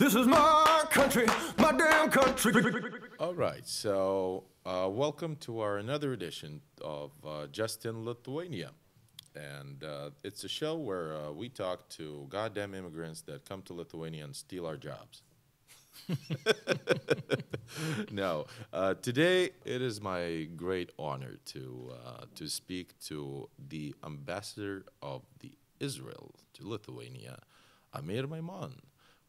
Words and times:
This 0.00 0.14
is 0.14 0.26
my 0.26 0.84
country, 0.88 1.26
my 1.58 1.72
damn 1.72 2.10
country. 2.10 2.54
All 3.18 3.34
right, 3.34 3.68
so 3.68 4.44
uh, 4.64 4.88
welcome 4.90 5.36
to 5.40 5.60
our 5.60 5.76
another 5.76 6.14
edition 6.14 6.62
of 6.80 7.12
uh, 7.22 7.48
Just 7.48 7.84
in 7.84 8.06
Lithuania. 8.06 8.70
And 9.36 9.84
uh, 9.84 10.08
it's 10.24 10.42
a 10.42 10.48
show 10.48 10.76
where 10.76 11.14
uh, 11.14 11.32
we 11.32 11.50
talk 11.50 11.86
to 11.90 12.24
goddamn 12.30 12.74
immigrants 12.74 13.20
that 13.26 13.46
come 13.46 13.60
to 13.64 13.74
Lithuania 13.74 14.24
and 14.24 14.34
steal 14.34 14.64
our 14.64 14.78
jobs. 14.78 15.20
no, 18.10 18.46
uh, 18.72 18.94
today 18.94 19.50
it 19.66 19.82
is 19.82 20.00
my 20.00 20.48
great 20.56 20.92
honor 20.98 21.36
to 21.44 21.92
uh, 21.92 22.24
to 22.36 22.48
speak 22.48 22.98
to 23.00 23.50
the 23.68 23.94
ambassador 24.02 24.86
of 25.02 25.26
the 25.40 25.52
Israel 25.78 26.34
to 26.54 26.66
Lithuania, 26.66 27.40
Amir 27.92 28.26
Maimon. 28.26 28.80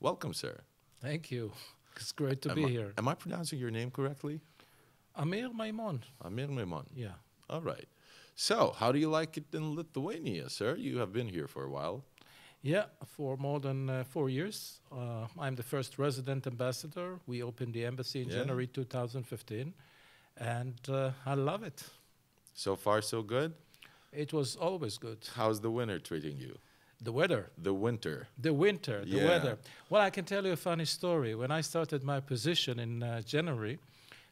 Welcome, 0.02 0.34
sir. 0.34 0.62
Thank 1.00 1.30
you. 1.32 1.52
It's 1.96 2.12
great 2.12 2.42
to 2.42 2.50
am 2.50 2.56
be 2.56 2.66
I, 2.66 2.70
here. 2.70 2.94
Am 2.98 3.08
I 3.08 3.14
pronouncing 3.14 3.60
your 3.60 3.70
name 3.70 3.92
correctly? 3.92 4.40
Amir 5.16 5.50
Maimon. 5.54 6.02
Amir 6.22 6.48
Maimon. 6.48 6.86
Yeah. 6.96 7.16
All 7.50 7.62
right. 7.62 7.88
So, 8.36 8.74
how 8.78 8.92
do 8.92 8.98
you 8.98 9.10
like 9.10 9.38
it 9.38 9.46
in 9.54 9.76
Lithuania, 9.76 10.50
sir? 10.50 10.76
You 10.76 10.98
have 11.00 11.14
been 11.14 11.28
here 11.28 11.48
for 11.48 11.66
a 11.66 11.70
while. 11.70 12.04
Yeah, 12.64 12.86
for 13.06 13.38
more 13.38 13.60
than 13.60 13.90
uh, 13.90 14.04
four 14.10 14.30
years. 14.30 14.80
Uh, 14.92 15.28
I'm 15.40 15.56
the 15.56 15.64
first 15.64 16.00
resident 16.00 16.48
ambassador. 16.48 17.20
We 17.28 17.44
opened 17.44 17.74
the 17.74 17.86
embassy 17.86 18.22
in 18.22 18.30
Yeah. 18.30 18.38
January 18.40 18.68
2015, 18.68 19.74
and 20.38 20.76
uh, 20.90 21.12
I 21.26 21.36
love 21.36 21.64
it. 21.64 21.84
So 22.54 22.76
far, 22.76 23.02
so 23.02 23.22
good. 23.22 23.54
It 24.12 24.34
was 24.34 24.56
always 24.56 24.98
good. 24.98 25.28
How's 25.36 25.60
the 25.62 25.70
winter 25.72 26.00
treating 26.00 26.40
you? 26.40 26.58
The 27.04 27.12
weather, 27.12 27.50
The 27.58 27.74
winter. 27.74 28.28
the 28.38 28.54
winter, 28.54 29.04
the 29.04 29.18
Yeah. 29.18 29.28
weather. 29.28 29.58
Well, 29.90 30.02
I 30.02 30.12
can 30.12 30.24
tell 30.26 30.46
you 30.46 30.54
a 30.54 30.58
funny 30.58 30.86
story. 30.86 31.34
When 31.34 31.50
I 31.52 31.62
started 31.62 32.04
my 32.04 32.20
position 32.20 32.80
in 32.80 33.02
uh, 33.02 33.22
January, 33.22 33.80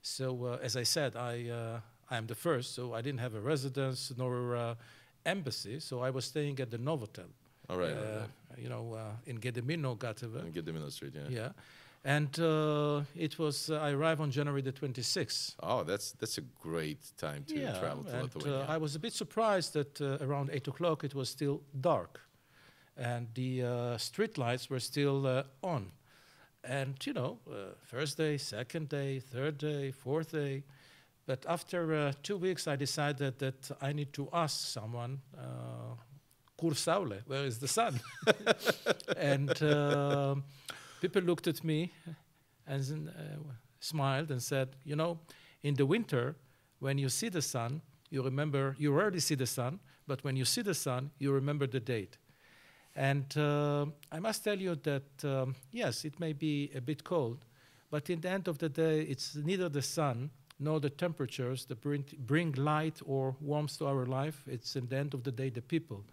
so 0.02 0.46
uh, 0.46 0.60
as 0.62 0.76
I 0.76 0.84
said, 0.84 1.16
I 1.16 1.50
uh, 1.50 1.80
I'm 2.12 2.28
the 2.28 2.36
first, 2.36 2.74
so 2.76 2.94
I 2.94 3.02
didn't 3.02 3.20
have 3.20 3.36
a 3.36 3.42
residence 3.42 4.12
nor 4.18 4.56
uh, 4.56 4.76
embassy, 5.26 5.80
so 5.80 6.02
I 6.02 6.10
was 6.12 6.26
staying 6.26 6.60
at 6.60 6.70
the 6.70 6.78
Novotel. 6.78 7.30
All 7.70 7.78
right. 7.78 7.92
uh, 7.92 8.20
right. 8.50 8.60
you 8.64 8.70
know, 8.70 8.94
uh, 8.94 9.30
in 9.30 9.40
Gedimino 9.40 9.96
Gatvė. 9.98 10.42
And 10.42 10.58
in 10.58 10.82
the 10.82 10.92
street, 10.92 11.14
yeah. 11.16 11.30
Yeah. 11.30 11.50
And 12.04 12.40
uh, 12.40 13.02
it 13.16 13.38
was, 13.38 13.70
uh, 13.70 13.76
I 13.76 13.92
arrived 13.92 14.22
on 14.22 14.32
January 14.32 14.62
the 14.62 14.72
26th. 14.72 15.56
Oh, 15.62 15.84
that's 15.84 16.14
that's 16.14 16.38
a 16.38 16.46
great 16.62 17.02
time 17.18 17.44
to 17.46 17.56
travel 17.80 18.04
to 18.06 18.12
and 18.14 18.24
Lithuania. 18.24 18.66
I 18.70 18.78
was 18.78 18.96
a 18.96 19.00
bit 19.00 19.14
surprised 19.14 19.74
that 19.74 20.00
uh, 20.02 20.18
around 20.26 20.50
8 20.52 20.68
o'clock 20.70 21.04
it 21.04 21.14
was 21.14 21.30
still 21.30 21.62
dark 21.82 22.22
and 23.00 23.28
the 23.34 23.64
uh, 23.64 23.98
street 23.98 24.38
lights 24.38 24.70
were 24.70 24.80
still 24.80 25.26
uh, 25.26 25.44
on. 25.64 25.92
And, 26.64 26.96
you 27.06 27.14
know, 27.14 27.40
uh, 27.50 27.74
first 27.86 28.18
day, 28.18 28.38
second 28.38 28.90
day, 28.90 29.20
third 29.20 29.58
day, 29.58 29.92
fourth 29.92 30.34
day. 30.34 30.64
But 31.26 31.46
after 31.48 31.94
uh, 31.96 32.14
two 32.22 32.38
weeks, 32.38 32.68
I 32.68 32.76
decided 32.76 33.40
that 33.40 33.72
I 33.82 33.94
need 33.94 34.12
to 34.14 34.28
ask 34.34 34.68
someone, 34.68 35.22
uh, 35.38 35.96
Saule, 36.74 37.22
where 37.26 37.46
is 37.46 37.60
the 37.60 37.70
sun? 37.70 38.02
and 39.18 39.50
uh, 39.64 40.36
people 41.00 41.22
looked 41.22 41.48
at 41.48 41.64
me 41.64 41.94
and 42.68 43.08
uh, 43.08 43.22
smiled 43.80 44.30
and 44.30 44.44
said, 44.44 44.76
you 44.84 44.98
know, 44.98 45.20
in 45.64 45.76
the 45.76 45.86
winter, 45.86 46.36
when 46.80 46.98
you 46.98 47.08
see 47.08 47.30
the 47.30 47.42
sun, 47.42 47.82
you 48.10 48.22
remember, 48.22 48.76
you 48.78 48.92
rarely 48.92 49.20
see 49.22 49.36
the 49.36 49.46
sun, 49.46 49.80
but 50.06 50.22
when 50.26 50.36
you 50.36 50.44
see 50.44 50.62
the 50.62 50.74
sun, 50.74 51.12
you 51.18 51.32
remember 51.32 51.66
the 51.66 51.80
date. 51.80 52.18
And 52.96 53.38
uh, 53.38 53.86
I 54.12 54.20
must 54.20 54.44
tell 54.44 54.60
you 54.60 54.76
that, 54.76 55.24
um, 55.24 55.56
yes, 55.72 56.06
it 56.06 56.20
may 56.20 56.34
be 56.34 56.72
a 56.76 56.82
bit 56.82 57.04
cold, 57.04 57.46
but 57.92 58.10
in 58.10 58.22
the 58.22 58.30
end 58.30 58.48
of 58.48 58.58
the 58.58 58.70
day, 58.70 59.02
it's 59.02 59.36
neither 59.36 59.70
the 59.70 59.82
sun 59.82 60.32
nor 60.60 60.80
the 60.80 60.90
temperatures 60.90 61.66
that 61.66 61.82
bring, 61.82 62.04
bring 62.20 62.52
light 62.54 63.00
or 63.06 63.36
warmth 63.40 63.78
to 63.78 63.88
our 63.88 64.06
life. 64.06 64.44
It's 64.48 64.76
in 64.76 64.88
the 64.88 64.98
end 64.98 65.14
of 65.14 65.24
the 65.24 65.32
day, 65.32 65.50
the 65.50 65.62
people. 65.62 66.04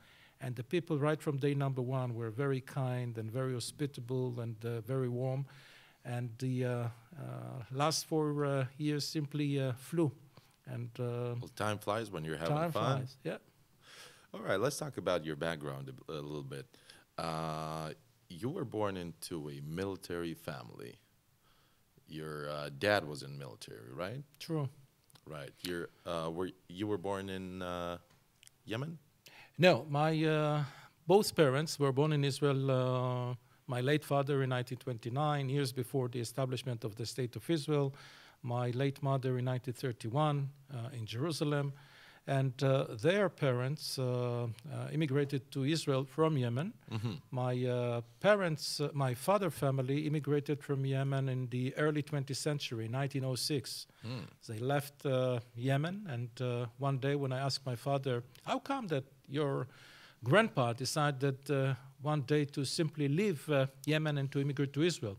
And 0.41 0.55
the 0.55 0.63
people, 0.63 0.99
right 0.99 1.21
from 1.21 1.39
day 1.39 1.55
number 1.55 1.83
one, 1.83 2.15
were 2.15 2.31
very 2.31 2.61
kind 2.61 3.19
and 3.19 3.31
very 3.31 3.55
hospitable 3.55 4.39
and 4.41 4.55
uh, 4.65 4.81
very 4.83 5.09
warm. 5.09 5.47
And 6.05 6.31
the 6.39 6.65
uh, 6.65 6.71
uh, 6.71 6.89
last 7.73 8.07
four 8.07 8.45
uh, 8.45 8.65
years 8.79 9.05
simply 9.07 9.61
uh, 9.61 9.73
flew. 9.73 10.13
And 10.67 10.91
uh, 11.01 11.35
well, 11.41 11.51
time 11.57 11.79
flies 11.79 12.11
when 12.11 12.25
you're 12.25 12.37
having 12.37 12.57
time 12.57 12.73
fun. 12.73 12.97
flies. 12.99 13.17
Yeah. 13.25 13.37
All 14.37 14.43
right, 14.43 14.61
let's 14.61 14.77
talk 14.77 14.99
about 14.99 15.25
your 15.25 15.35
background 15.35 15.91
a 16.11 16.13
little 16.13 16.43
bit. 16.43 16.67
Uh, 17.17 17.93
you 18.29 18.51
were 18.51 18.67
born 18.67 18.99
into 18.99 19.49
a 19.49 19.63
military 19.67 20.35
family. 20.35 20.99
Your 22.07 22.51
uh, 22.51 22.69
dad 22.79 23.09
was 23.09 23.23
in 23.23 23.39
military, 23.39 23.91
right? 23.95 24.23
True. 24.39 24.69
Right. 25.27 25.53
You're, 25.63 25.89
uh, 26.05 26.31
were, 26.31 26.51
you 26.69 26.87
were 26.87 26.99
born 26.99 27.31
in 27.31 27.63
uh, 27.63 27.97
Yemen? 28.67 28.99
No, 29.57 29.87
my 29.89 30.23
uh, 30.23 30.65
both 31.07 31.35
parents 31.35 31.79
were 31.79 31.93
born 31.93 32.13
in 32.13 32.23
Israel. 32.23 32.71
Uh, 32.71 33.35
my 33.67 33.81
late 33.81 34.05
father 34.05 34.43
in 34.43 34.51
1929, 34.51 35.49
years 35.49 35.73
before 35.73 36.09
the 36.09 36.21
establishment 36.21 36.85
of 36.85 36.95
the 36.97 37.07
State 37.07 37.37
of 37.37 37.49
Israel. 37.49 37.95
My 38.43 38.69
late 38.71 39.03
mother 39.03 39.39
in 39.39 39.47
1931 39.47 40.51
uh, 40.75 40.89
in 40.93 41.07
Jerusalem. 41.07 41.73
And 42.29 42.61
uh, 42.63 42.87
their 43.03 43.29
parents 43.29 44.01
uh, 44.01 44.03
uh, 44.05 44.49
immigrated 44.93 45.49
to 45.53 45.65
Israel 45.65 46.05
from 46.05 46.37
Yemen. 46.37 46.73
Mm-hmm. 46.91 47.13
My 47.31 47.65
uh, 47.65 48.01
parents, 48.21 48.81
uh, 48.81 48.89
my 48.93 49.15
father 49.15 49.49
family 49.49 50.09
immigrated 50.09 50.61
from 50.61 50.85
Yemen 50.85 51.29
in 51.29 51.49
the 51.51 51.73
early 51.77 52.03
20th 52.03 52.35
century, 52.35 52.89
1906. 52.89 53.87
They 54.49 54.59
left 54.59 55.07
uh, 55.07 55.39
Yemen, 55.55 56.07
and 56.09 56.29
uh, 56.41 56.67
one 56.79 56.99
day 56.99 57.15
when 57.15 57.33
I 57.33 57.39
asked 57.39 57.65
my 57.65 57.77
father, 57.77 58.25
"How 58.45 58.59
come 58.59 58.89
that 58.89 59.05
your 59.29 59.69
grandpa 60.25 60.73
decided 60.73 61.49
uh, 61.49 61.75
one 62.03 62.23
day 62.23 62.45
to 62.47 62.65
simply 62.65 63.07
leave 63.07 63.49
uh, 63.49 63.67
Yemen 63.87 64.19
and 64.19 64.33
to 64.33 64.41
immigrate 64.41 64.73
to 64.73 64.83
Israel?" 64.83 65.17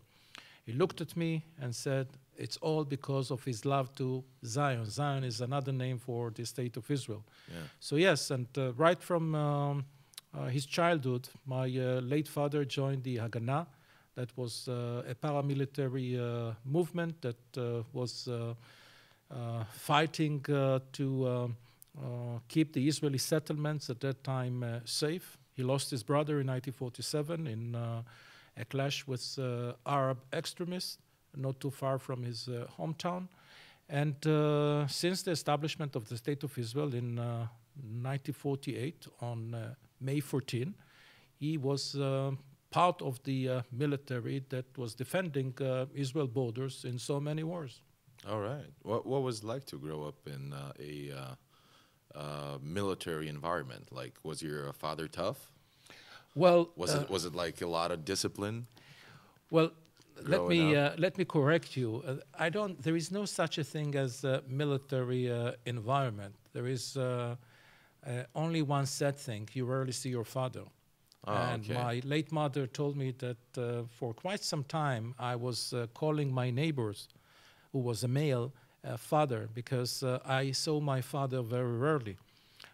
He 0.65 0.73
looked 0.73 0.99
at 0.99 1.15
me 1.15 1.45
and 1.61 1.73
said, 1.73 2.07
"It's 2.37 2.57
all 2.57 2.85
because 2.85 3.31
of 3.31 3.43
his 3.43 3.65
love 3.65 3.93
to 3.95 4.23
Zion. 4.45 4.85
Zion 4.85 5.23
is 5.23 5.41
another 5.41 5.71
name 5.71 5.97
for 5.99 6.31
the 6.31 6.45
state 6.45 6.77
of 6.77 6.89
Israel." 6.91 7.23
Yeah. 7.49 7.55
So 7.79 7.95
yes, 7.95 8.31
and 8.31 8.47
uh, 8.57 8.73
right 8.73 9.01
from 9.01 9.35
um, 9.35 9.85
uh, 10.33 10.45
his 10.47 10.65
childhood, 10.65 11.29
my 11.45 11.65
uh, 11.65 12.01
late 12.01 12.27
father 12.27 12.65
joined 12.65 13.03
the 13.03 13.17
Haganah. 13.17 13.65
That 14.15 14.35
was 14.35 14.67
uh, 14.67 15.03
a 15.07 15.13
paramilitary 15.13 16.17
uh, 16.17 16.53
movement 16.65 17.21
that 17.21 17.37
uh, 17.57 17.83
was 17.93 18.27
uh, 18.27 18.55
uh, 19.29 19.63
fighting 19.73 20.43
uh, 20.49 20.79
to 20.93 21.27
um, 21.27 21.57
uh, 21.99 22.39
keep 22.47 22.73
the 22.73 22.87
Israeli 22.87 23.17
settlements 23.17 23.89
at 23.89 23.99
that 23.99 24.23
time 24.23 24.63
uh, 24.63 24.79
safe. 24.85 25.37
He 25.53 25.63
lost 25.63 25.91
his 25.91 26.03
brother 26.03 26.39
in 26.41 26.47
1947 26.47 27.47
in 27.47 27.75
uh, 27.75 28.01
a 28.55 28.65
clash 28.65 29.05
with 29.07 29.37
uh, 29.39 29.73
Arab 29.85 30.17
extremists, 30.33 30.97
not 31.37 31.59
too 31.59 31.71
far 31.71 31.97
from 31.99 32.23
his 32.23 32.47
uh, 32.47 32.67
hometown. 32.77 33.27
And 33.89 34.15
uh, 34.27 34.87
since 34.87 35.21
the 35.23 35.31
establishment 35.31 35.95
of 35.95 36.09
the 36.09 36.17
State 36.17 36.43
of 36.43 36.57
Israel 36.57 36.93
in 36.93 37.19
uh, 37.19 37.47
1948, 38.03 39.07
on 39.21 39.53
uh, 39.53 39.73
May 40.01 40.19
14, 40.19 40.73
he 41.39 41.57
was 41.57 41.95
part 42.69 43.01
of 43.01 43.21
the 43.23 43.49
uh, 43.49 43.61
military 43.71 44.43
that 44.49 44.65
was 44.77 44.93
defending 44.93 45.53
uh, 45.61 45.85
Israel 45.93 46.27
borders 46.27 46.85
in 46.85 46.99
so 46.99 47.19
many 47.19 47.43
wars. 47.43 47.81
All 48.29 48.39
right. 48.39 48.71
What 48.81 49.05
what 49.05 49.21
was 49.23 49.39
it 49.39 49.45
like 49.45 49.65
to 49.65 49.77
grow 49.77 50.03
up 50.03 50.19
in 50.25 50.53
uh, 50.53 50.73
a 50.79 51.11
uh, 51.11 52.19
uh, 52.19 52.57
military 52.61 53.27
environment? 53.27 53.89
Like, 53.91 54.15
was 54.23 54.41
your 54.41 54.73
father 54.73 55.07
tough? 55.07 55.51
Well, 56.35 56.69
Was 56.75 56.93
uh, 56.95 57.01
it 57.01 57.09
was 57.09 57.25
it 57.25 57.35
like 57.35 57.61
a 57.61 57.67
lot 57.67 57.91
of 57.91 58.05
discipline? 58.05 58.67
Well, 59.49 59.71
let 60.23 60.47
me 60.47 60.75
uh, 60.75 60.91
let 60.97 61.17
me 61.17 61.25
correct 61.25 61.77
you. 61.77 62.03
Uh, 62.05 62.15
I 62.37 62.49
don't. 62.49 62.81
There 62.81 62.95
is 62.95 63.11
no 63.11 63.25
such 63.25 63.57
a 63.57 63.63
thing 63.63 63.95
as 63.95 64.23
a 64.23 64.41
military 64.47 65.31
uh, 65.31 65.53
environment. 65.65 66.35
There 66.53 66.67
is 66.67 66.97
uh, 66.97 67.35
uh, 68.05 68.23
only 68.35 68.61
one 68.61 68.85
sad 68.85 69.17
thing. 69.17 69.49
You 69.53 69.65
rarely 69.65 69.91
see 69.91 70.09
your 70.09 70.25
father. 70.25 70.63
Oh, 71.25 71.33
and 71.33 71.63
okay. 71.63 71.73
my 71.73 72.01
late 72.05 72.31
mother 72.31 72.67
told 72.67 72.95
me 72.95 73.13
that 73.19 73.37
uh, 73.57 73.83
for 73.89 74.13
quite 74.13 74.43
some 74.43 74.63
time 74.63 75.13
I 75.19 75.35
was 75.35 75.73
uh, 75.73 75.87
calling 75.93 76.31
my 76.31 76.49
neighbors, 76.51 77.09
who 77.73 77.79
was 77.79 78.03
a 78.03 78.07
male, 78.07 78.53
uh, 78.87 78.95
father 78.97 79.49
because 79.53 80.03
uh, 80.03 80.19
I 80.25 80.51
saw 80.51 80.79
my 80.79 81.01
father 81.01 81.41
very 81.41 81.77
rarely. 81.77 82.17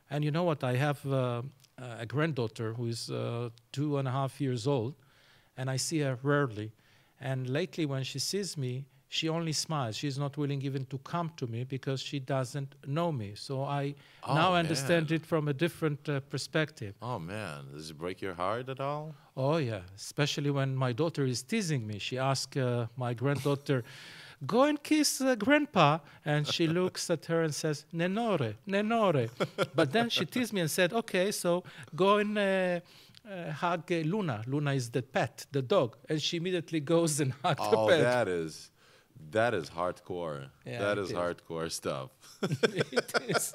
And 0.10 0.24
you 0.24 0.32
know 0.32 0.44
what? 0.44 0.64
I 0.64 0.76
have 0.76 1.06
uh, 1.12 1.42
a 1.78 2.06
granddaughter 2.06 2.74
who 2.74 2.88
is 2.88 3.10
uh, 3.10 3.50
two 3.72 3.98
and 3.98 4.08
a 4.08 4.12
half 4.12 4.40
years 4.40 4.68
old, 4.68 4.94
and 5.58 5.70
I 5.70 5.78
see 5.78 6.00
her 6.00 6.20
rarely. 6.22 6.72
And 7.30 7.50
lately, 7.50 7.86
when 7.94 8.04
she 8.04 8.20
sees 8.20 8.58
me, 8.58 8.74
she 9.08 9.30
only 9.30 9.54
smiles. 9.54 9.96
She's 9.96 10.18
not 10.18 10.36
willing 10.38 10.62
even 10.64 10.86
to 10.94 10.98
come 11.14 11.30
to 11.38 11.46
me 11.48 11.64
because 11.76 12.00
she 12.10 12.20
doesn't 12.20 12.72
know 12.98 13.12
me. 13.12 13.30
So 13.36 13.54
I 13.82 13.96
Oh, 14.24 14.34
now 14.36 14.50
understand 14.56 15.10
man. 15.10 15.16
it 15.18 15.26
from 15.26 15.48
a 15.48 15.54
different 15.54 16.02
uh, 16.10 16.20
perspective. 16.34 16.94
Oh 17.02 17.20
man, 17.20 17.60
does 17.74 17.92
it 17.92 17.98
break 17.98 18.22
your 18.22 18.34
heart 18.34 18.68
at 18.70 18.80
all? 18.80 19.06
Oh 19.38 19.58
yeah, 19.58 19.82
especially 19.96 20.50
when 20.60 20.76
my 20.76 20.92
daughter 21.02 21.26
is 21.26 21.44
teasing 21.44 21.86
me. 21.92 21.98
She 22.00 22.18
asks 22.18 22.58
uh, 22.58 22.88
my 23.04 23.14
granddaughter, 23.22 23.84
"Go 24.46 24.64
and 24.70 24.78
kiss 24.82 25.22
uh, 25.22 25.36
grandpa," 25.46 26.00
and 26.26 26.42
she 26.48 26.66
looks 26.80 27.10
at 27.10 27.26
her 27.32 27.40
and 27.46 27.54
says, 27.54 27.86
"Nenore, 27.94 28.56
nenore." 28.68 29.30
but 29.80 29.88
then 29.96 30.10
she 30.10 30.26
teased 30.26 30.54
me 30.54 30.62
and 30.62 30.72
said, 30.72 30.92
"Okay, 30.94 31.32
so 31.32 31.64
go 31.96 32.18
and." 32.24 32.82
Uh, 33.26 33.32
uh, 33.34 33.52
hug 33.52 33.92
uh, 33.92 33.96
Luna. 33.98 34.44
Luna 34.48 34.74
is 34.74 34.90
the 34.90 35.02
pet, 35.02 35.46
the 35.52 35.62
dog, 35.62 35.98
and 36.10 36.22
she 36.22 36.38
immediately 36.38 36.80
goes 36.80 37.20
and 37.20 37.32
hugs 37.44 37.62
Oh, 37.62 37.72
the 37.72 37.78
pet. 37.78 38.00
Oh, 38.00 38.04
that 38.04 38.28
is 38.28 38.72
that 39.32 39.54
is 39.54 39.70
hardcore. 39.70 40.50
Yeah, 40.66 40.80
that 40.80 40.98
is 40.98 41.10
is. 41.10 41.16
hardcore 41.16 41.72
stuff. 41.72 42.10
it 42.42 43.14
is. 43.30 43.54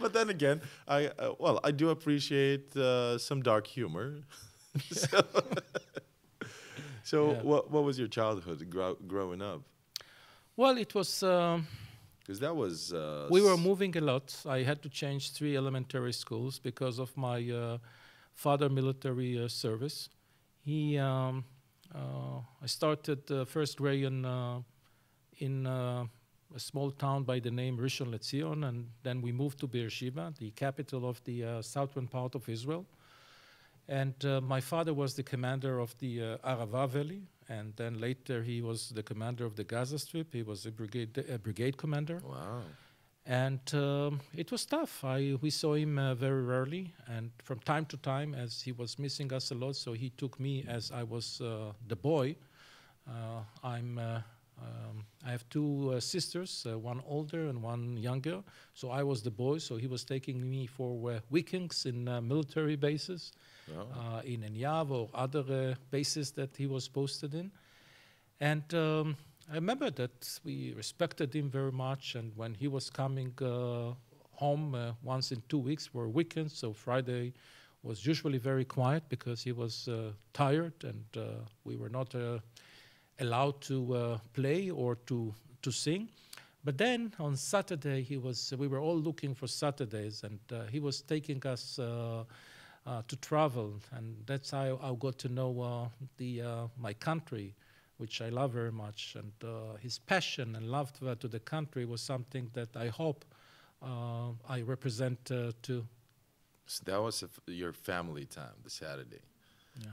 but 0.00 0.12
then 0.12 0.30
again, 0.30 0.60
I 0.88 1.06
uh, 1.06 1.34
well, 1.38 1.60
I 1.62 1.70
do 1.70 1.90
appreciate 1.90 2.76
uh, 2.76 3.18
some 3.18 3.42
dark 3.42 3.66
humor. 3.66 4.22
so, 4.90 5.20
so 7.02 7.32
Yeah. 7.32 7.42
what 7.42 7.70
what 7.70 7.84
was 7.84 7.98
your 7.98 8.08
childhood 8.08 8.68
grow, 8.70 8.94
growing 9.06 9.42
up? 9.42 9.62
Well, 10.56 10.76
it 10.78 10.94
was. 10.94 11.22
Um, 11.22 11.66
Because 12.20 12.40
that 12.40 12.56
was 12.56 12.92
uh, 12.92 13.28
we 13.30 13.40
were 13.40 13.56
moving 13.58 13.96
a 13.96 14.00
lot. 14.00 14.34
I 14.46 14.64
had 14.64 14.80
to 14.82 14.88
change 14.88 15.32
three 15.32 15.56
elementary 15.56 16.12
schools 16.12 16.58
because 16.58 16.98
of 16.98 17.14
my 17.16 17.38
uh, 17.50 17.78
father 18.34 18.68
military 18.68 19.42
uh, 19.42 19.48
service. 19.48 20.08
He, 20.60 20.98
um, 20.98 21.44
uh, 21.94 22.40
I 22.62 22.66
started 22.66 23.30
uh, 23.30 23.44
first 23.44 23.78
grade 23.78 24.04
in 24.04 24.24
uh, 24.24 24.60
in 25.38 25.66
uh, 25.66 26.04
a 26.54 26.60
small 26.60 26.90
town 26.90 27.24
by 27.24 27.40
the 27.40 27.50
name 27.50 27.76
Rishon 27.76 28.08
LeZion, 28.14 28.68
and 28.68 28.88
then 29.02 29.20
we 29.20 29.32
moved 29.32 29.58
to 29.60 29.66
Beersheba, 29.66 30.32
the 30.38 30.50
capital 30.52 31.08
of 31.08 31.22
the 31.24 31.60
southern 31.62 32.06
part 32.06 32.36
of 32.36 32.48
Israel. 32.48 32.86
And 33.88 34.14
my 34.42 34.60
father 34.60 34.94
was 34.94 35.14
the 35.14 35.24
commander 35.24 35.80
of 35.80 35.98
the 35.98 36.38
Arava 36.44 36.88
Valley, 36.88 37.22
and 37.48 37.74
then 37.74 37.98
later 38.00 38.44
he 38.44 38.62
was 38.62 38.90
the 38.90 39.02
commander 39.02 39.44
of 39.44 39.56
the 39.56 39.64
Gaza 39.64 39.98
Strip. 39.98 40.32
He 40.32 40.44
was 40.44 40.64
a 40.64 40.70
brigade, 40.70 41.24
a 41.28 41.38
brigade 41.38 41.76
commander. 41.76 42.22
wow. 42.24 42.62
And 43.26 43.60
um, 43.72 44.20
it 44.36 44.52
was 44.52 44.66
tough. 44.66 45.02
I, 45.02 45.36
we 45.40 45.48
saw 45.48 45.74
him 45.74 45.98
uh, 45.98 46.14
very 46.14 46.42
rarely, 46.42 46.92
and 47.06 47.30
from 47.42 47.58
time 47.60 47.86
to 47.86 47.96
time, 47.96 48.34
as 48.34 48.60
he 48.60 48.72
was 48.72 48.98
missing 48.98 49.32
us 49.32 49.50
a 49.50 49.54
lot, 49.54 49.76
so 49.76 49.94
he 49.94 50.10
took 50.10 50.38
me 50.38 50.64
as 50.68 50.90
I 50.90 51.04
was 51.04 51.40
uh, 51.40 51.72
the 51.88 51.96
boy. 51.96 52.36
Uh, 53.08 53.40
I'm. 53.62 53.98
Uh, 53.98 54.20
um, 54.62 55.04
I 55.26 55.30
have 55.32 55.48
two 55.48 55.94
uh, 55.94 56.00
sisters, 56.00 56.66
uh, 56.70 56.78
one 56.78 57.02
older 57.06 57.48
and 57.48 57.60
one 57.62 57.96
younger. 57.96 58.42
So 58.74 58.90
I 58.90 59.02
was 59.02 59.22
the 59.22 59.30
boy. 59.30 59.58
So 59.58 59.76
he 59.76 59.86
was 59.88 60.04
taking 60.04 60.48
me 60.48 60.66
for 60.66 61.10
uh, 61.10 61.20
weekends 61.30 61.86
in 61.86 62.06
uh, 62.06 62.20
military 62.20 62.76
bases, 62.76 63.32
in 64.24 64.42
Enyav 64.42 64.90
or 64.90 65.10
other 65.12 65.40
uh, 65.40 65.74
bases 65.90 66.30
that 66.32 66.56
he 66.56 66.66
was 66.66 66.88
posted 66.88 67.34
in. 67.34 67.50
And 68.40 68.62
um, 68.74 69.16
I 69.50 69.56
remember 69.56 69.90
that 69.90 70.40
we 70.42 70.72
respected 70.74 71.34
him 71.34 71.50
very 71.50 71.72
much. 71.72 72.14
And 72.14 72.32
when 72.36 72.54
he 72.54 72.66
was 72.68 72.88
coming 72.88 73.32
uh, 73.42 73.92
home 74.32 74.74
uh, 74.74 74.92
once 75.02 75.32
in 75.32 75.42
two 75.48 75.58
weeks 75.58 75.86
for 75.86 76.08
weekends, 76.08 76.56
so 76.56 76.72
Friday 76.72 77.34
was 77.82 78.06
usually 78.06 78.38
very 78.38 78.64
quiet 78.64 79.02
because 79.08 79.42
he 79.42 79.52
was 79.52 79.88
uh, 79.88 80.12
tired 80.32 80.72
and 80.84 81.04
uh, 81.16 81.44
we 81.64 81.76
were 81.76 81.90
not 81.90 82.14
uh, 82.14 82.38
allowed 83.20 83.60
to 83.60 83.94
uh, 83.94 84.18
play 84.32 84.70
or 84.70 84.96
to, 85.06 85.34
to 85.60 85.70
sing. 85.70 86.08
But 86.64 86.78
then 86.78 87.12
on 87.18 87.36
Saturday, 87.36 88.02
he 88.02 88.16
was. 88.16 88.54
We 88.56 88.68
were 88.68 88.80
all 88.80 88.96
looking 88.96 89.34
for 89.34 89.46
Saturdays, 89.46 90.24
and 90.24 90.38
he 90.70 90.80
was 90.80 91.02
taking 91.02 91.46
us 91.46 91.76
to 91.76 93.16
travel, 93.20 93.74
and 93.92 94.16
that's 94.24 94.52
how 94.52 94.80
I 94.82 94.94
got 94.98 95.18
to 95.18 95.28
know 95.28 95.90
the 96.16 96.42
my 96.80 96.94
country, 96.94 97.54
which 97.98 98.20
I 98.20 98.28
love 98.28 98.52
very 98.52 98.72
much. 98.72 99.16
And 99.16 99.32
uh, 99.42 99.76
his 99.80 99.98
passion 99.98 100.56
and 100.56 100.70
love 100.70 100.92
to, 100.94 101.14
to 101.14 101.28
the 101.28 101.40
country 101.40 101.84
was 101.84 102.00
something 102.00 102.50
that 102.52 102.76
I 102.76 102.88
hope 102.88 103.24
uh, 103.82 104.30
I 104.48 104.62
represent 104.62 105.18
uh, 105.30 105.52
to. 105.62 105.86
So 106.66 106.82
that 106.86 107.00
was 107.02 107.22
a 107.22 107.26
f 107.26 107.40
your 107.46 107.72
family 107.72 108.26
time, 108.26 108.56
the 108.64 108.70
Saturday. 108.70 109.20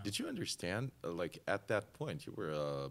Did 0.04 0.20
you 0.20 0.28
understand, 0.28 0.92
uh, 1.04 1.10
like 1.12 1.40
at 1.48 1.68
that 1.68 1.92
point, 1.94 2.26
you 2.26 2.34
were 2.36 2.52
uh, 2.52 2.90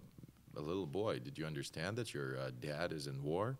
a 0.56 0.60
little 0.60 0.86
boy. 0.86 1.20
Did 1.20 1.38
you 1.38 1.46
understand 1.46 1.96
that 1.96 2.12
your 2.12 2.36
uh, 2.36 2.50
dad 2.60 2.92
is 2.92 3.06
in 3.06 3.22
war? 3.22 3.56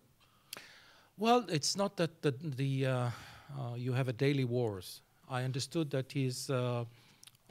Well, 1.17 1.45
it's 1.49 1.77
not 1.77 1.97
that 1.97 2.23
the, 2.23 2.33
the 2.33 2.87
uh, 2.87 3.11
uh, 3.59 3.75
you 3.77 3.93
have 3.93 4.09
a 4.09 4.13
daily 4.13 4.45
wars. 4.45 5.01
I 5.29 5.45
understood 5.45 5.91
that 5.91 6.13
he's. 6.13 6.51
Uh, 6.51 6.85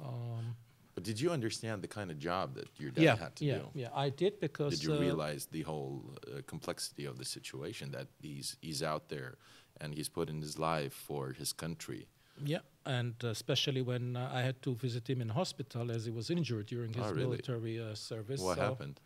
um, 0.01 0.55
But 0.95 1.03
did 1.03 1.19
you 1.19 1.29
understand 1.31 1.81
the 1.81 1.87
kind 1.87 2.11
of 2.11 2.19
job 2.19 2.55
that 2.55 2.67
your 2.77 2.91
dad 2.91 3.01
yeah, 3.03 3.15
had 3.15 3.35
to 3.37 3.45
yeah, 3.45 3.57
do? 3.59 3.65
yeah. 3.73 3.89
I 3.93 4.09
did 4.09 4.39
because. 4.39 4.79
Did 4.79 4.83
you 4.83 4.95
uh, 4.95 4.99
realize 4.99 5.45
the 5.45 5.61
whole 5.61 6.03
uh, 6.27 6.41
complexity 6.47 7.05
of 7.05 7.17
the 7.17 7.25
situation 7.25 7.91
that 7.91 8.07
he's 8.21 8.57
he's 8.61 8.81
out 8.83 9.09
there 9.09 9.37
and 9.81 9.93
he's 9.93 10.09
put 10.09 10.29
in 10.29 10.41
his 10.41 10.57
life 10.59 10.93
for 10.93 11.31
his 11.31 11.53
country? 11.53 12.07
Yeah, 12.43 12.59
and 12.85 13.15
uh, 13.23 13.29
especially 13.29 13.81
when 13.81 14.15
uh, 14.15 14.29
I 14.33 14.41
had 14.41 14.61
to 14.61 14.73
visit 14.75 15.09
him 15.09 15.21
in 15.21 15.29
hospital 15.29 15.91
as 15.91 16.05
he 16.05 16.11
was 16.11 16.29
injured 16.29 16.67
during 16.67 16.93
his 16.93 17.05
Oh, 17.05 17.09
really? 17.11 17.23
military 17.27 17.79
uh, 17.79 17.95
service. 17.95 18.41
What 18.41 18.57
So, 18.57 18.63
happened? 18.63 18.99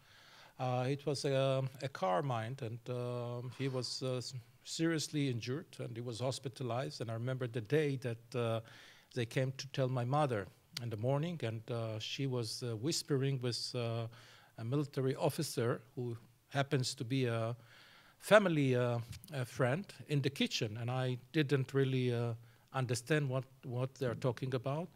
Uh, 0.60 0.86
it 0.88 1.06
was 1.06 1.26
a, 1.26 1.64
a 1.82 1.90
car 1.90 2.22
mine, 2.22 2.56
and 2.62 2.80
um, 2.90 3.52
he 3.58 3.68
was 3.68 4.04
uh, 4.04 4.22
seriously 4.64 5.30
injured, 5.30 5.66
and 5.80 5.96
he 5.98 6.02
was 6.02 6.20
hospitalized. 6.20 7.02
And 7.02 7.10
I 7.10 7.16
remember 7.16 7.48
the 7.48 7.62
day 7.62 7.98
that 7.98 8.36
uh, 8.36 8.60
they 9.16 9.26
came 9.26 9.52
to 9.58 9.68
tell 9.70 9.90
my 9.90 10.06
mother 10.06 10.46
in 10.82 10.90
the 10.90 10.98
morning, 10.98 11.40
and 11.44 11.62
uh, 11.72 12.00
she 12.00 12.28
was 12.28 12.64
uh, 12.64 12.76
whispering 12.76 13.40
with 13.42 13.74
uh, 13.76 14.08
a 14.58 14.64
military 14.64 15.16
officer 15.16 15.82
who 15.96 16.18
happens 16.50 16.96
to 16.96 17.04
be 17.04 17.26
a 17.26 17.56
family 18.20 18.76
uh, 18.76 19.00
a 19.34 19.46
friend 19.46 19.86
in 20.08 20.22
the 20.22 20.30
kitchen, 20.30 20.78
and 20.78 20.90
I 20.90 21.18
didn't 21.34 21.74
really 21.74 22.14
uh, 22.14 22.34
understand 22.74 23.30
what 23.30 23.44
what 23.64 23.96
they're 23.96 24.16
talking 24.20 24.54
about. 24.56 24.88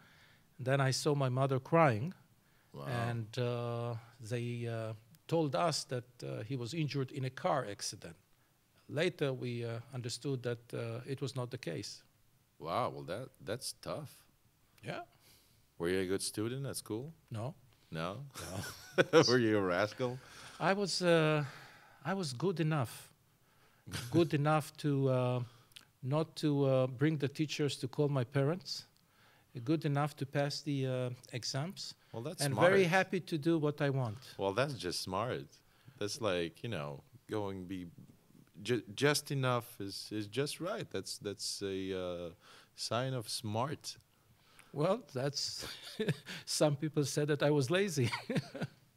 And 0.57 0.65
Then 0.67 0.81
I 0.81 0.91
saw 0.91 1.15
my 1.15 1.29
mother 1.29 1.59
crying, 1.59 2.13
Wow. 2.73 3.17
and 3.17 3.37
uh, 3.37 3.95
they 4.29 4.67
uh, 4.67 4.93
told 5.27 5.55
us 5.55 5.85
that 5.85 6.05
uh, 6.23 6.43
he 6.43 6.55
was 6.57 6.73
injured 6.73 7.11
in 7.11 7.25
a 7.25 7.29
car 7.29 7.65
accident. 7.69 8.15
Later, 8.89 9.33
we 9.33 9.65
uh, 9.65 9.79
understood 9.93 10.43
that 10.43 10.73
uh, 10.73 11.01
it 11.07 11.21
was 11.21 11.35
not 11.35 11.51
the 11.51 11.57
case. 11.57 12.03
wow. 12.59 12.89
Well, 12.89 13.03
that 13.03 13.29
that's 13.43 13.73
tough. 13.81 14.17
Yeah. 14.83 15.01
Were 15.79 15.89
you 15.89 15.99
a 16.01 16.05
good 16.05 16.21
student 16.21 16.65
at 16.65 16.75
school? 16.75 17.13
No. 17.31 17.53
No. 17.91 18.17
No. 19.13 19.21
Were 19.27 19.37
you 19.39 19.57
a 19.57 19.61
rascal? 19.61 20.17
I 20.59 20.73
was 20.73 21.01
uh, 21.01 21.43
I 22.05 22.13
was 22.13 22.33
good 22.33 22.59
enough, 22.59 23.09
good 24.11 24.33
enough 24.33 24.75
to 24.77 25.09
uh, 25.09 25.39
not 26.03 26.35
to 26.37 26.65
uh, 26.65 26.87
bring 26.87 27.17
the 27.17 27.27
teachers 27.27 27.77
to 27.77 27.87
call 27.87 28.09
my 28.09 28.23
parents, 28.23 28.85
good 29.63 29.85
enough 29.85 30.15
to 30.15 30.25
pass 30.25 30.61
the 30.61 30.87
uh, 30.87 31.09
exams, 31.33 31.93
Well, 32.11 32.23
that's 32.23 32.41
and 32.43 32.53
smart. 32.53 32.69
very 32.69 32.83
happy 32.85 33.19
to 33.19 33.37
do 33.37 33.57
what 33.59 33.81
I 33.81 33.89
want. 33.89 34.17
Well, 34.37 34.53
that's 34.53 34.73
just 34.73 35.01
smart. 35.01 35.45
That's 35.99 36.21
like 36.21 36.63
you 36.63 36.69
know, 36.69 37.03
going 37.29 37.65
be 37.65 37.87
ju- 38.63 38.83
just 38.95 39.31
enough 39.31 39.79
is 39.79 40.09
is 40.11 40.27
just 40.27 40.59
right. 40.59 40.89
That's 40.91 41.17
that's 41.19 41.61
a 41.61 41.93
uh, 41.93 42.29
sign 42.75 43.13
of 43.13 43.29
smart. 43.29 43.97
Well, 44.77 44.99
that's 45.11 45.65
some 46.45 46.75
people 46.75 47.03
said 47.03 47.27
that 47.29 47.41
I 47.41 47.49
was 47.49 47.69
lazy. 47.69 48.09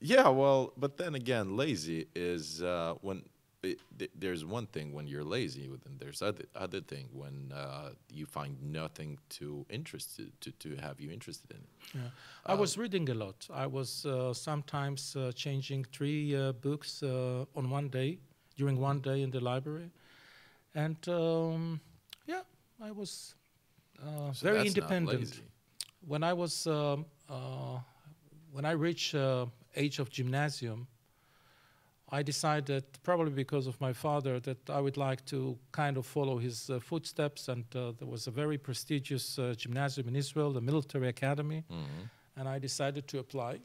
Yeah, 0.03 0.29
well, 0.29 0.73
but 0.79 0.97
then 0.97 1.15
again, 1.15 1.59
lazy 1.59 2.07
is 2.15 2.63
uh, 2.63 2.95
when 3.03 3.23
it, 3.63 3.79
th- 3.99 4.11
there's 4.19 4.47
one 4.47 4.67
thing 4.67 4.95
when 4.95 5.07
you're 5.07 5.29
lazy, 5.37 5.69
then 5.85 5.99
there's 5.99 6.23
other 6.23 6.45
other 6.55 6.81
thing 6.81 7.07
when 7.13 7.53
uh, 7.53 7.91
you 8.11 8.25
find 8.25 8.57
nothing 8.63 9.19
to 9.39 9.67
interested 9.69 10.33
to, 10.41 10.51
to 10.53 10.69
have 10.77 11.01
you 11.03 11.11
interested 11.13 11.51
in. 11.51 11.63
Yeah. 12.01 12.09
I 12.47 12.55
was 12.55 12.79
reading 12.79 13.11
a 13.11 13.15
lot. 13.15 13.47
I 13.53 13.67
was 13.67 14.07
uh, 14.07 14.33
sometimes 14.33 15.17
uh, 15.17 15.33
changing 15.35 15.85
three 15.93 16.35
uh, 16.35 16.53
books 16.53 17.03
uh, 17.03 17.45
on 17.55 17.69
one 17.69 17.89
day, 17.91 18.19
during 18.57 18.81
one 18.81 19.01
day 19.01 19.21
in 19.23 19.31
the 19.31 19.41
library. 19.41 19.91
And 20.75 20.97
um, 21.09 21.81
yeah, 22.27 22.45
I 22.81 22.91
was 22.91 23.35
uh, 24.03 24.33
So 24.33 24.47
very 24.49 24.67
independent. 24.67 25.43
When 26.07 26.23
I 26.23 26.33
was, 26.33 26.67
um, 26.67 27.05
uh, 27.29 27.79
when 28.53 28.65
I 28.65 28.73
reached 28.73 29.15
uh, 29.15 29.47
age 29.77 29.99
of 29.99 30.11
gymnasium, 30.11 30.87
I 32.13 32.23
decided, 32.23 32.85
probably 33.05 33.33
because 33.33 33.69
of 33.69 33.81
my 33.81 33.93
father, 33.93 34.41
that 34.41 34.69
I 34.69 34.81
would 34.81 34.97
like 34.97 35.25
to 35.27 35.57
kind 35.71 35.97
of 35.97 36.07
follow 36.07 36.39
his 36.39 36.69
uh, 36.69 36.81
footsteps. 36.81 37.49
And 37.49 37.65
uh, 37.77 37.93
there 37.99 38.09
was 38.09 38.27
a 38.27 38.33
very 38.33 38.59
prestigious 38.59 39.39
uh, 39.39 39.55
gymnasium 39.57 40.09
in 40.09 40.17
Israel, 40.17 40.53
the 40.53 40.61
Military 40.61 41.09
Academy 41.09 41.65
Mhm. 41.71 42.09
and 42.37 42.49
I 42.49 42.59
decided 42.59 43.07
to 43.09 43.19
apply. 43.19 43.61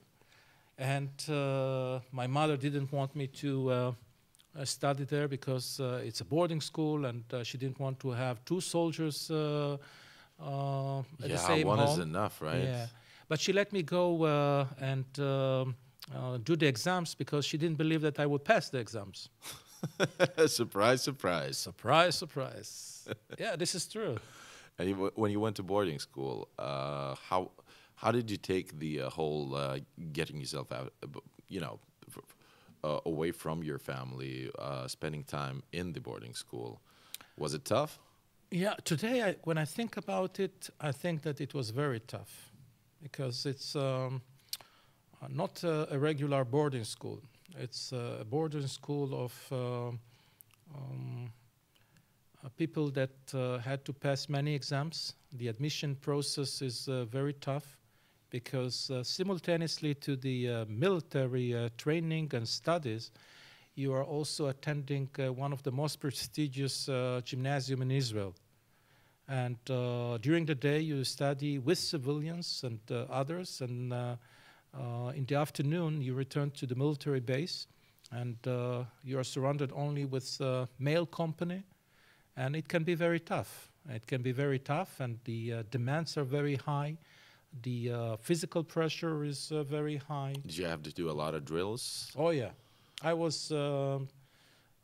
And 0.77 1.09
uh, 1.29 2.01
my 2.11 2.27
mother 2.27 2.57
didn't 2.57 2.91
want 2.91 3.15
me 3.15 3.27
to 3.27 3.95
study 4.63 5.05
there 5.05 5.27
because 5.27 5.79
uh, 5.79 6.01
it's 6.07 6.21
a 6.21 6.25
boarding 6.25 6.61
school, 6.61 7.05
and 7.05 7.23
uh, 7.33 7.43
she 7.43 7.57
didn't 7.57 7.79
want 7.79 7.99
to 7.99 8.11
have 8.11 8.43
two 8.45 8.61
soldiers 8.61 9.31
uh, 10.39 11.01
yeah, 11.23 11.63
one 11.63 11.79
home. 11.79 11.87
is 11.87 11.97
enough, 11.99 12.41
right? 12.41 12.63
Yeah, 12.63 12.87
but 13.27 13.39
she 13.39 13.53
let 13.53 13.71
me 13.71 13.83
go 13.83 14.23
uh, 14.23 14.67
and 14.79 15.05
um, 15.19 15.75
uh, 16.13 16.37
do 16.37 16.55
the 16.55 16.67
exams 16.67 17.15
because 17.15 17.45
she 17.45 17.57
didn't 17.57 17.77
believe 17.77 18.01
that 18.01 18.19
I 18.19 18.25
would 18.25 18.43
pass 18.43 18.69
the 18.69 18.77
exams. 18.77 19.29
surprise, 20.47 21.01
surprise. 21.01 21.57
Surprise, 21.57 22.15
surprise. 22.15 23.07
yeah, 23.39 23.55
this 23.55 23.75
is 23.75 23.87
true. 23.87 24.17
And 24.77 24.89
you, 24.89 25.11
when 25.15 25.31
you 25.31 25.39
went 25.39 25.55
to 25.55 25.63
boarding 25.63 25.99
school, 25.99 26.49
uh, 26.59 27.15
how 27.29 27.51
how 27.95 28.11
did 28.11 28.29
you 28.29 28.37
take 28.37 28.77
the 28.77 29.01
uh, 29.01 29.09
whole 29.09 29.55
uh, 29.55 29.79
getting 30.11 30.37
yourself 30.37 30.71
out, 30.71 30.93
you 31.47 31.61
know, 31.61 31.79
uh, 32.83 32.99
away 33.05 33.31
from 33.31 33.63
your 33.63 33.79
family, 33.79 34.51
uh, 34.59 34.87
spending 34.87 35.23
time 35.23 35.63
in 35.71 35.93
the 35.93 36.01
boarding 36.01 36.33
school? 36.33 36.81
Was 37.37 37.53
it 37.53 37.63
tough? 37.65 37.99
Yeah, 38.57 38.75
today 38.85 39.21
I, 39.21 39.35
when 39.43 39.57
I 39.57 39.65
think 39.65 39.97
about 39.97 40.39
it, 40.39 40.69
I 40.79 40.93
think 40.93 41.23
that 41.23 41.41
it 41.41 41.53
was 41.53 41.71
very 41.71 41.99
tough 41.99 42.53
because 43.03 43.45
it's 43.45 43.75
um, 43.75 44.21
uh, 45.21 45.27
not 45.29 45.61
a, 45.65 45.93
a 45.93 45.99
regular 45.99 46.45
boarding 46.45 46.85
school. 46.85 47.21
It's 47.59 47.91
a 47.91 48.23
boarding 48.23 48.65
school 48.67 49.25
of 49.25 49.33
uh, 49.51 49.87
um, 50.73 51.33
uh, 52.45 52.47
people 52.55 52.89
that 52.91 53.11
uh, 53.33 53.57
had 53.57 53.83
to 53.83 53.91
pass 53.91 54.29
many 54.29 54.55
exams. 54.55 55.15
The 55.33 55.49
admission 55.49 55.97
process 55.97 56.61
is 56.61 56.87
uh, 56.87 57.03
very 57.03 57.33
tough 57.33 57.77
because 58.29 58.89
uh, 58.89 59.03
simultaneously 59.03 59.95
to 59.95 60.15
the 60.15 60.63
military 60.69 61.69
training 61.77 62.31
and 62.33 62.47
studies, 62.47 63.11
you 63.75 63.91
are 63.91 64.05
also 64.05 64.47
attending 64.47 65.09
one 65.17 65.51
of 65.51 65.61
the 65.63 65.73
most 65.73 65.99
prestigious 65.99 66.89
gymnasium 67.25 67.81
in 67.81 67.91
Israel. 67.91 68.33
And 69.27 69.57
uh, 69.69 70.17
during 70.19 70.45
the 70.45 70.55
day, 70.55 70.79
you 70.79 71.03
study 71.03 71.57
with 71.57 71.79
civilians 71.79 72.63
and 72.63 72.79
uh, 72.91 73.05
others, 73.09 73.61
and 73.61 73.91
uh, 73.91 74.15
uh, 74.77 75.09
in 75.15 75.25
the 75.25 75.35
afternoon, 75.35 76.01
you 76.01 76.13
return 76.13 76.51
to 76.51 76.67
the 76.67 76.75
military 76.75 77.21
base, 77.21 77.67
and 78.11 78.35
uh, 78.47 78.83
you 79.03 79.17
are 79.17 79.23
surrounded 79.23 79.71
only 79.73 80.05
with 80.05 80.39
uh, 80.41 80.67
male 80.77 81.07
company, 81.07 81.63
and 82.37 82.55
it 82.55 82.67
can 82.67 82.83
be 82.83 82.93
very 82.93 83.19
tough. 83.19 83.71
It 83.89 84.05
can 84.05 84.21
be 84.21 84.31
very 84.31 84.59
tough, 84.59 84.99
and 84.99 85.17
the 85.25 85.53
uh, 85.53 85.63
demands 85.71 86.17
are 86.17 86.23
very 86.23 86.55
high. 86.55 86.97
The 87.63 87.91
uh, 87.91 88.17
physical 88.17 88.63
pressure 88.63 89.23
is 89.23 89.51
uh, 89.51 89.63
very 89.63 89.97
high. 89.97 90.35
Did 90.45 90.57
you 90.57 90.65
have 90.65 90.83
to 90.83 90.91
do 90.91 91.09
a 91.09 91.13
lot 91.13 91.33
of 91.33 91.45
drills? 91.45 92.11
Oh 92.15 92.29
yeah, 92.29 92.51
I 93.01 93.13
was. 93.13 93.51
um 93.51 94.07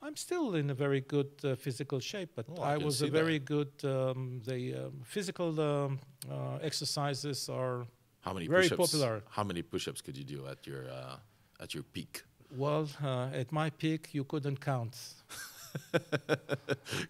I'm 0.03 0.15
still 0.15 0.55
in 0.55 0.69
a 0.69 0.73
very 0.73 1.01
good 1.01 1.29
uh, 1.43 1.55
physical 1.55 1.99
shape, 1.99 2.29
but 2.35 2.45
Oh, 2.49 2.61
I 2.63 2.73
I 2.73 2.77
was 2.77 3.01
a 3.01 3.05
that. 3.05 3.11
very 3.13 3.39
good. 3.39 3.69
Um, 3.83 4.41
the 4.45 4.73
um, 4.85 5.01
physical 5.05 5.59
um, 5.59 5.99
uh, 6.29 6.57
exercises 6.61 7.49
are 7.49 7.85
How 8.21 8.33
many 8.33 8.47
Very 8.47 8.63
push-ups? 8.69 8.77
popular. 8.91 9.21
How 9.29 9.43
many 9.43 9.61
push-ups 9.61 10.01
could 10.01 10.17
you 10.17 10.23
do 10.25 10.47
at 10.47 10.65
your 10.67 10.83
uh, 10.89 11.63
at 11.63 11.73
your 11.73 11.83
peak? 11.83 12.23
well 12.57 12.87
uh, 13.03 13.29
at 13.41 13.51
my 13.51 13.69
peak. 13.71 14.09
You 14.13 14.23
couldn't 14.25 14.59
count. 14.59 14.95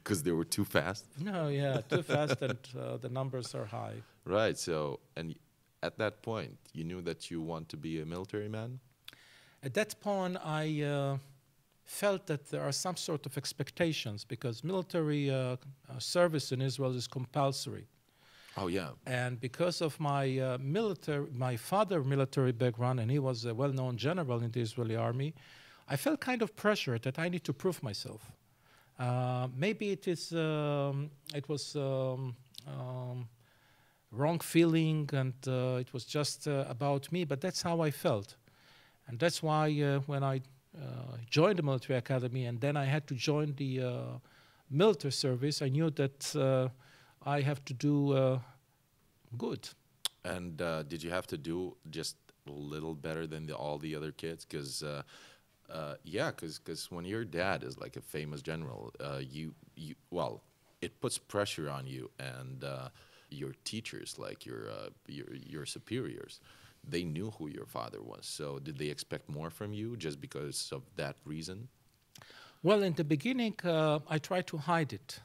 Because 0.04 0.22
they 0.24 0.32
were 0.32 0.46
too 0.46 0.66
fast. 0.66 1.06
No, 1.20 1.48
yeah, 1.48 1.82
too 1.90 2.04
fast, 2.04 2.42
and 2.42 2.58
uh, 2.78 2.98
the 2.98 3.10
numbers 3.10 3.56
are 3.56 3.66
high. 3.66 3.96
Right. 4.26 4.58
So, 4.58 5.00
and 5.16 5.36
at 5.82 5.98
that 5.98 6.22
point, 6.22 6.58
you 6.74 6.84
knew 6.84 7.02
that 7.02 7.30
you 7.32 7.42
want 7.42 7.70
to 7.70 7.78
be 7.78 8.02
a 8.02 8.06
military 8.06 8.50
man. 8.50 8.80
At 9.64 9.74
that 9.74 10.00
point, 10.00 10.38
I 10.44 10.82
uh, 10.84 11.18
felt 11.92 12.26
that 12.26 12.50
there 12.52 12.62
are 12.62 12.72
some 12.72 12.96
sort 12.96 13.26
of 13.26 13.38
expectations 13.38 14.24
because 14.24 14.64
military 14.64 15.30
uh, 15.30 15.36
uh, 15.36 16.00
service 16.00 16.52
in 16.52 16.62
Israel 16.62 16.96
is 16.96 17.08
compulsory. 17.08 17.86
Oh 18.56 18.68
yeah. 18.68 18.92
And 19.06 19.40
because 19.40 19.82
of 19.82 20.00
my 20.00 20.40
uh, 20.40 20.58
military, 20.80 21.28
my 21.48 21.56
father 21.58 22.04
military 22.04 22.54
background, 22.54 23.00
and 23.02 23.12
he 23.12 23.20
was 23.20 23.46
a 23.46 23.54
well-known 23.54 23.98
general 23.98 24.40
in 24.42 24.52
the 24.52 24.62
Israeli 24.62 24.96
army, 24.96 25.34
I 25.94 25.96
felt 25.98 26.20
kind 26.20 26.42
of 26.42 26.50
pressured 26.56 27.02
that 27.04 27.20
I 27.20 27.28
need 27.30 27.44
to 27.44 27.54
prove 27.54 27.84
myself. 27.84 28.22
Uh, 28.98 29.48
maybe 29.66 29.86
it 29.92 30.08
is, 30.08 30.32
um, 30.32 31.12
it 31.34 31.46
was 31.50 31.76
um, 31.76 32.36
um, 32.68 33.28
wrong 34.12 34.40
feeling, 34.40 35.10
and 35.14 35.34
uh, 35.48 35.84
it 35.84 35.90
was 35.96 36.06
just 36.06 36.48
uh, 36.48 36.76
about 36.76 37.12
me. 37.12 37.26
But 37.26 37.42
that's 37.42 37.62
how 37.62 37.82
I 37.88 37.92
felt, 37.92 38.36
and 39.08 39.20
that's 39.20 39.40
why 39.48 39.66
uh, 39.82 40.00
when 40.12 40.24
I 40.24 40.42
joined 41.30 41.60
the 41.60 41.63
military 41.63 41.98
academy, 41.98 42.46
and 42.46 42.60
then 42.60 42.78
I 42.78 42.86
had 42.86 43.08
to 43.08 43.16
join 43.16 43.54
the 43.56 43.82
uh, 43.82 43.92
military 44.70 45.12
service, 45.12 45.62
I 45.62 45.70
knew 45.70 45.90
that. 45.92 46.36
Uh, 46.36 46.70
I 47.24 47.42
have 47.42 47.63
to 47.66 47.74
do 47.74 48.13
uh, 48.13 48.40
good. 49.38 49.70
And 50.24 50.62
uh, 50.62 50.84
did 50.84 51.04
you 51.04 51.10
have 51.12 51.28
to 51.28 51.38
do 51.38 51.75
just 51.90 52.16
a 52.48 52.51
little 52.51 52.96
better 52.96 53.28
than 53.28 53.46
the, 53.46 53.56
all 53.56 53.78
the 53.78 53.96
other 53.96 54.12
kids? 54.12 54.46
Because 54.46 54.84
uh, 54.84 55.04
uh, 55.72 55.96
yeah, 56.04 56.32
because 56.32 56.92
when 56.92 57.06
your 57.06 57.24
dad 57.24 57.63
is 57.63 57.78
like 57.78 57.96
a 57.96 58.01
famous 58.01 58.42
general, 58.42 58.92
uh, 59.00 59.20
you 59.20 59.54
you 59.75 59.96
well, 60.10 60.42
it 60.82 61.00
puts 61.01 61.18
pressure 61.18 61.70
on 61.70 61.88
you 61.88 62.10
and 62.20 62.63
uh, 62.63 62.90
your 63.30 63.54
teachers, 63.63 64.18
like 64.18 64.46
your 64.46 64.70
uh, 64.70 64.90
your 65.08 65.34
your 65.34 65.66
superiors. 65.66 66.40
They 66.90 67.04
knew 67.04 67.32
who 67.38 67.48
your 67.48 67.66
father 67.66 68.02
was. 68.02 68.26
So 68.26 68.60
did 68.60 68.78
they 68.78 68.88
expect 68.90 69.30
more 69.30 69.50
from 69.50 69.74
you 69.74 69.96
just 69.98 70.20
because 70.20 70.70
of 70.72 70.82
that 70.96 71.16
reason? 71.26 71.68
Well, 72.64 72.84
in 72.84 72.94
the 72.94 73.04
beginning, 73.04 73.56
uh, 73.64 74.00
I 74.10 74.20
tried 74.20 74.46
to 74.48 74.58
hide 74.58 74.94
it, 74.94 75.20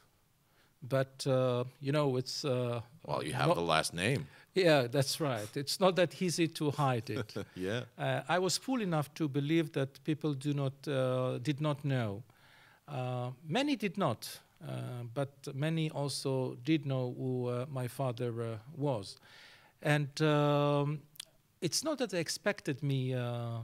but 0.81 1.25
uh, 1.27 1.65
you 1.81 1.91
know, 1.91 2.17
it's 2.17 2.43
uh, 2.45 2.81
Well, 3.05 3.23
you 3.23 3.33
have 3.33 3.47
not- 3.47 3.55
the 3.55 3.61
last 3.61 3.93
name. 3.93 4.25
yeah, 4.55 4.87
that's 4.87 5.19
right. 5.19 5.47
It's 5.57 5.79
not 5.79 5.95
that 5.95 6.21
easy 6.21 6.47
to 6.47 6.71
hide 6.71 7.09
it. 7.09 7.33
Yeah. 7.55 7.81
Uh, 7.97 8.21
I 8.29 8.39
was 8.39 8.57
fool 8.57 8.81
enough 8.81 9.13
to 9.15 9.27
believe 9.27 9.71
that 9.73 10.03
people 10.03 10.33
do 10.33 10.53
not 10.53 10.87
uh, 10.87 11.37
did 11.39 11.59
not 11.61 11.83
know. 11.83 12.23
Uh, 12.87 13.31
many 13.47 13.75
did 13.75 13.97
not, 13.97 14.39
uh, 14.67 15.03
but 15.13 15.29
many 15.53 15.89
also 15.91 16.57
did 16.63 16.85
know 16.85 17.13
who 17.17 17.47
uh, 17.49 17.65
my 17.69 17.87
father 17.87 18.41
uh, 18.41 18.57
was, 18.75 19.17
and 19.81 20.21
um, 20.21 21.01
it's 21.61 21.83
not 21.83 21.97
that 21.97 22.09
they 22.09 22.19
expected 22.19 22.83
me 22.83 23.13
uh, 23.13 23.19
uh, 23.19 23.59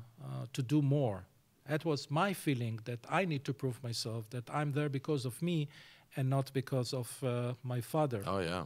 to 0.54 0.62
do 0.62 0.82
more. 0.82 1.26
That 1.68 1.86
was 1.86 2.12
my 2.12 2.34
feeling 2.34 2.80
that 2.84 3.00
I 3.10 3.26
need 3.26 3.44
to 3.46 3.54
prove 3.54 3.82
myself 3.84 4.30
that 4.32 4.50
I'm 4.50 4.74
there 4.74 4.90
because 4.90 5.26
of 5.26 5.42
me, 5.42 5.68
and 6.16 6.30
not 6.30 6.52
because 6.54 6.94
of 6.94 7.24
uh, 7.24 7.54
my 7.64 7.82
father. 7.82 8.24
Oh 8.26 8.40
yeah. 8.40 8.66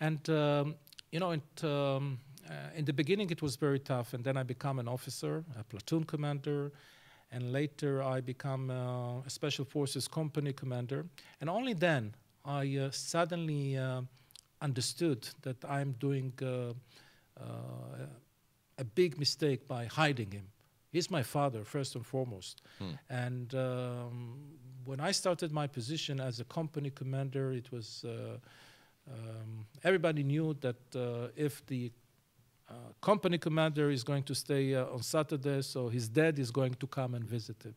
And 0.00 0.28
um, 0.30 0.74
you 1.10 1.20
know, 1.20 1.30
it, 1.32 1.64
um, 1.64 2.18
uh, 2.48 2.76
in 2.76 2.84
the 2.84 2.92
beginning 2.92 3.30
it 3.30 3.42
was 3.42 3.56
very 3.56 3.78
tough, 3.78 4.14
and 4.14 4.24
then 4.24 4.36
I 4.36 4.42
become 4.42 4.78
an 4.78 4.88
officer, 4.88 5.44
a 5.58 5.64
platoon 5.64 6.04
commander, 6.04 6.72
and 7.30 7.52
later 7.52 8.02
I 8.02 8.20
become 8.20 8.70
uh, 8.70 9.20
a 9.26 9.30
special 9.30 9.64
forces 9.64 10.08
company 10.08 10.52
commander. 10.52 11.06
And 11.40 11.48
only 11.48 11.74
then 11.74 12.14
I 12.44 12.76
uh, 12.78 12.90
suddenly 12.90 13.76
uh, 13.76 14.02
understood 14.60 15.28
that 15.42 15.64
I'm 15.64 15.92
doing 16.00 16.32
uh, 16.42 16.72
uh, 17.40 18.06
a 18.82 18.84
big 18.84 19.18
mistake 19.24 19.60
by 19.76 19.82
hiding 20.00 20.30
him. 20.38 20.46
He's 20.94 21.10
my 21.18 21.24
father 21.36 21.62
first 21.74 21.90
and 21.96 22.04
foremost. 22.14 22.56
Hmm. 22.78 22.94
And 23.24 23.48
um, 23.54 24.14
when 24.90 25.00
I 25.08 25.12
started 25.22 25.50
my 25.62 25.66
position 25.78 26.14
as 26.20 26.34
a 26.40 26.46
company 26.58 26.90
commander, 27.00 27.46
it 27.52 27.68
was. 27.74 28.04
Uh, 28.04 28.38
um, 29.14 29.66
everybody 29.82 30.22
knew 30.22 30.48
that 30.66 30.82
uh, 30.94 31.46
if 31.46 31.54
the 31.66 31.90
uh, 32.70 32.74
company 33.00 33.38
commander 33.38 33.90
is 33.90 34.04
going 34.04 34.22
to 34.30 34.34
stay 34.34 34.64
uh, 34.74 34.94
on 34.94 35.02
Saturday, 35.02 35.60
so 35.62 35.88
his 35.88 36.08
dad 36.08 36.38
is 36.38 36.50
going 36.50 36.74
to 36.74 36.86
come 36.86 37.14
and 37.16 37.24
visit 37.24 37.58
him. 37.64 37.74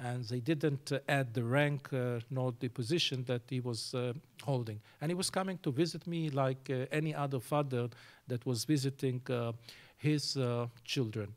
And 0.00 0.24
they 0.24 0.40
didn't 0.40 0.92
uh, 0.92 0.98
add 1.08 1.34
the 1.34 1.44
rank 1.44 1.92
uh, 1.92 2.20
nor 2.30 2.54
the 2.58 2.68
position 2.68 3.24
that 3.24 3.42
he 3.48 3.60
was 3.60 3.94
uh, 3.94 4.12
holding. 4.42 4.80
And 5.00 5.10
he 5.10 5.14
was 5.14 5.30
coming 5.30 5.58
to 5.64 5.70
visit 5.72 6.06
me 6.06 6.30
like 6.30 6.70
uh, 6.70 6.86
any 7.00 7.14
other 7.14 7.40
father 7.40 7.88
that 8.26 8.44
was 8.44 8.64
visiting 8.64 9.20
uh, 9.28 9.52
his 9.98 10.36
uh, 10.36 10.66
children. 10.84 11.34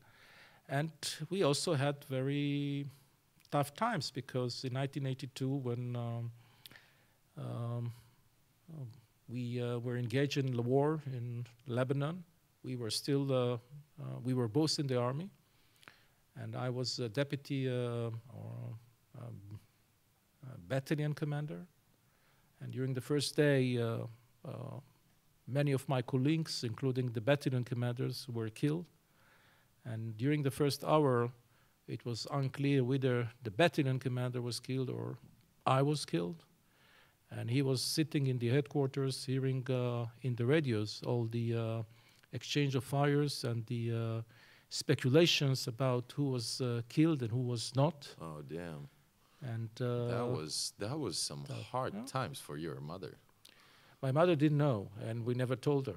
And 0.70 0.92
we 1.30 1.44
also 1.44 1.74
had 1.74 2.04
very 2.06 2.86
tough 3.52 3.76
times 3.76 4.10
because 4.12 4.64
in 4.64 4.74
1982, 4.74 5.50
when 5.50 5.96
um, 5.96 6.32
um, 7.38 7.92
we 9.32 9.62
uh, 9.62 9.80
were 9.80 9.98
engaged 9.98 10.38
in 10.38 10.56
the 10.56 10.62
war 10.62 11.00
in 11.08 11.46
Lebanon. 11.68 12.24
We 12.64 12.76
were 12.76 12.90
still, 12.90 13.32
uh, 13.32 13.54
uh, 13.54 14.20
we 14.24 14.34
were 14.34 14.48
both 14.48 14.78
in 14.78 14.88
the 14.88 15.00
army, 15.00 15.30
and 16.36 16.56
I 16.56 16.70
was 16.70 17.00
a 17.00 17.10
deputy 17.10 17.70
uh, 17.70 17.74
or 17.74 18.76
um, 19.20 19.60
battalion 20.68 21.14
commander. 21.14 21.66
And 22.62 22.72
during 22.72 22.94
the 22.94 23.02
first 23.02 23.36
day, 23.36 23.78
uh, 23.78 24.06
many 25.48 25.72
of 25.74 25.88
my 25.90 26.02
colleagues, 26.02 26.64
including 26.64 27.12
the 27.14 27.22
battalion 27.22 27.64
commanders, 27.64 28.28
were 28.30 28.50
killed. 28.50 28.86
And 29.86 30.16
during 30.18 30.44
the 30.44 30.52
first 30.52 30.84
hour, 30.84 31.32
It 31.88 32.06
was 32.06 32.28
unclear 32.32 32.84
whether 32.84 33.28
the 33.44 33.52
battalion 33.52 34.00
commander 34.00 34.42
was 34.42 34.60
killed 34.62 34.90
or 34.90 35.18
I 35.66 35.82
was 35.82 36.06
killed. 36.06 36.46
And 37.30 37.50
he 37.50 37.62
was 37.62 37.82
sitting 37.82 38.28
in 38.28 38.40
the 38.40 38.50
headquarters, 38.50 39.26
hearing 39.26 39.66
uh, 39.70 40.06
in 40.22 40.36
the 40.36 40.46
radios 40.46 41.02
all 41.06 41.26
the 41.28 41.56
uh, 41.56 41.84
exchange 42.32 42.76
of 42.76 42.84
fires 42.84 43.44
and 43.44 43.66
the 43.66 43.92
uh, 43.92 44.22
speculations 44.70 45.68
about 45.68 46.14
who 46.16 46.30
was 46.32 46.62
uh, 46.62 46.82
killed 46.88 47.22
and 47.24 47.32
who 47.32 47.42
was 47.42 47.76
not. 47.76 48.08
Oh 48.22 48.42
damn. 48.48 48.88
And 49.42 49.70
uh, 49.82 50.08
that 50.08 50.28
was 50.28 50.74
that 50.78 50.98
was 50.98 51.18
some 51.18 51.44
that- 51.48 51.64
hard 51.72 51.94
yeah. 51.94 52.06
times 52.06 52.40
for 52.40 52.58
your 52.58 52.80
mother. 52.80 53.18
My 54.02 54.12
mother 54.12 54.36
didn't 54.36 54.58
know, 54.58 54.90
and 55.08 55.26
we 55.26 55.34
never 55.34 55.56
told 55.56 55.88
her. 55.88 55.96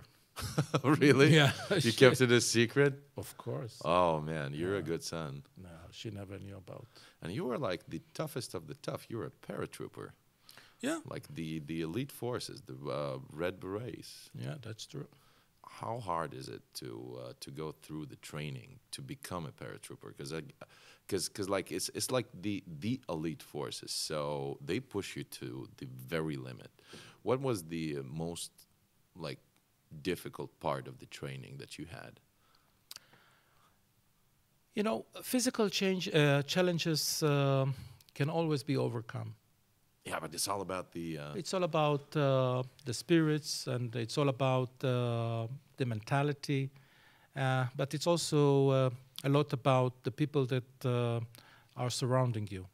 really? 0.85 1.35
Yeah, 1.35 1.53
You 1.71 1.81
she- 1.93 1.93
kept 1.93 2.21
it 2.21 2.33
a 2.33 2.41
secret? 2.41 2.95
Of 3.17 3.37
course. 3.37 3.81
Oh 3.85 4.21
man, 4.21 4.53
you're 4.55 4.77
a 4.77 4.83
good 4.83 5.03
son. 5.03 5.43
no, 5.57 5.69
she 5.93 6.11
never 6.11 6.39
knew 6.39 6.57
about. 6.57 6.87
And 7.23 7.33
you 7.33 7.45
were 7.45 7.59
like 7.59 7.83
the 7.89 8.01
toughest 8.15 8.55
of 8.55 8.67
the 8.67 8.75
tough. 8.75 9.07
You 9.09 9.19
were 9.19 9.27
a 9.27 9.53
paratrooper, 9.53 10.11
Yeah. 10.81 10.99
like 11.09 11.27
the 11.35 11.61
the 11.61 11.83
elite 11.83 12.13
forces, 12.13 12.63
the 12.63 12.75
uh, 12.91 13.19
Red 13.33 13.61
Berets. 13.61 14.29
Yeah, 14.35 14.57
that's 14.61 14.87
true. 14.87 15.07
How 15.81 15.99
hard 16.01 16.35
is 16.35 16.49
it 16.49 16.63
to 16.81 17.19
uh, 17.23 17.33
to 17.41 17.51
go 17.51 17.73
through 17.83 18.07
the 18.07 18.17
training 18.17 18.81
to 18.91 19.03
become 19.03 19.47
a 19.47 19.53
paratrooper? 19.53 20.09
Because 20.17 20.33
because 21.07 21.29
because 21.29 21.49
like 21.49 21.71
it's 21.77 21.91
it's 21.95 22.11
like 22.11 22.27
the 22.43 22.63
the 22.81 23.01
elite 23.09 23.43
forces, 23.43 23.93
so 23.93 24.59
they 24.67 24.81
push 24.81 25.17
you 25.17 25.25
to 25.25 25.69
the 25.79 25.87
very 26.09 26.37
limit. 26.37 26.71
What 27.25 27.41
was 27.41 27.65
the 27.65 27.99
uh, 27.99 28.03
most 28.05 28.53
like 29.17 29.41
difficult 30.03 30.51
part 30.61 30.87
of 30.89 30.99
the 30.99 31.07
training 31.07 31.59
that 31.59 31.79
you 31.79 31.87
had? 31.87 32.21
You 34.75 34.83
know, 34.83 35.05
physical 35.23 35.69
change 35.71 36.09
uh, 36.15 36.43
challenges 36.43 37.23
um 37.23 37.75
can 38.15 38.31
always 38.31 38.63
be 38.65 38.77
overcome. 38.77 39.35
Yeah, 40.07 40.21
but 40.21 40.35
it's 40.35 40.49
all 40.49 40.61
about 40.61 40.93
the. 40.93 41.19
Uh, 41.19 41.35
It's 41.39 41.55
all 41.55 41.65
about 41.65 42.17
uh, 42.17 42.63
the 42.85 42.93
spirits 42.95 43.67
and 43.67 43.95
it's 43.97 44.19
all 44.19 44.29
about 44.29 44.71
uh, 44.85 45.47
the 45.77 45.85
mentality, 45.87 46.71
uh, 47.37 47.67
but 47.77 47.95
it's 47.95 48.07
also 48.07 48.71
uh, 48.71 48.91
a 49.25 49.29
lot 49.29 49.53
about 49.53 49.93
the 50.05 50.11
people 50.11 50.47
that 50.47 50.85
uh, 50.85 51.21
are 51.77 51.91
surrounding 51.91 52.49
you. 52.53 52.67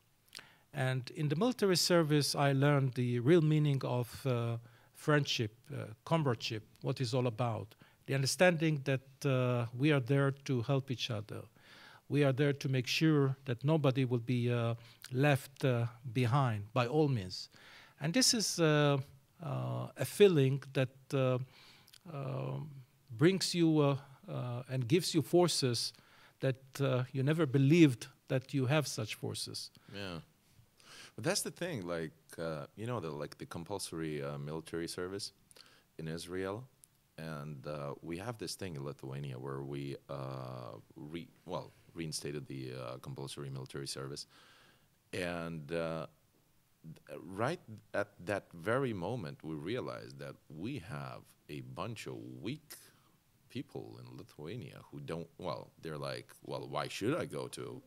And 0.72 1.10
in 1.16 1.28
the 1.28 1.36
military 1.36 1.76
service, 1.76 2.34
I 2.34 2.52
learned 2.52 2.94
the 2.94 3.18
real 3.20 3.42
meaning 3.42 3.80
of 3.84 4.26
uh, 4.26 4.58
friendship, 4.94 5.52
uh, 5.72 5.86
comradeship, 6.04 6.62
what 6.82 7.00
it's 7.00 7.14
all 7.14 7.26
about. 7.26 7.74
The 8.06 8.14
understanding 8.14 8.82
that 8.84 9.26
uh, 9.26 9.66
we 9.76 9.92
are 9.92 10.00
there 10.00 10.30
to 10.44 10.62
help 10.62 10.90
each 10.90 11.10
other. 11.10 11.42
We 12.08 12.24
are 12.24 12.32
there 12.32 12.52
to 12.52 12.68
make 12.68 12.86
sure 12.86 13.36
that 13.44 13.64
nobody 13.64 14.04
will 14.04 14.18
be 14.18 14.52
uh, 14.52 14.74
left 15.12 15.64
uh, 15.64 15.86
behind 16.12 16.72
by 16.72 16.86
all 16.86 17.08
means. 17.08 17.48
And 18.00 18.12
this 18.12 18.34
is 18.34 18.58
uh, 18.58 18.98
a 19.42 20.04
feeling 20.04 20.62
that 20.72 20.90
um, 21.14 22.70
brings 23.16 23.54
you 23.54 23.96
and 24.68 24.88
gives 24.88 25.14
you 25.14 25.22
forces 25.22 25.92
that 26.40 26.56
you 27.12 27.22
never 27.22 27.46
believed 27.46 28.08
that 28.28 28.54
you 28.54 28.66
have 28.66 28.88
such 28.88 29.14
forces. 29.14 29.70
Yeah, 29.94 30.20
that's 31.20 31.42
the 31.42 31.50
thing. 31.50 31.86
Like 31.86 32.12
uh, 32.38 32.66
you 32.76 32.86
know, 32.86 33.00
the 33.00 33.10
like 33.10 33.38
the 33.38 33.46
compulsory 33.46 34.22
uh, 34.22 34.38
military 34.38 34.88
service 34.88 35.32
in 35.98 36.08
Israel, 36.08 36.64
and 37.18 37.66
uh, 37.66 37.94
we 38.02 38.18
have 38.18 38.38
this 38.38 38.54
thing 38.54 38.76
in 38.76 38.84
Lithuania 38.84 39.38
where 39.38 39.62
we 39.62 39.96
uh, 40.08 40.78
re 40.96 41.28
well 41.46 41.72
reinstated 41.94 42.46
the 42.46 42.72
uh, 42.72 42.98
compulsory 42.98 43.50
military 43.50 43.86
service, 43.86 44.26
and. 45.12 45.72
Uh, 45.72 46.06
Right 47.22 47.60
at 47.92 48.08
that 48.24 48.46
very 48.54 48.94
moment, 48.94 49.44
we 49.44 49.54
realized 49.54 50.18
that 50.18 50.34
we 50.48 50.78
have 50.78 51.20
a 51.50 51.60
bunch 51.60 52.06
of 52.06 52.16
weak 52.40 52.72
people 53.50 53.98
in 54.00 54.16
Lithuania 54.16 54.78
who 54.90 55.00
don't. 55.00 55.28
Well, 55.38 55.70
they're 55.82 55.98
like, 55.98 56.28
well, 56.46 56.66
why 56.68 56.88
should 56.88 57.14
I 57.20 57.26
go 57.26 57.48
to 57.48 57.82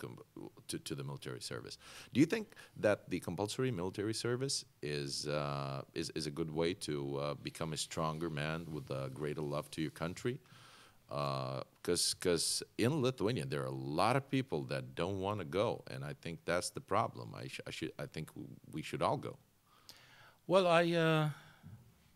to, 0.67 0.79
to 0.79 0.95
the 0.95 1.03
military 1.03 1.41
service? 1.41 1.77
Do 2.13 2.19
you 2.19 2.25
think 2.25 2.55
that 2.77 3.09
the 3.09 3.19
compulsory 3.19 3.71
military 3.71 4.13
service 4.13 4.65
is 4.81 5.27
uh, 5.27 5.81
is 5.93 6.11
is 6.11 6.27
a 6.27 6.31
good 6.31 6.51
way 6.51 6.73
to 6.87 7.17
uh, 7.17 7.33
become 7.35 7.73
a 7.73 7.77
stronger 7.77 8.29
man 8.29 8.67
with 8.71 8.91
a 8.91 9.09
greater 9.13 9.41
love 9.41 9.71
to 9.71 9.81
your 9.81 9.91
country? 9.91 10.39
Because 11.07 12.15
because 12.15 12.63
in 12.77 13.01
Lithuania 13.01 13.45
there 13.45 13.61
are 13.61 13.73
a 13.77 13.81
lot 14.03 14.15
of 14.15 14.29
people 14.29 14.63
that 14.63 14.95
don't 14.95 15.19
want 15.19 15.39
to 15.39 15.45
go, 15.45 15.83
and 15.91 16.03
I 16.03 16.13
think 16.21 16.39
that's 16.45 16.69
the 16.71 16.81
problem. 16.81 17.33
I, 17.35 17.47
sh- 17.47 17.61
I 17.67 17.71
should 17.71 17.91
I 17.99 18.05
think 18.05 18.29
we 18.71 18.81
should 18.81 19.01
all 19.01 19.17
go. 19.17 19.37
Well, 20.47 20.67
I 20.67 20.91
uh, 20.91 21.29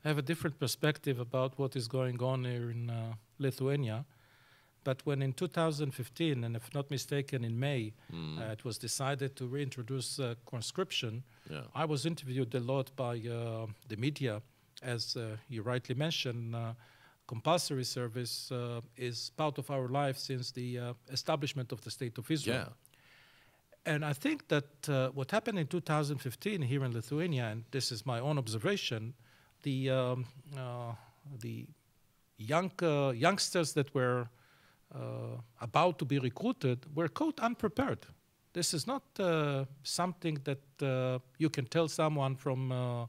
have 0.07 0.17
a 0.17 0.21
different 0.21 0.59
perspective 0.59 1.19
about 1.19 1.57
what 1.59 1.75
is 1.75 1.87
going 1.87 2.21
on 2.21 2.45
here 2.45 2.69
in 2.71 2.89
uh, 2.89 3.13
Lithuania. 3.39 4.05
But 4.83 5.01
when 5.05 5.21
in 5.21 5.33
2015, 5.33 6.43
and 6.45 6.55
if 6.55 6.73
not 6.73 6.89
mistaken, 6.89 7.43
in 7.43 7.59
May, 7.59 7.93
uh, 8.13 8.53
it 8.55 8.63
was 8.63 8.77
decided 8.77 9.35
to 9.35 9.45
reintroduce 9.45 10.19
uh, 10.19 10.35
conscription, 10.45 11.23
Yeah. 11.49 11.63
I 11.75 11.85
was 11.85 12.05
interviewed 12.05 12.55
a 12.55 12.59
lot 12.59 12.91
by 12.95 13.15
uh, 13.19 13.67
the 13.89 13.97
media. 13.97 14.41
As 14.81 15.15
uh, 15.15 15.21
you 15.49 15.61
rightly 15.63 15.95
mentioned, 15.95 16.55
uh, 16.55 16.73
compulsory 17.27 17.83
service 17.83 18.51
uh, 18.51 18.81
is 18.95 19.31
part 19.35 19.57
of 19.57 19.69
our 19.69 19.87
life 19.89 20.17
since 20.17 20.51
the 20.51 20.79
uh, 20.79 20.93
establishment 21.11 21.71
of 21.71 21.79
the 21.81 21.91
State 21.91 22.17
of 22.17 22.31
Israel. 22.31 22.67
Yeah. 22.67 23.93
And 23.93 24.03
I 24.05 24.13
think 24.13 24.47
that 24.47 24.89
uh, 24.89 25.09
what 25.13 25.31
happened 25.31 25.59
in 25.59 25.67
2015 25.67 26.61
here 26.61 26.83
in 26.85 26.93
Lithuania, 26.93 27.45
and 27.51 27.63
this 27.71 27.91
is 27.91 28.05
my 28.05 28.19
own 28.19 28.37
observation, 28.37 29.13
the 29.63 29.89
um, 29.89 30.25
uh, 30.55 30.93
the 31.39 31.67
young 32.37 32.71
uh, 32.81 33.11
youngsters 33.11 33.73
that 33.73 33.93
were 33.93 34.27
uh, 34.93 34.99
about 35.61 35.99
to 35.99 36.05
be 36.05 36.19
recruited 36.19 36.85
were 36.95 37.07
caught 37.07 37.39
unprepared. 37.39 38.05
This 38.53 38.73
is 38.73 38.87
not 38.87 39.03
something 39.83 40.39
that 40.43 41.21
you 41.37 41.49
can 41.49 41.65
tell 41.65 41.87
someone 41.87 42.35
from 42.35 43.07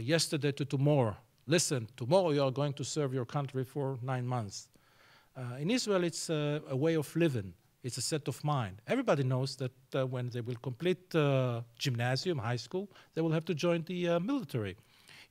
yesterday 0.00 0.52
to 0.52 0.64
tomorrow. 0.66 1.16
Listen, 1.46 1.88
tomorrow 1.96 2.32
you 2.32 2.42
are 2.42 2.50
going 2.50 2.74
to 2.74 2.84
serve 2.84 3.14
your 3.14 3.24
country 3.24 3.64
for 3.64 3.98
nine 4.02 4.26
months. 4.26 4.68
In 5.58 5.70
Israel, 5.70 6.04
it's 6.04 6.28
a 6.28 6.76
way 6.76 6.96
of 6.96 7.16
living. 7.16 7.54
It's 7.82 7.98
a 7.98 8.02
set 8.02 8.28
of 8.28 8.42
mind. 8.44 8.80
Everybody 8.86 9.24
knows 9.24 9.56
that 9.56 9.72
uh, 9.94 10.06
when 10.06 10.28
they 10.28 10.40
will 10.40 10.56
complete 10.62 11.12
uh, 11.14 11.62
gymnasium, 11.76 12.38
high 12.38 12.56
school, 12.56 12.88
they 13.14 13.20
will 13.20 13.32
have 13.32 13.44
to 13.46 13.54
join 13.54 13.82
the 13.82 14.08
uh, 14.08 14.20
military. 14.20 14.76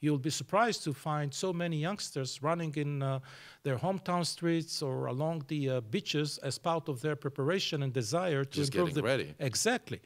You'll 0.01 0.17
be 0.17 0.31
surprised 0.31 0.83
to 0.83 0.93
find 0.93 1.33
so 1.33 1.53
many 1.53 1.77
youngsters 1.77 2.41
running 2.41 2.73
in 2.75 3.03
uh, 3.03 3.19
their 3.63 3.77
hometown 3.77 4.25
streets 4.25 4.81
or 4.81 5.05
along 5.05 5.45
the 5.47 5.69
uh, 5.69 5.81
beaches 5.81 6.39
as 6.39 6.57
part 6.57 6.89
of 6.89 7.01
their 7.01 7.15
preparation 7.15 7.83
and 7.83 7.93
desire 7.93 8.43
to 8.43 8.57
Just 8.57 8.73
improve 8.73 8.89
getting 8.89 9.03
the 9.03 9.07
ready. 9.07 9.33
Exactly. 9.39 10.01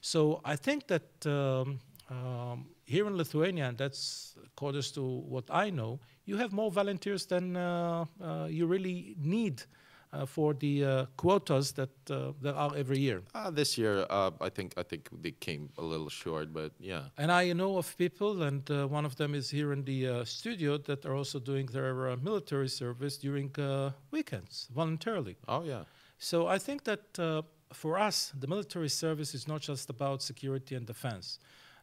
So 0.00 0.40
I 0.44 0.54
think 0.54 0.86
that 0.88 1.08
um, 1.26 1.78
um, 2.10 2.66
here 2.84 3.06
in 3.06 3.16
Lithuania, 3.16 3.68
and 3.68 3.78
that's 3.78 4.36
according 4.46 4.82
to 4.82 5.02
what 5.02 5.44
I 5.50 5.70
know, 5.70 5.98
you 6.26 6.36
have 6.36 6.52
more 6.52 6.70
volunteers 6.70 7.26
than 7.26 7.56
uh, 7.56 8.04
uh, 8.22 8.46
you 8.50 8.66
really 8.66 9.16
need 9.18 9.62
uh, 10.12 10.26
for 10.26 10.54
the 10.54 10.84
uh, 10.84 11.06
quotas 11.16 11.72
that 11.72 11.90
uh, 12.10 12.32
there 12.40 12.54
are 12.54 12.74
every 12.76 12.98
year. 12.98 13.22
Uh, 13.34 13.50
this 13.50 13.76
year, 13.78 14.06
uh, 14.10 14.30
I 14.40 14.48
think 14.48 14.74
I 14.76 14.82
think 14.82 15.08
they 15.22 15.32
came 15.32 15.70
a 15.78 15.82
little 15.82 16.08
short, 16.08 16.52
but 16.52 16.72
yeah. 16.78 17.04
And 17.16 17.30
I 17.30 17.52
know 17.52 17.76
of 17.78 17.96
people, 17.96 18.42
and 18.42 18.68
uh, 18.70 18.86
one 18.86 19.04
of 19.04 19.16
them 19.16 19.34
is 19.34 19.50
here 19.50 19.72
in 19.72 19.84
the 19.84 20.08
uh, 20.08 20.24
studio, 20.24 20.78
that 20.78 21.04
are 21.06 21.14
also 21.14 21.38
doing 21.38 21.66
their 21.66 22.08
uh, 22.08 22.16
military 22.22 22.68
service 22.68 23.16
during 23.16 23.50
uh, 23.58 23.92
weekends 24.10 24.68
voluntarily. 24.74 25.36
Oh 25.46 25.62
yeah. 25.64 25.84
So 26.18 26.46
I 26.46 26.58
think 26.58 26.84
that 26.84 27.18
uh, 27.18 27.42
for 27.72 27.98
us, 27.98 28.32
the 28.38 28.46
military 28.46 28.88
service 28.88 29.34
is 29.34 29.46
not 29.46 29.60
just 29.60 29.90
about 29.90 30.22
security 30.22 30.74
and 30.74 30.86
defense. 30.86 31.38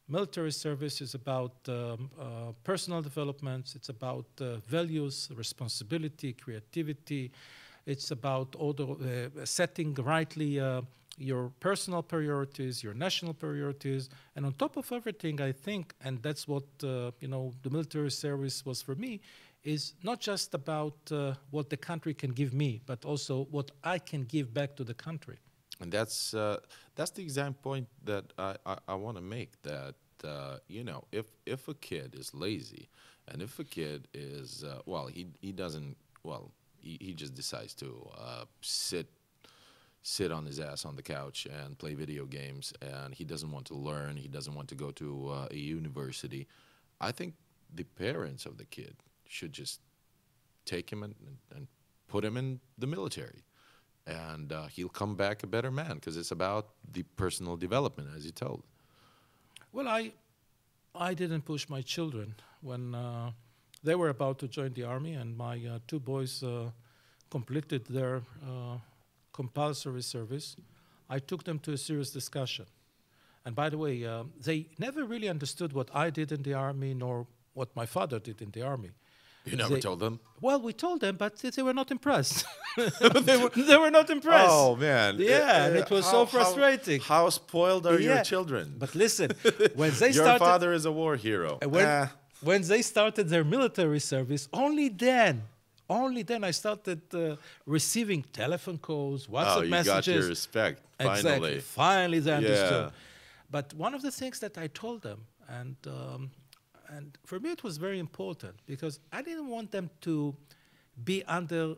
Military 0.07 0.51
service 0.51 1.01
is 1.01 1.15
about 1.15 1.53
um, 1.67 2.09
uh, 2.19 2.51
personal 2.63 3.01
developments. 3.01 3.75
It's 3.75 3.89
about 3.89 4.25
uh, 4.39 4.57
values, 4.67 5.29
responsibility, 5.35 6.33
creativity. 6.33 7.31
It's 7.85 8.11
about 8.11 8.55
order, 8.57 8.83
uh, 8.83 9.45
setting 9.45 9.93
rightly 9.93 10.59
uh, 10.59 10.81
your 11.17 11.51
personal 11.59 12.01
priorities, 12.03 12.83
your 12.83 12.93
national 12.93 13.33
priorities, 13.33 14.09
and 14.35 14.45
on 14.45 14.53
top 14.53 14.77
of 14.77 14.91
everything, 14.91 15.39
I 15.39 15.51
think, 15.51 15.93
and 16.03 16.21
that's 16.21 16.47
what 16.47 16.63
uh, 16.83 17.11
you 17.19 17.27
know, 17.27 17.53
the 17.63 17.69
military 17.69 18.11
service 18.11 18.65
was 18.65 18.81
for 18.81 18.95
me, 18.95 19.21
is 19.63 19.93
not 20.03 20.19
just 20.19 20.53
about 20.53 20.95
uh, 21.11 21.33
what 21.51 21.69
the 21.69 21.77
country 21.77 22.13
can 22.13 22.31
give 22.31 22.53
me, 22.53 22.81
but 22.85 23.05
also 23.05 23.47
what 23.51 23.71
I 23.83 23.99
can 23.99 24.23
give 24.23 24.53
back 24.53 24.75
to 24.75 24.83
the 24.83 24.93
country. 24.93 25.37
And 25.79 25.91
that's 25.91 26.33
uh, 26.33 26.57
that's 26.95 27.11
the 27.11 27.21
exact 27.21 27.61
point 27.61 27.87
that 28.05 28.25
I, 28.37 28.55
I, 28.65 28.77
I 28.87 28.95
want 28.95 29.17
to 29.17 29.23
make. 29.23 29.61
That 29.63 29.95
uh, 30.23 30.57
you 30.67 30.83
know, 30.83 31.03
if 31.11 31.25
if 31.45 31.67
a 31.67 31.73
kid 31.73 32.15
is 32.17 32.33
lazy, 32.33 32.89
and 33.27 33.41
if 33.41 33.59
a 33.59 33.63
kid 33.63 34.07
is 34.13 34.63
well, 34.85 35.07
he 35.07 35.27
he 35.41 35.51
doesn't 35.51 35.97
well, 36.23 36.51
he, 36.85 37.13
just 37.13 37.33
decides 37.33 37.73
to 37.75 38.09
uh, 38.17 38.45
sit 38.61 39.07
sit 40.03 40.31
on 40.31 40.45
his 40.45 40.59
ass 40.59 40.85
on 40.85 40.95
the 40.95 41.01
couch 41.01 41.47
and 41.47 41.77
play 41.79 41.95
video 41.95 42.25
games, 42.25 42.71
and 42.81 43.13
he 43.15 43.23
doesn't 43.23 43.51
want 43.51 43.65
to 43.65 43.73
learn. 43.73 44.15
He 44.15 44.27
doesn't 44.27 44.53
want 44.53 44.67
to 44.69 44.75
go 44.75 44.91
to 44.91 45.29
uh, 45.29 45.47
a 45.49 45.55
university. 45.55 46.47
I 47.01 47.11
think 47.11 47.33
the 47.73 47.83
parents 47.83 48.45
of 48.45 48.57
the 48.57 48.65
kid 48.65 48.95
should 49.27 49.51
just 49.51 49.81
take 50.63 50.91
him 50.91 51.01
and, 51.01 51.15
and, 51.25 51.37
and 51.55 51.67
put 52.07 52.23
him 52.23 52.37
in 52.37 52.59
the 52.77 52.85
military, 52.85 53.43
and 54.05 54.53
uh, 54.53 54.67
he'll 54.67 54.89
come 54.89 55.15
back 55.15 55.41
a 55.41 55.47
better 55.47 55.71
man 55.71 55.95
because 55.95 56.17
it's 56.17 56.31
about 56.31 56.69
the 56.91 57.01
personal 57.15 57.57
development, 57.57 58.09
as 58.15 58.25
you 58.25 58.31
told. 58.31 58.63
Well, 59.71 59.87
I, 59.87 60.13
I 60.93 61.15
didn't 61.15 61.41
push 61.41 61.67
my 61.67 61.81
children 61.81 62.35
when 62.61 62.93
uh, 62.93 63.31
they 63.85 63.95
were 63.95 64.09
about 64.09 64.35
to 64.39 64.47
join 64.47 64.73
the 64.73 64.83
army, 64.83 65.13
and 65.21 65.37
my 65.37 65.55
uh, 65.65 65.79
two 65.87 65.99
boys 65.99 66.43
uh, 66.43 66.69
completed 67.29 67.81
their 67.97 68.15
uh, 68.43 68.77
compulsory 69.31 70.01
service. 70.01 70.55
I 71.09 71.19
took 71.19 71.43
them 71.43 71.59
to 71.59 71.71
a 71.73 71.77
serious 71.77 72.09
discussion. 72.11 72.65
And 73.45 73.55
by 73.55 73.69
the 73.69 73.77
way, 73.77 74.03
uh, 74.03 74.23
they 74.43 74.59
never 74.79 75.01
really 75.05 75.29
understood 75.29 75.71
what 75.73 75.89
I 75.93 76.09
did 76.09 76.31
in 76.31 76.41
the 76.41 76.53
army 76.55 76.93
nor 76.95 77.27
what 77.53 77.69
my 77.75 77.85
father 77.85 78.19
did 78.19 78.41
in 78.41 78.49
the 78.51 78.63
army. 78.63 78.91
You 79.45 79.55
never 79.57 79.75
They- 79.75 79.81
told 79.81 79.99
them. 79.99 80.19
Well, 80.41 80.59
we 80.59 80.73
told 80.73 81.01
them, 81.01 81.15
but 81.17 81.37
they 81.37 81.61
were 81.61 81.73
not 81.81 81.91
impressed. 81.91 82.45
they, 83.27 83.37
were, 83.37 83.49
they 83.69 83.77
were 83.77 83.91
not 83.91 84.09
impressed. 84.09 84.49
Oh 84.51 84.75
man! 84.75 85.11
Yeah, 85.19 85.65
and 85.65 85.75
it 85.77 85.89
was 85.91 86.05
so 86.15 86.25
frustrating. 86.25 86.99
How, 86.99 87.29
spoiled 87.29 87.85
are 87.85 87.99
your 87.99 88.21
children? 88.23 88.65
But 88.83 88.95
listen, 88.95 89.29
when 89.75 89.91
they 90.01 90.11
your 90.11 90.25
started, 90.25 90.39
father 90.43 90.73
is 90.73 90.85
a 90.85 90.91
war 90.91 91.15
hero. 91.15 91.59
When, 91.75 91.85
Ah. 91.85 92.07
When 92.45 92.61
they 92.61 92.81
started 92.81 93.27
their 93.27 93.43
military 93.43 93.99
service, 93.99 94.47
only 94.53 94.89
then, 94.89 95.43
only 95.89 96.23
then 96.23 96.43
I 96.43 96.51
started 96.51 97.01
uh, 97.13 97.35
receiving 97.65 98.23
telephone 98.31 98.77
calls, 98.77 99.27
WhatsApp 99.27 99.57
oh, 99.57 99.61
you 99.61 99.71
got 99.71 99.85
messages. 99.85 100.15
your 100.15 100.29
respect 100.29 100.81
finally. 100.97 101.17
Exactly. 101.19 101.59
Finally, 101.59 102.19
they 102.19 102.33
understood. 102.33 102.85
Yeah. 102.85 102.99
But 103.49 103.73
one 103.73 103.93
of 103.93 104.01
the 104.01 104.11
things 104.11 104.39
that 104.39 104.57
I 104.57 104.67
told 104.67 105.01
them, 105.01 105.19
and 105.47 105.75
um, 105.87 106.31
and 106.89 107.17
for 107.25 107.39
me 107.39 107.49
it 107.51 107.63
was 107.63 107.77
very 107.77 107.99
important 107.99 108.55
because 108.65 108.99
I 109.11 109.21
didn't 109.21 109.47
want 109.47 109.71
them 109.71 109.89
to 110.01 110.35
be 111.03 111.23
under 111.27 111.75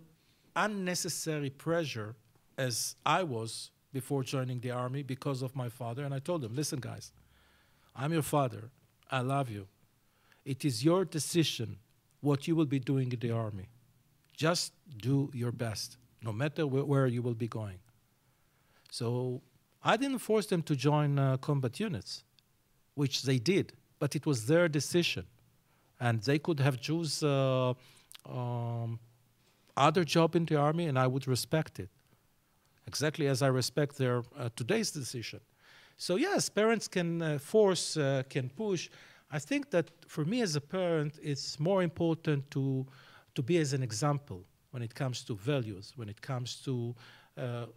unnecessary 0.56 1.50
pressure 1.50 2.16
as 2.58 2.96
I 3.06 3.24
was 3.24 3.72
before 3.94 4.24
joining 4.24 4.60
the 4.60 4.72
army 4.72 5.04
because 5.04 5.42
of 5.42 5.56
my 5.56 5.70
father. 5.70 6.04
And 6.04 6.14
I 6.14 6.20
told 6.20 6.42
them, 6.42 6.56
listen, 6.56 6.80
guys, 6.80 7.12
I'm 7.96 8.12
your 8.12 8.22
father. 8.22 8.70
I 9.10 9.22
love 9.22 9.50
you. 9.50 9.68
It 10.48 10.64
is 10.64 10.84
your 10.84 11.04
decision 11.04 11.78
what 12.22 12.48
you 12.48 12.56
will 12.56 12.66
be 12.78 12.80
doing 12.80 13.12
in 13.12 13.20
the 13.20 13.32
army. 13.32 13.68
Just 14.34 14.72
do 15.02 15.30
your 15.34 15.52
best, 15.52 15.98
no 16.24 16.32
matter 16.32 16.64
wh- 16.64 16.88
where 16.88 17.08
you 17.08 17.22
will 17.22 17.36
be 17.36 17.50
going. 17.50 17.80
So 18.90 19.42
I 19.84 19.98
didn't 19.98 20.20
force 20.20 20.46
them 20.46 20.62
to 20.64 20.76
join 20.76 21.20
uh, 21.20 21.36
combat 21.38 21.80
units, 21.82 22.24
which 22.96 23.24
they 23.24 23.40
did, 23.40 23.74
but 24.00 24.16
it 24.16 24.26
was 24.26 24.48
their 24.48 24.70
decision. 24.70 25.26
And 26.00 26.22
they 26.22 26.40
could 26.40 26.60
have 26.62 26.80
choose 26.80 27.22
uh, 27.24 27.74
um, 28.26 29.00
other 29.76 30.06
job 30.06 30.36
in 30.36 30.46
the 30.46 30.56
army, 30.56 30.86
and 30.86 30.98
I 30.98 31.08
would 31.08 31.28
respect 31.28 31.80
it, 31.80 31.90
exactly 32.88 33.28
as 33.28 33.42
I 33.42 33.48
respect 33.48 33.98
their 33.98 34.24
uh, 34.40 34.50
today's 34.56 34.92
decision. 34.92 35.42
So 35.98 36.16
yes, 36.16 36.48
parents 36.50 36.88
can 36.88 37.22
uh, 37.22 37.38
force, 37.40 37.98
uh, 37.98 38.24
can 38.30 38.50
push. 38.50 38.90
I 39.30 39.40
think 39.40 39.70
that 39.72 39.92
for 40.08 40.26
me 40.26 40.42
as 40.42 40.56
a 40.56 40.62
parent, 40.62 41.20
it's 41.22 41.60
more 41.60 41.84
important 41.84 42.50
to 42.52 42.86
to 43.36 43.44
be 43.44 43.58
as 43.58 43.74
an 43.74 43.84
example 43.84 44.44
when 44.72 44.82
it 44.82 44.96
comes 44.96 45.24
to 45.24 45.36
values, 45.36 45.94
when 45.96 46.10
it 46.10 46.20
comes 46.22 46.56
to 46.62 46.96
uh, 47.38 47.42
uh, 47.42 47.68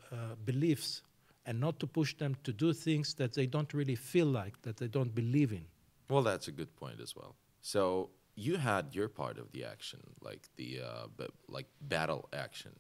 beliefs, 0.47 1.03
and 1.45 1.61
not 1.61 1.79
to 1.81 1.87
push 1.87 2.17
them 2.17 2.35
to 2.45 2.53
do 2.53 2.73
things 2.73 3.15
that 3.15 3.35
they 3.35 3.47
don't 3.47 3.75
really 3.75 3.95
feel 3.95 4.27
like, 4.27 4.61
that 4.63 4.79
they 4.79 4.89
don't 4.89 5.15
believe 5.15 5.53
in. 5.53 5.67
Well, 6.09 6.23
that's 6.23 6.49
a 6.49 6.53
good 6.53 6.75
point 6.77 6.99
as 7.01 7.15
well. 7.15 7.37
So 7.61 8.11
you 8.37 8.57
had 8.57 8.95
your 8.95 9.09
part 9.09 9.39
of 9.39 9.53
the 9.53 9.65
action, 9.65 10.01
like 10.23 10.49
the 10.57 10.81
uh, 10.81 11.27
like 11.49 11.67
battle 11.83 12.29
action. 12.33 12.73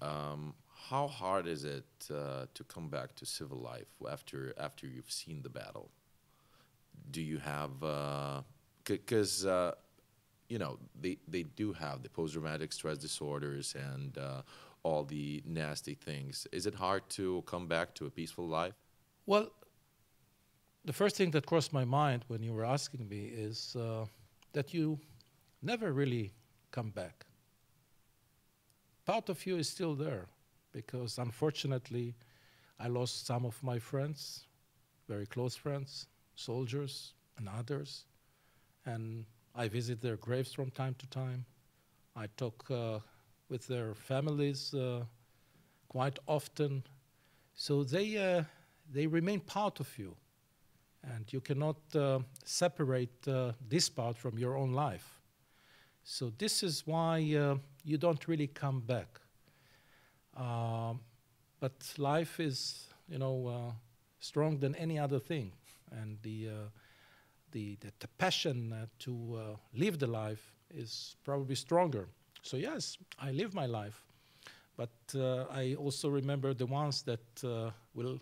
Um, 0.00 0.54
how 0.90 1.08
hard 1.08 1.46
is 1.46 1.64
it 1.64 1.84
uh, 2.10 2.46
to 2.54 2.64
come 2.64 2.88
back 2.88 3.14
to 3.16 3.26
civil 3.26 3.58
life 3.58 3.92
after 4.10 4.54
after 4.58 4.86
you've 4.86 5.10
seen 5.10 5.42
the 5.42 5.50
battle? 5.50 5.90
Do 7.10 7.22
you 7.22 7.38
have 7.38 7.70
because 8.84 9.46
uh, 9.46 9.74
you 10.48 10.58
know 10.58 10.78
they 11.00 11.18
they 11.28 11.42
do 11.42 11.72
have 11.72 12.02
the 12.02 12.08
post 12.08 12.32
traumatic 12.34 12.72
stress 12.72 12.98
disorders 12.98 13.74
and 13.74 14.16
uh, 14.18 14.42
all 14.82 15.04
the 15.04 15.42
nasty 15.46 15.94
things. 15.94 16.46
Is 16.52 16.66
it 16.66 16.74
hard 16.74 17.08
to 17.10 17.42
come 17.46 17.66
back 17.66 17.94
to 17.94 18.06
a 18.06 18.10
peaceful 18.10 18.46
life? 18.46 18.74
Well, 19.26 19.50
the 20.84 20.92
first 20.92 21.16
thing 21.16 21.30
that 21.32 21.46
crossed 21.46 21.72
my 21.72 21.84
mind 21.84 22.24
when 22.28 22.42
you 22.42 22.52
were 22.52 22.64
asking 22.64 23.08
me 23.08 23.26
is 23.26 23.76
uh, 23.76 24.06
that 24.52 24.72
you 24.72 24.98
never 25.62 25.92
really 25.92 26.32
come 26.70 26.90
back. 26.90 27.26
Part 29.04 29.28
of 29.28 29.44
you 29.46 29.56
is 29.56 29.68
still 29.68 29.94
there 29.94 30.26
because 30.72 31.18
unfortunately 31.18 32.14
I 32.78 32.88
lost 32.88 33.26
some 33.26 33.44
of 33.44 33.62
my 33.62 33.78
friends, 33.78 34.44
very 35.08 35.26
close 35.26 35.56
friends, 35.56 36.06
soldiers 36.38 37.12
and 37.36 37.48
others, 37.48 38.04
and 38.86 39.24
I 39.54 39.68
visit 39.68 40.00
their 40.00 40.16
graves 40.16 40.52
from 40.52 40.70
time 40.70 40.94
to 40.98 41.06
time. 41.08 41.44
I 42.14 42.28
talk 42.36 42.70
uh, 42.70 43.00
with 43.48 43.66
their 43.66 43.94
families 43.94 44.72
uh, 44.72 45.04
quite 45.88 46.18
often. 46.26 46.84
So 47.54 47.82
they, 47.84 48.16
uh, 48.16 48.44
they 48.92 49.06
remain 49.06 49.40
part 49.40 49.80
of 49.80 49.98
you. 49.98 50.14
And 51.02 51.32
you 51.32 51.40
cannot 51.40 51.76
uh, 51.94 52.20
separate 52.44 53.26
uh, 53.26 53.52
this 53.68 53.88
part 53.88 54.16
from 54.16 54.38
your 54.38 54.56
own 54.56 54.72
life. 54.72 55.20
So 56.04 56.32
this 56.38 56.62
is 56.62 56.86
why 56.86 57.34
uh, 57.34 57.56
you 57.84 57.98
don't 57.98 58.26
really 58.28 58.48
come 58.48 58.80
back. 58.80 59.20
But 61.60 61.72
life 61.98 62.40
is, 62.40 62.86
you 63.08 63.18
know, 63.18 63.46
uh, 63.46 63.72
strong 64.20 64.58
than 64.58 64.74
any 64.76 64.98
other 64.98 65.18
thing, 65.18 65.52
and 65.92 66.18
the 66.22 66.48
uh, 66.48 66.68
the, 67.52 67.76
the, 67.80 67.92
the 68.00 68.08
passion 68.18 68.72
uh, 68.72 68.86
to 68.98 69.38
uh, 69.38 69.56
live 69.74 69.98
the 69.98 70.06
life 70.06 70.52
is 70.74 71.16
probably 71.24 71.54
stronger. 71.54 72.08
So 72.42 72.56
yes, 72.56 72.98
I 73.18 73.30
live 73.32 73.54
my 73.54 73.66
life, 73.66 74.04
but 74.76 74.90
uh, 75.14 75.44
I 75.50 75.74
also 75.74 76.08
remember 76.08 76.54
the 76.54 76.66
ones 76.66 77.02
that 77.02 77.44
uh, 77.44 77.70
will 77.94 78.20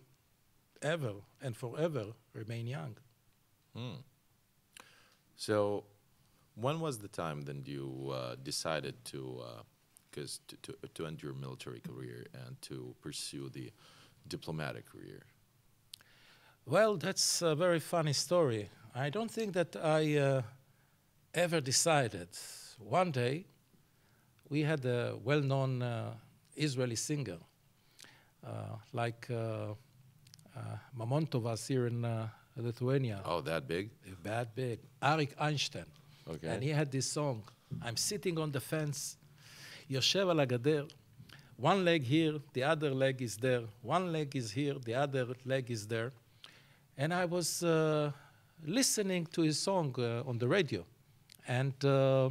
ever 0.82 1.12
and 1.42 1.56
forever 1.56 2.06
remain 2.34 2.66
young. 2.66 2.96
Hmm. 3.74 4.00
So, 5.36 5.84
when 6.54 6.80
was 6.80 6.98
the 6.98 7.08
time 7.08 7.42
then 7.42 7.62
you 7.66 8.12
uh, 8.14 8.36
decided 8.42 9.04
to, 9.06 9.42
because 10.10 10.40
to, 10.48 10.56
to 10.62 10.78
to 10.94 11.06
end 11.06 11.22
your 11.22 11.34
military 11.34 11.80
career 11.80 12.26
and 12.32 12.60
to 12.62 12.94
pursue 13.02 13.50
the 13.50 13.70
diplomatic 14.28 14.86
career? 14.90 15.26
Well, 16.68 16.96
that's 16.96 17.42
a 17.42 17.54
very 17.54 17.78
funny 17.78 18.12
story. 18.12 18.68
I 18.92 19.08
don't 19.08 19.30
think 19.30 19.52
that 19.52 19.76
I 19.76 20.16
uh, 20.18 20.42
ever 21.32 21.60
decided. 21.60 22.28
One 22.80 23.12
day, 23.12 23.46
we 24.48 24.62
had 24.62 24.84
a 24.84 25.16
well 25.22 25.40
known 25.40 25.82
uh, 25.82 26.14
Israeli 26.56 26.96
singer, 26.96 27.38
uh, 28.44 28.50
like 28.92 29.28
uh, 29.30 29.74
uh 30.56 30.60
Mamontovas 30.98 31.68
here 31.68 31.86
in 31.86 32.04
uh, 32.04 32.28
Lithuania. 32.56 33.20
Oh, 33.24 33.40
that 33.42 33.68
big? 33.68 33.90
That 34.24 34.56
big. 34.56 34.80
Arik 35.00 35.34
Einstein. 35.38 35.86
Okay. 36.28 36.48
And 36.48 36.64
he 36.64 36.70
had 36.70 36.90
this 36.90 37.06
song 37.06 37.44
I'm 37.80 37.96
sitting 37.96 38.40
on 38.40 38.50
the 38.50 38.60
fence, 38.60 39.18
Yoshev 39.88 40.34
Lagader, 40.34 40.90
One 41.56 41.84
leg 41.84 42.02
here, 42.02 42.40
the 42.54 42.64
other 42.64 42.90
leg 42.90 43.22
is 43.22 43.36
there. 43.36 43.62
One 43.82 44.12
leg 44.12 44.34
is 44.34 44.50
here, 44.50 44.74
the 44.84 44.94
other 44.94 45.28
leg 45.44 45.70
is 45.70 45.86
there. 45.86 46.10
And 46.98 47.12
I 47.12 47.26
was 47.26 47.62
uh, 47.62 48.10
listening 48.64 49.26
to 49.26 49.42
his 49.42 49.58
song 49.58 49.94
uh, 49.98 50.22
on 50.26 50.38
the 50.38 50.48
radio. 50.48 50.86
And 51.46 51.84
uh, 51.84 52.30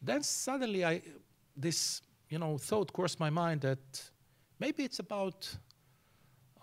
then 0.00 0.22
suddenly 0.22 0.82
I, 0.82 1.02
this, 1.54 2.00
you 2.30 2.38
know, 2.38 2.56
thought 2.56 2.90
crossed 2.92 3.20
my 3.20 3.28
mind 3.28 3.60
that 3.60 4.10
maybe 4.58 4.82
it's 4.84 4.98
about 4.98 5.54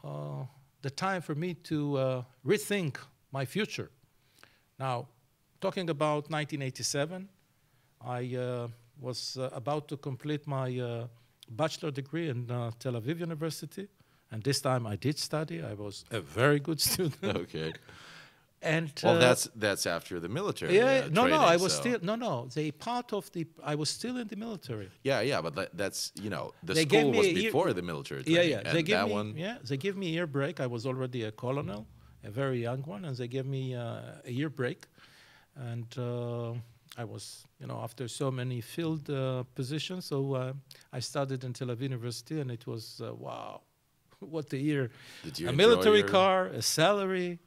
uh, 0.03 0.43
the 0.81 0.89
time 0.89 1.21
for 1.21 1.35
me 1.35 1.53
to 1.53 1.97
uh, 1.97 2.23
rethink 2.43 2.97
my 3.31 3.45
future. 3.45 3.91
Now, 4.79 5.07
talking 5.59 5.91
about 5.91 6.31
1987, 6.31 7.29
I 8.03 8.67
was 8.99 9.37
about 9.53 9.87
to 9.89 9.97
complete 9.97 10.47
my 10.47 11.05
bachelor 11.47 11.91
degree 11.91 12.29
in 12.29 12.47
Tel 12.79 12.93
Aviv 12.93 13.19
University, 13.19 13.87
and 14.31 14.43
this 14.43 14.61
time 14.61 14.87
I 14.87 14.95
did 14.95 15.17
study. 15.19 15.61
I 15.61 15.73
was 15.73 16.05
a 16.11 16.21
very 16.21 16.59
good 16.59 16.79
student. 16.89 17.37
okay. 17.37 17.73
And 18.63 18.91
Well, 19.03 19.15
uh, 19.15 19.19
that's 19.19 19.49
that's 19.55 19.85
after 19.87 20.19
the 20.19 20.29
military. 20.29 20.75
yeah. 20.75 21.05
uh, 21.05 21.09
no, 21.09 21.25
no, 21.27 21.35
I 21.39 21.39
training, 21.57 21.63
was 21.63 21.73
so- 21.73 21.81
still 21.81 21.99
no, 22.03 22.15
no. 22.15 22.47
They 22.53 22.71
part 22.71 23.11
of 23.13 23.31
the. 23.31 23.47
I 23.63 23.73
was 23.75 23.89
still 23.89 24.17
in 24.17 24.27
the 24.27 24.35
military. 24.35 24.89
Yeah, 25.03 25.21
yeah, 25.21 25.41
but 25.41 25.55
that, 25.55 25.69
that's 25.75 26.11
you 26.21 26.29
know 26.29 26.51
the 26.63 26.73
They 26.75 26.85
school 26.85 27.11
was 27.11 27.25
year- 27.27 27.35
before 27.51 27.73
the 27.73 27.81
military. 27.81 28.21
Yeah, 28.27 28.35
Training, 28.35 28.51
yeah. 28.51 28.57
And 28.67 28.75
They 28.77 28.83
give 28.83 28.97
that 28.99 29.07
me. 29.07 29.13
one. 29.13 29.33
Yeah, 29.35 29.57
they 29.67 29.77
give 29.77 29.97
me 29.97 30.05
a 30.07 30.13
year 30.17 30.27
break. 30.27 30.59
I 30.59 30.67
was 30.67 30.85
already 30.85 31.23
a 31.23 31.31
colonel, 31.31 31.87
a 32.23 32.29
very 32.29 32.59
young 32.61 32.83
one, 32.83 33.03
and 33.07 33.15
they 33.17 33.27
gave 33.27 33.47
me 33.47 33.73
uh, 33.73 34.29
a 34.29 34.31
year 34.31 34.49
break, 34.49 34.85
and 35.55 35.87
uh, 35.97 36.53
I 36.97 37.03
was, 37.05 37.47
you 37.59 37.65
know, 37.65 37.79
after 37.81 38.07
so 38.07 38.29
many 38.29 38.61
field 38.61 39.09
uh, 39.09 39.43
positions, 39.55 40.05
so 40.05 40.35
uh, 40.35 40.53
I 40.93 40.99
studied 41.01 41.43
in 41.43 41.53
Tel 41.53 41.69
Aviv 41.69 41.81
University, 41.81 42.39
and 42.41 42.51
it 42.51 42.67
was 42.67 43.01
uh, 43.01 43.11
wow, 43.15 43.61
what 44.35 44.51
a 44.53 44.57
year! 44.57 44.89
Did 45.23 45.39
you 45.39 45.49
a 45.49 45.53
military 45.53 45.99
your- 45.99 46.07
car, 46.07 46.45
a 46.47 46.61
salary. 46.61 47.39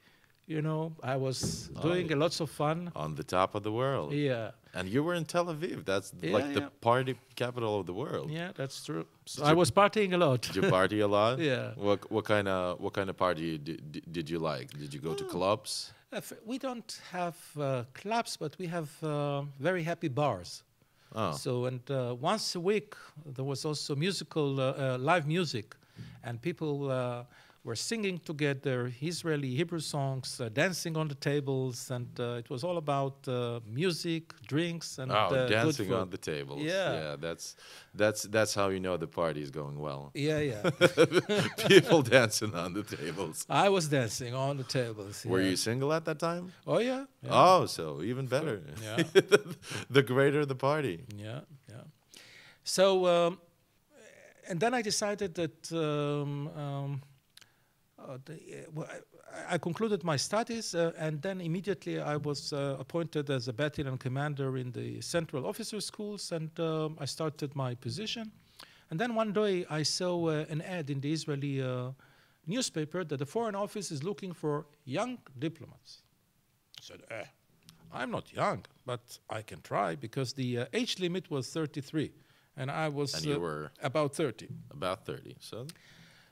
You 0.46 0.60
know, 0.60 0.92
I 1.02 1.16
was 1.16 1.70
Oh, 1.76 1.80
doing 1.88 2.12
a 2.12 2.16
lots 2.16 2.38
of 2.40 2.50
fun. 2.50 2.92
on 2.94 3.14
the 3.14 3.24
top 3.24 3.54
of 3.54 3.62
the 3.62 3.72
world. 3.72 4.12
Yeah, 4.12 4.50
And 4.74 4.86
you 4.90 5.02
were 5.02 5.14
in 5.14 5.24
Tel 5.24 5.46
Aviv. 5.46 5.86
That's 5.86 6.12
Yeah, 6.20 6.34
like 6.36 6.52
the 6.52 6.60
yeah. 6.60 6.68
party 6.82 7.14
capital 7.34 7.80
of 7.80 7.86
the 7.86 7.94
world. 7.94 8.30
yeah, 8.30 8.52
that's 8.54 8.84
true. 8.84 9.06
So 9.24 9.42
I 9.42 9.54
was 9.54 9.70
partying 9.70 10.12
a 10.12 10.18
lot. 10.18 10.42
Did 10.42 10.56
you 10.56 10.68
party 10.70 11.00
a 11.00 11.08
lot? 11.08 11.38
Yeah. 11.50 11.72
What 11.76 12.00
what 12.10 12.24
kind 12.26 12.46
of 12.48 12.78
what 12.78 12.92
kind 12.92 13.08
of 13.08 13.16
party 13.16 13.56
did, 13.58 13.80
did 14.12 14.28
you 14.28 14.38
like? 14.38 14.68
Did 14.78 14.92
you 14.92 15.00
go 15.00 15.14
to 15.14 15.24
clubs? 15.24 15.92
Uh, 16.12 16.20
we 16.44 16.58
don't 16.58 17.00
have 17.12 17.36
uh, 17.58 17.84
clubs, 18.02 18.36
but 18.36 18.52
we 18.58 18.66
have 18.66 18.88
uh, 19.02 19.42
very 19.58 19.82
happy 19.82 20.08
bars. 20.08 20.62
Oh, 21.14 21.32
So, 21.32 21.64
and 21.66 21.80
uh, 21.90 22.14
once 22.32 22.54
a 22.58 22.60
week 22.60 22.94
there 23.36 23.46
was 23.46 23.64
also 23.64 23.94
musical, 23.96 24.60
uh, 24.60 24.64
uh, 24.64 24.98
live 24.98 25.26
music, 25.26 25.74
and 26.22 26.40
people 26.40 26.90
uh, 26.90 27.24
were 27.64 27.74
singing 27.74 28.18
together 28.18 28.92
Israeli 29.00 29.48
Hebrew 29.54 29.80
songs, 29.80 30.38
uh, 30.38 30.50
dancing 30.50 30.96
on 30.98 31.08
the 31.08 31.14
tables, 31.14 31.90
and 31.90 32.08
uh, 32.20 32.42
it 32.42 32.50
was 32.50 32.62
all 32.62 32.76
about 32.76 33.26
uh, 33.26 33.60
music, 33.66 34.34
drinks, 34.46 34.98
and 34.98 35.10
oh, 35.10 35.14
uh, 35.14 35.28
good 35.30 35.50
dancing 35.50 35.88
food. 35.88 35.96
on 35.96 36.10
the 36.10 36.18
tables. 36.18 36.60
Yeah. 36.62 36.92
yeah. 36.92 37.16
That's 37.18 37.56
that's 37.94 38.22
that's 38.24 38.54
how 38.54 38.68
you 38.68 38.80
know 38.80 38.98
the 38.98 39.06
party 39.06 39.40
is 39.40 39.50
going 39.50 39.78
well. 39.80 40.10
Yeah, 40.14 40.40
yeah. 40.40 40.70
People 41.68 42.02
dancing 42.02 42.54
on 42.54 42.74
the 42.74 42.82
tables. 42.82 43.46
I 43.48 43.70
was 43.70 43.88
dancing 43.88 44.34
on 44.34 44.58
the 44.58 44.64
tables. 44.64 45.24
Were 45.24 45.40
yeah. 45.40 45.50
you 45.50 45.56
single 45.56 45.92
at 45.94 46.04
that 46.04 46.18
time? 46.18 46.52
Oh 46.66 46.80
yeah. 46.80 47.04
yeah. 47.22 47.30
Oh, 47.32 47.66
so 47.66 48.02
even 48.02 48.26
better. 48.26 48.60
Yeah. 48.82 49.02
the 49.90 50.02
greater 50.02 50.44
the 50.44 50.54
party. 50.54 51.04
Yeah, 51.16 51.40
yeah. 51.70 51.84
So, 52.64 53.06
um, 53.06 53.38
and 54.48 54.60
then 54.60 54.74
I 54.74 54.82
decided 54.82 55.34
that 55.34 55.72
um, 55.72 56.48
um, 56.48 57.02
uh, 57.98 58.18
the, 58.24 58.34
uh, 58.34 58.70
well, 58.74 58.88
I, 59.32 59.54
I 59.54 59.58
concluded 59.58 60.04
my 60.04 60.16
studies, 60.16 60.74
uh, 60.74 60.92
and 60.98 61.22
then 61.22 61.40
immediately 61.40 62.00
I 62.00 62.16
was 62.16 62.52
uh, 62.52 62.76
appointed 62.78 63.30
as 63.30 63.48
a 63.48 63.52
battalion 63.52 63.98
commander 63.98 64.58
in 64.58 64.72
the 64.72 65.00
Central 65.00 65.46
Officer 65.46 65.80
Schools, 65.80 66.32
and 66.32 66.50
um, 66.60 66.96
I 67.00 67.06
started 67.06 67.56
my 67.56 67.74
position. 67.74 68.30
And 68.90 69.00
then 69.00 69.14
one 69.14 69.32
day 69.32 69.64
I 69.70 69.82
saw 69.82 70.28
uh, 70.28 70.44
an 70.48 70.60
ad 70.62 70.90
in 70.90 71.00
the 71.00 71.12
Israeli 71.12 71.62
newspaper 72.46 73.04
that 73.04 73.16
the 73.16 73.26
Foreign 73.26 73.54
Office 73.54 73.90
is 73.90 74.04
looking 74.04 74.32
for 74.32 74.66
young 74.84 75.18
diplomats. 75.38 76.02
I 76.78 76.82
said, 76.82 77.02
eh, 77.10 77.24
I'm 77.92 78.10
not 78.10 78.32
young, 78.32 78.66
but 78.84 79.18
I 79.30 79.40
can 79.40 79.62
try 79.62 79.94
because 79.94 80.34
the 80.34 80.66
age 80.74 80.98
limit 80.98 81.30
was 81.30 81.48
33, 81.48 82.12
and 82.56 82.70
I 82.70 82.88
was 82.88 83.14
And 83.14 83.24
you 83.24 83.36
uh, 83.36 83.38
were 83.40 83.70
about 83.82 84.14
30. 84.14 84.48
about 84.70 85.04
30. 85.06 85.36
So 85.40 85.66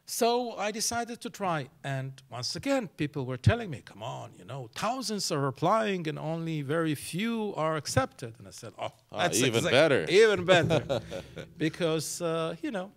So 0.05 0.53
I 0.69 0.73
decided 0.73 1.21
to 1.21 1.31
try, 1.31 1.69
and 1.85 2.13
once 2.31 2.57
again, 2.57 2.89
people 2.97 3.23
were 3.25 3.39
telling 3.41 3.71
me, 3.71 3.81
"Come 3.85 4.03
on, 4.03 4.31
you 4.39 4.45
know, 4.45 4.69
thousands 4.75 5.31
are 5.33 5.47
applying, 5.47 6.09
and 6.09 6.19
only 6.19 6.63
very 6.63 6.95
few 6.97 7.55
are 7.57 7.77
accepted." 7.77 8.35
And 8.39 8.49
I 8.49 8.53
said, 8.53 8.73
"Oh, 8.79 8.91
Ah, 9.13 9.19
that's 9.23 9.39
even 9.39 9.55
exact- 9.65 9.73
better." 9.73 10.05
even 10.23 10.45
better," 10.45 11.01
because 11.59 12.21
uh, 12.25 12.57
you 12.63 12.71
know, 12.71 12.91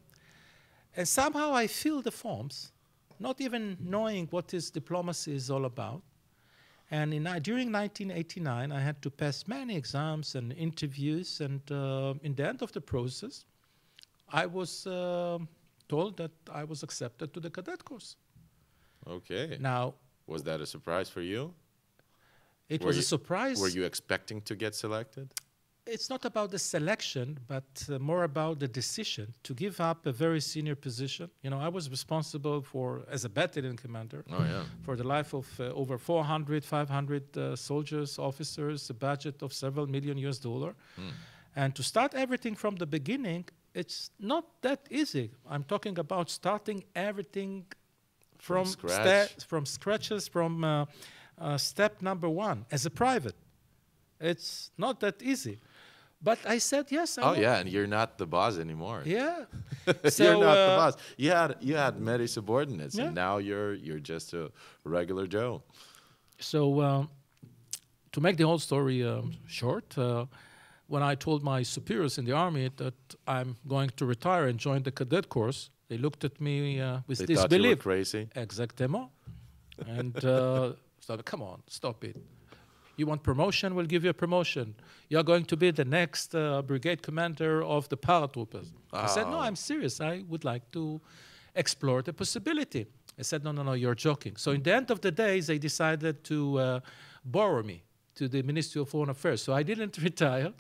and 0.98 1.08
somehow 1.08 1.54
I 1.64 1.68
fill 1.68 2.02
the 2.02 2.12
forms, 2.12 2.72
not 3.20 3.40
even 3.42 3.78
knowing 3.80 4.28
what 4.32 4.48
this 4.48 4.72
diplomacy 4.72 5.36
is 5.36 5.50
all 5.50 5.66
about. 5.66 6.02
And 6.98 7.14
in, 7.14 7.28
uh, 7.28 7.40
during 7.40 7.72
1989, 7.72 8.72
I 8.72 8.80
had 8.80 9.02
to 9.02 9.10
pass 9.10 9.48
many 9.48 9.76
exams 9.76 10.36
and 10.36 10.54
interviews, 10.54 11.42
and 11.42 11.62
uh, 11.72 12.14
in 12.28 12.36
the 12.36 12.48
end 12.48 12.62
of 12.62 12.72
the 12.72 12.82
process, 12.82 13.46
I 14.42 14.46
was 14.58 14.72
um 14.88 15.48
told 15.88 16.18
that 16.18 16.32
I 16.62 16.64
was 16.72 16.84
accepted 16.84 17.28
to 17.34 17.40
the 17.40 17.50
cadet 17.50 17.80
course. 17.90 18.16
okay. 19.08 19.58
Now, 19.60 19.94
Was 20.28 20.42
that 20.44 20.60
a 20.62 20.66
surprise 20.66 21.10
for 21.16 21.22
you? 21.22 21.54
it 22.70 22.82
Were 22.82 22.88
was 22.88 22.96
you- 22.98 23.02
a 23.02 23.06
surprise. 23.16 23.58
Were 23.62 23.74
you 23.80 23.86
expecting 23.86 24.42
to 24.50 24.56
get 24.56 24.74
selected? 24.76 25.28
It's 25.88 26.10
not 26.10 26.26
about 26.26 26.50
the 26.50 26.58
selection, 26.60 27.38
but 27.48 27.64
uh, 27.90 28.00
more 28.00 28.24
about 28.24 28.60
the 28.60 28.68
decision 28.68 29.34
to 29.44 29.54
give 29.54 29.80
up 29.80 30.06
a 30.08 30.12
very 30.12 30.42
senior 30.42 30.76
position. 30.76 31.30
You 31.44 31.52
know, 31.52 31.60
I 31.60 31.68
was 31.70 31.90
responsible 31.90 32.62
for, 32.62 33.04
as 33.12 33.24
a 33.24 33.30
battalion 33.30 33.78
commander, 33.78 34.24
Oh 34.32 34.44
yeah. 34.44 34.64
for 34.82 34.96
the 34.96 35.04
life 35.04 35.34
of 35.36 35.48
uh, 35.60 35.66
over 35.76 35.98
400, 36.00 36.66
500 36.66 37.38
uh, 37.38 37.56
soldiers, 37.56 38.18
officers, 38.18 38.90
a 38.90 38.94
budget 38.96 39.44
of 39.44 39.54
several 39.54 39.86
million 39.86 40.18
US 40.18 40.40
dollar. 40.40 40.74
Hmm. 40.96 41.10
And 41.56 41.76
to 41.76 41.84
start 41.84 42.16
everything 42.16 42.56
from 42.56 42.76
the 42.78 42.86
beginning, 42.88 43.46
it's 43.76 44.10
not 44.20 44.46
that 44.62 44.88
easy. 44.90 45.32
I'm 45.48 45.64
talking 45.64 46.00
about 46.00 46.30
starting 46.32 46.84
everything 46.96 47.66
From 48.40 48.66
from 48.66 48.66
scratch. 48.66 49.46
from 49.48 49.66
scratches 49.66 50.28
from 50.30 50.64
uh, 50.64 50.86
uh, 51.38 51.58
step 51.58 52.02
number 52.02 52.28
one 52.30 52.66
as 52.72 52.86
a 52.86 52.90
private. 52.90 53.36
It's 54.20 54.72
not 54.78 55.00
that 55.00 55.22
easy. 55.22 55.60
But 56.26 56.40
I 56.56 56.60
said 56.60 56.86
yes. 56.92 57.18
I 57.18 57.22
Oh 57.22 57.32
will. 57.32 57.42
yeah, 57.46 57.60
and 57.62 57.70
you're 57.70 57.88
not 58.00 58.10
the 58.18 58.26
boss 58.26 58.58
anymore. 58.58 59.00
Yeah. 59.06 59.46
you're 59.88 60.12
So, 60.12 60.40
not 60.48 60.56
the 60.56 60.72
uh, 60.74 60.78
boss. 60.82 60.94
You 61.18 61.32
had 61.32 61.52
you 61.68 61.76
had 61.78 61.94
many 62.00 62.28
subordinates, 62.28 62.96
Yeah. 62.96 63.06
and 63.08 63.16
now 63.16 63.38
you're 63.48 63.74
you're 63.86 64.04
just 64.14 64.34
a 64.34 64.44
regular 64.84 65.28
Joe. 65.28 65.62
So, 66.40 66.60
um, 66.82 67.08
to 68.12 68.22
make 68.22 68.36
the 68.38 68.44
whole 68.46 68.60
story 68.60 69.04
um, 69.04 69.32
short, 69.48 69.98
uh, 69.98 70.26
when 70.88 71.04
I 71.12 71.16
told 71.16 71.42
my 71.44 71.64
superiors 71.64 72.18
in 72.18 72.26
the 72.26 72.34
army 72.36 72.70
that 72.76 72.94
I'm 73.28 73.56
going 73.68 73.92
to 73.98 74.06
retire 74.06 74.50
and 74.50 74.60
join 74.60 74.84
the 74.84 74.92
cadet 74.92 75.26
course, 75.30 75.70
they 75.90 75.98
looked 75.98 76.24
at 76.26 76.40
me 76.40 76.80
uh, 76.82 77.00
with 77.08 77.20
They 77.20 77.26
thought 77.26 77.30
you 77.32 77.38
were 77.42 77.48
disbelief. 77.48 77.80
crazy. 77.80 78.28
Exactement. 78.36 79.10
and 79.88 80.16
uh, 80.26 80.74
so, 81.00 81.18
come 81.24 81.42
on, 81.44 81.62
stop 81.68 82.04
it. 82.04 82.16
You 82.98 83.06
want 83.08 83.24
promotion? 83.24 83.76
We'll 83.76 83.86
give 83.86 84.04
you 84.04 84.10
a 84.10 84.14
promotion. 84.14 84.76
You're 85.10 85.24
going 85.24 85.46
to 85.46 85.58
be 85.58 85.72
the 85.72 85.86
next 85.86 86.34
uh, 86.36 86.62
brigade 86.62 87.02
commander 87.02 87.64
of 87.64 87.90
the 87.90 87.98
paratroopers. 87.98 88.68
I 88.94 89.08
said, 89.08 89.28
no, 89.28 89.38
Oh. 89.38 89.42
I'm 89.42 89.56
serious. 89.56 90.00
I 90.00 90.24
would 90.30 90.46
like 90.46 90.72
to 90.72 91.02
explore 91.56 92.02
the 92.02 92.14
possibility. 92.14 92.86
I 93.20 93.22
said, 93.24 93.44
no, 93.44 93.52
no, 93.52 93.64
no, 93.64 93.74
you're 93.74 93.96
joking. 93.96 94.36
So 94.38 94.52
in 94.52 94.64
the 94.64 94.74
end 94.74 94.92
of 94.92 95.02
the 95.02 95.12
day, 95.12 95.40
they 95.42 95.58
decided 95.58 96.24
to 96.26 96.60
uh, 96.60 96.80
borrow 97.24 97.64
me 97.64 97.84
to 98.16 98.28
the 98.28 98.42
Ministry 98.44 98.82
of 98.82 98.90
Foreign 98.90 99.10
Affairs. 99.10 99.42
So 99.44 99.54
I 99.54 99.64
didn't 99.64 99.98
retire. 100.02 100.54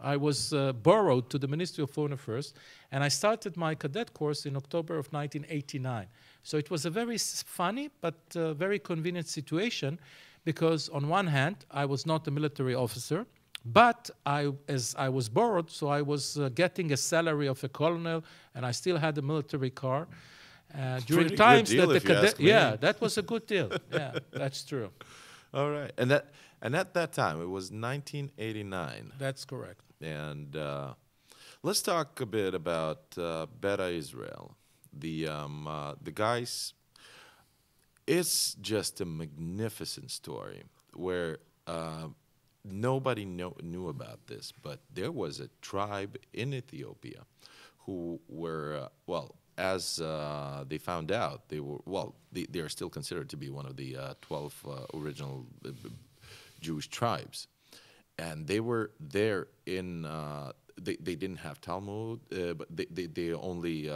I 0.00 0.16
was 0.16 0.52
uh, 0.52 0.72
borrowed 0.72 1.30
to 1.30 1.38
the 1.38 1.48
Ministry 1.48 1.82
of 1.82 1.90
Foreign 1.90 2.12
Affairs, 2.12 2.52
and 2.92 3.02
I 3.02 3.08
started 3.08 3.56
my 3.56 3.74
cadet 3.74 4.12
course 4.12 4.44
in 4.44 4.54
October 4.54 4.98
of 4.98 5.06
1989. 5.12 6.06
So 6.42 6.58
it 6.58 6.70
was 6.70 6.84
a 6.84 6.90
very 6.90 7.16
funny 7.18 7.90
but 8.02 8.14
uh, 8.36 8.52
very 8.52 8.78
convenient 8.78 9.26
situation 9.26 9.98
because, 10.46 10.88
on 10.88 11.08
one 11.08 11.26
hand, 11.26 11.56
I 11.82 11.84
was 11.84 12.06
not 12.06 12.26
a 12.28 12.30
military 12.30 12.74
officer, 12.74 13.26
but 13.64 14.10
I, 14.24 14.52
as 14.68 14.94
I 14.96 15.08
was 15.08 15.28
borrowed, 15.28 15.70
so 15.70 15.88
I 15.88 16.00
was 16.00 16.38
uh, 16.38 16.48
getting 16.62 16.92
a 16.92 16.96
salary 16.96 17.48
of 17.48 17.62
a 17.64 17.68
colonel, 17.68 18.24
and 18.54 18.64
I 18.64 18.70
still 18.70 18.96
had 18.96 19.18
a 19.18 19.22
military 19.22 19.70
car. 19.70 20.06
Uh, 20.72 21.00
during 21.00 21.34
times 21.36 21.68
that 21.70 21.88
the 21.88 22.00
cadet, 22.00 22.40
yeah, 22.40 22.76
that 22.76 23.00
was 23.00 23.18
a 23.18 23.22
good 23.22 23.44
deal. 23.46 23.68
yeah, 23.92 24.12
that's 24.32 24.64
true. 24.64 24.90
All 25.52 25.70
right, 25.70 25.92
and 25.98 26.10
that 26.12 26.24
and 26.62 26.74
at 26.76 26.94
that 26.94 27.12
time 27.12 27.36
it 27.46 27.50
was 27.58 27.64
1989, 27.72 29.12
That's 29.18 29.44
correct. 29.44 29.82
and 30.00 30.54
uh, 30.56 30.94
let's 31.62 31.82
talk 31.82 32.20
a 32.20 32.26
bit 32.26 32.54
about 32.54 33.02
uh, 33.18 33.46
Beta 33.60 33.88
Israel. 33.88 34.56
The 34.92 35.28
um, 35.28 35.66
uh, 35.66 35.94
the 36.02 36.12
guys. 36.12 36.74
It's 38.06 38.54
just 38.54 39.00
a 39.00 39.04
magnificent 39.04 40.10
story 40.12 40.62
where 40.94 41.38
uh, 41.66 42.08
nobody 42.64 43.24
know, 43.24 43.54
knew 43.62 43.88
about 43.88 44.26
this, 44.28 44.52
but 44.62 44.78
there 44.94 45.10
was 45.10 45.40
a 45.40 45.48
tribe 45.60 46.16
in 46.32 46.54
Ethiopia 46.54 47.22
who 47.78 48.20
were 48.28 48.80
uh, 48.84 48.88
well. 49.06 49.34
As 49.58 50.00
uh, 50.00 50.64
they 50.68 50.78
found 50.78 51.10
out, 51.10 51.48
they 51.48 51.60
were 51.60 51.78
well. 51.86 52.14
They, 52.30 52.44
they 52.44 52.60
are 52.60 52.68
still 52.68 52.90
considered 52.90 53.30
to 53.30 53.38
be 53.38 53.48
one 53.48 53.64
of 53.64 53.76
the 53.76 53.96
uh, 53.96 54.14
twelve 54.20 54.54
uh, 54.68 54.84
original 54.94 55.46
uh, 55.64 55.70
Jewish 56.60 56.88
tribes, 56.88 57.48
and 58.18 58.46
they 58.46 58.60
were 58.60 58.90
there 59.00 59.48
in. 59.64 60.06
They 60.78 60.96
they 60.96 61.14
didn't 61.14 61.38
have 61.38 61.62
Talmud, 61.62 62.20
but 62.28 62.68
they 62.70 62.86
they, 62.90 63.06
they 63.06 63.32
only 63.32 63.90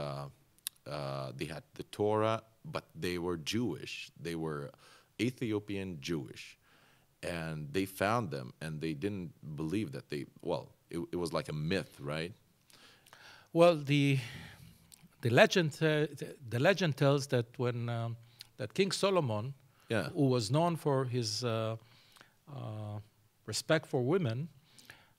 uh, 0.91 1.33
they 1.37 1.47
had 1.47 1.63
the 1.75 1.85
Torah, 1.85 2.43
but 2.65 2.85
they 2.95 3.19
were 3.19 3.37
Jewish. 3.39 4.11
They 4.21 4.35
were 4.35 4.71
Ethiopian 5.21 5.99
Jewish. 6.01 6.57
and 7.23 7.69
they 7.75 7.87
found 7.87 8.31
them, 8.31 8.53
and 8.63 8.81
they 8.81 8.95
didn't 8.95 9.31
believe 9.57 9.93
that 9.93 10.09
they. 10.09 10.25
Well, 10.43 10.65
it, 10.89 10.99
it 11.13 11.17
was 11.17 11.33
like 11.33 11.51
a 11.51 11.53
myth, 11.53 12.01
right? 12.01 12.33
Well, 13.53 13.77
the 13.77 14.19
the 15.21 15.31
legend 15.31 15.73
uh, 15.83 16.07
the, 16.21 16.35
the 16.49 16.59
legend 16.59 16.97
tells 16.97 17.27
that 17.29 17.47
when 17.59 17.89
um, 17.89 18.17
that 18.57 18.73
King 18.75 18.93
Solomon, 18.93 19.53
Yeah. 19.89 20.09
who 20.15 20.29
was 20.31 20.51
known 20.51 20.77
for 20.77 21.05
his 21.05 21.45
uh, 21.45 21.77
uh, 22.49 23.01
respect 23.47 23.87
for 23.87 24.01
women, 24.03 24.49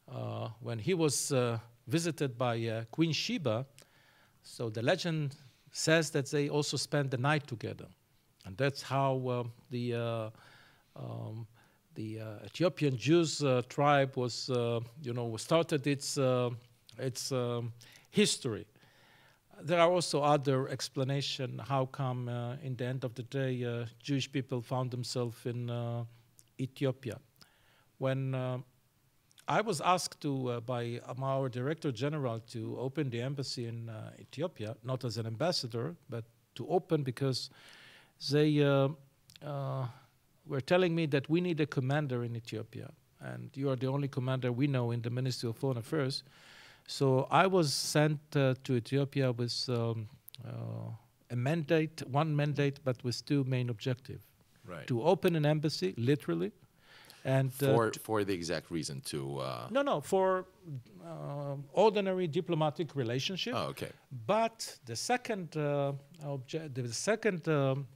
uh, 0.08 0.50
when 0.62 0.80
he 0.80 0.94
was 0.94 1.32
uh, 1.32 1.60
visited 1.88 2.38
by 2.38 2.56
uh, 2.68 2.84
Queen 2.92 3.12
Sheba, 3.14 3.66
so 4.44 4.70
the 4.70 4.82
legend 4.82 5.36
says 5.72 6.10
that 6.12 6.30
they 6.30 6.50
also 6.50 6.78
spent 6.78 7.12
the 7.12 7.18
night 7.18 7.48
together, 7.48 7.88
and 8.46 8.58
that's 8.58 8.82
how 8.82 9.28
uh, 9.28 9.44
the 9.70 9.94
uh, 9.94 10.30
um, 10.96 11.48
the 11.96 12.20
uh, 12.20 12.46
Ethiopian 12.46 12.98
Jews 12.98 13.44
uh, 13.44 13.62
tribe 13.68 14.16
was, 14.16 14.50
uh, 14.50 14.80
you 15.02 15.14
know, 15.14 15.36
started 15.38 15.86
its 15.88 16.18
its 16.98 17.32
um, 17.32 17.74
history. 18.10 18.66
There 19.62 19.80
are 19.80 19.92
also 19.92 20.22
other 20.22 20.70
explanation 20.70 21.62
how 21.64 21.86
come 21.86 22.30
in 22.64 22.76
the 22.76 22.86
end 22.86 23.04
of 23.04 23.14
the 23.14 23.24
day 23.24 23.86
Jewish 24.02 24.32
people 24.32 24.62
found 24.62 24.92
themselves 24.92 25.46
in 25.46 25.70
Ethiopia. 26.60 27.20
When 27.98 28.64
I 29.52 29.60
was 29.60 29.82
asked 29.82 30.22
to 30.22 30.50
uh, 30.50 30.60
by 30.62 31.02
um, 31.06 31.24
our 31.24 31.50
director 31.50 31.92
general 31.92 32.40
to 32.52 32.78
open 32.80 33.10
the 33.10 33.22
embassy 33.22 33.66
in 33.68 33.90
uh, 33.90 34.12
Ethiopia, 34.18 34.78
not 34.82 35.04
as 35.04 35.18
an 35.18 35.28
ambassador, 35.28 35.94
but 36.10 36.24
to 36.56 36.66
open 36.70 37.04
because 37.04 37.50
they 38.32 38.64
uh, 38.64 38.88
uh, 39.46 39.88
were 40.48 40.62
telling 40.62 40.96
me 40.96 41.06
that 41.08 41.30
we 41.30 41.42
need 41.42 41.60
a 41.60 41.66
commander 41.66 42.24
in 42.24 42.34
Ethiopia, 42.38 42.92
and 43.20 43.50
you 43.54 43.70
are 43.70 43.76
the 43.76 43.88
only 43.88 44.08
commander 44.08 44.54
we 44.54 44.68
know 44.68 44.92
in 44.92 45.02
the 45.02 45.10
Ministry 45.10 45.50
of 45.50 45.58
Foreign 45.58 45.80
Affairs. 45.80 46.24
So 46.88 47.28
I 47.30 47.46
was 47.48 47.74
sent 47.74 48.20
uh, 48.34 48.56
to 48.64 48.76
Ethiopia 48.76 49.34
with 49.34 49.66
um, 49.68 50.08
uh, 50.48 50.92
a 51.30 51.36
mandate, 51.36 52.02
one 52.08 52.34
mandate, 52.34 52.80
but 52.86 53.04
with 53.04 53.26
two 53.26 53.44
main 53.44 53.70
objectives: 53.70 54.24
Right. 54.66 54.88
to 54.88 55.04
open 55.04 55.36
an 55.36 55.46
embassy, 55.46 55.94
literally, 55.98 56.54
and 57.24 57.52
uh, 57.62 57.66
for 57.68 57.92
for 58.04 58.24
the 58.24 58.34
exact 58.34 58.72
reason 58.72 59.02
to. 59.02 59.40
Uh, 59.40 59.68
no, 59.70 59.82
no, 59.82 60.02
for 60.02 60.46
uh, 61.06 61.56
ordinary 61.74 62.28
diplomatic 62.28 62.96
relationship. 62.96 63.54
Oh, 63.56 63.68
okay. 63.70 63.92
But 64.26 64.80
the 64.86 64.96
second 64.96 65.56
uh, 65.56 65.94
obje- 66.26 66.74
the 66.74 66.94
second 66.94 67.48
um, 67.48 67.88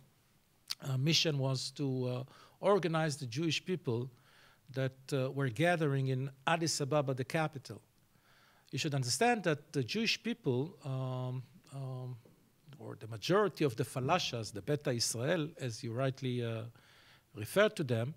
uh, 0.81 0.97
mission 0.97 1.37
was 1.37 1.71
to 1.71 2.07
uh, 2.07 2.23
organize 2.59 3.17
the 3.17 3.25
Jewish 3.25 3.63
people 3.63 4.09
that 4.73 4.97
uh, 5.13 5.31
were 5.31 5.49
gathering 5.49 6.07
in 6.07 6.29
Addis 6.47 6.81
Ababa, 6.81 7.13
the 7.13 7.23
capital. 7.23 7.81
You 8.71 8.79
should 8.79 8.95
understand 8.95 9.43
that 9.43 9.71
the 9.71 9.83
Jewish 9.83 10.21
people, 10.21 10.75
um, 10.83 11.43
um, 11.73 12.17
or 12.79 12.95
the 12.99 13.07
majority 13.07 13.63
of 13.63 13.75
the 13.75 13.83
falashas, 13.83 14.51
the 14.51 14.61
Beta 14.61 14.91
Israel, 14.91 15.49
as 15.59 15.83
you 15.83 15.93
rightly 15.93 16.43
uh, 16.43 16.63
referred 17.35 17.75
to 17.77 17.83
them, 17.83 18.15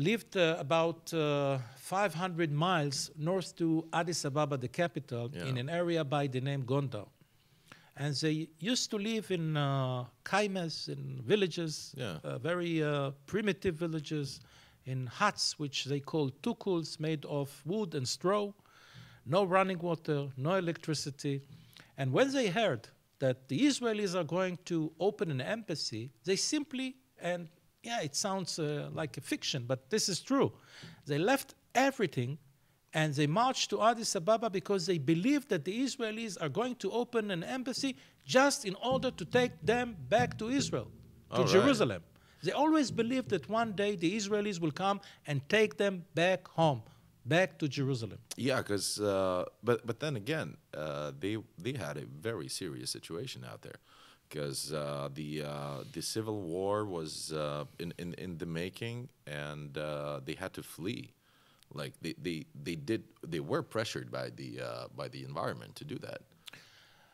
lived 0.00 0.36
uh, 0.36 0.56
about 0.58 1.12
uh, 1.12 1.58
500 1.76 2.50
miles 2.52 3.10
north 3.18 3.54
to 3.56 3.86
Addis 3.92 4.24
Ababa, 4.24 4.56
the 4.56 4.68
capital, 4.68 5.30
Yeah. 5.32 5.44
in 5.46 5.58
an 5.58 5.68
area 5.68 6.04
by 6.04 6.26
the 6.26 6.40
name 6.40 6.62
Gondar. 6.64 7.06
And 7.96 8.14
they 8.14 8.48
used 8.58 8.90
to 8.90 8.96
live 8.96 9.30
in 9.30 9.56
uh, 9.56 10.04
kaimes, 10.24 10.88
in 10.88 11.20
villages, 11.22 11.94
Yeah. 11.96 12.18
uh, 12.24 12.38
very 12.38 12.82
uh, 12.82 13.10
primitive 13.26 13.74
villages, 13.74 14.40
in 14.86 15.06
huts 15.06 15.58
which 15.58 15.84
they 15.84 16.00
called 16.00 16.32
tukuls, 16.42 16.98
made 16.98 17.24
of 17.26 17.48
wood 17.66 17.94
and 17.94 18.08
straw, 18.08 18.52
no 19.26 19.44
running 19.44 19.78
water, 19.78 20.28
no 20.36 20.54
electricity. 20.56 21.42
And 21.98 22.10
when 22.12 22.32
they 22.32 22.48
heard 22.48 22.88
that 23.18 23.48
the 23.48 23.58
Israelis 23.66 24.14
are 24.14 24.24
going 24.24 24.58
to 24.64 24.90
open 24.98 25.30
an 25.30 25.42
embassy, 25.42 26.10
they 26.24 26.36
simply, 26.36 26.96
and 27.20 27.48
yeah, 27.82 28.00
it 28.02 28.14
sounds 28.14 28.58
uh, 28.58 28.88
like 28.92 29.16
a 29.16 29.20
fiction, 29.20 29.64
but 29.66 29.88
this 29.90 30.08
is 30.08 30.20
true. 30.20 30.52
They 31.06 31.18
left 31.18 31.54
everything 31.74 32.38
and 32.92 33.14
they 33.14 33.26
marched 33.26 33.70
to 33.70 33.82
Addis 33.82 34.14
Ababa 34.16 34.50
because 34.50 34.86
they 34.86 34.98
believed 34.98 35.48
that 35.48 35.64
the 35.64 35.84
Israelis 35.84 36.36
are 36.40 36.48
going 36.48 36.74
to 36.76 36.90
open 36.90 37.30
an 37.30 37.44
embassy 37.44 37.96
just 38.24 38.64
in 38.64 38.74
order 38.82 39.10
to 39.10 39.24
take 39.24 39.52
them 39.62 39.96
back 40.08 40.38
to 40.38 40.48
Israel, 40.48 40.88
to 41.30 41.36
All 41.36 41.42
right. 41.44 41.52
Jerusalem. 41.52 42.02
They 42.42 42.52
always 42.52 42.90
believed 42.90 43.30
that 43.30 43.48
one 43.48 43.72
day 43.72 43.96
the 43.96 44.16
Israelis 44.16 44.60
will 44.60 44.72
come 44.72 45.00
and 45.26 45.46
take 45.48 45.76
them 45.76 46.04
back 46.14 46.48
home, 46.48 46.82
back 47.26 47.58
to 47.58 47.68
Jerusalem. 47.68 48.18
Yeah, 48.36 48.58
because 48.58 48.98
uh, 48.98 49.44
but 49.62 49.86
but 49.86 50.00
then 50.00 50.16
again, 50.16 50.56
uh, 50.74 51.12
they 51.18 51.36
they 51.58 51.72
had 51.72 51.98
a 51.98 52.06
very 52.06 52.48
serious 52.48 52.90
situation 52.90 53.44
out 53.44 53.60
there, 53.62 53.78
because 54.30 54.72
uh, 54.72 55.08
the 55.14 55.42
uh, 55.42 55.84
the 55.92 56.00
civil 56.00 56.40
war 56.40 56.84
was 56.84 57.32
uh, 57.32 57.64
in, 57.78 57.92
in 57.98 58.14
in 58.14 58.38
the 58.38 58.46
making, 58.46 59.08
and 59.26 59.76
uh, 59.76 60.20
they 60.24 60.34
had 60.34 60.52
to 60.54 60.62
flee. 60.62 61.12
Like 61.72 61.92
they, 62.00 62.14
they, 62.20 62.46
they 62.64 62.74
did 62.74 63.04
they 63.26 63.40
were 63.40 63.62
pressured 63.62 64.10
by 64.10 64.30
the 64.30 64.60
uh, 64.60 64.86
by 64.96 65.08
the 65.08 65.24
environment 65.24 65.74
to 65.76 65.84
do 65.84 65.98
that. 65.98 66.22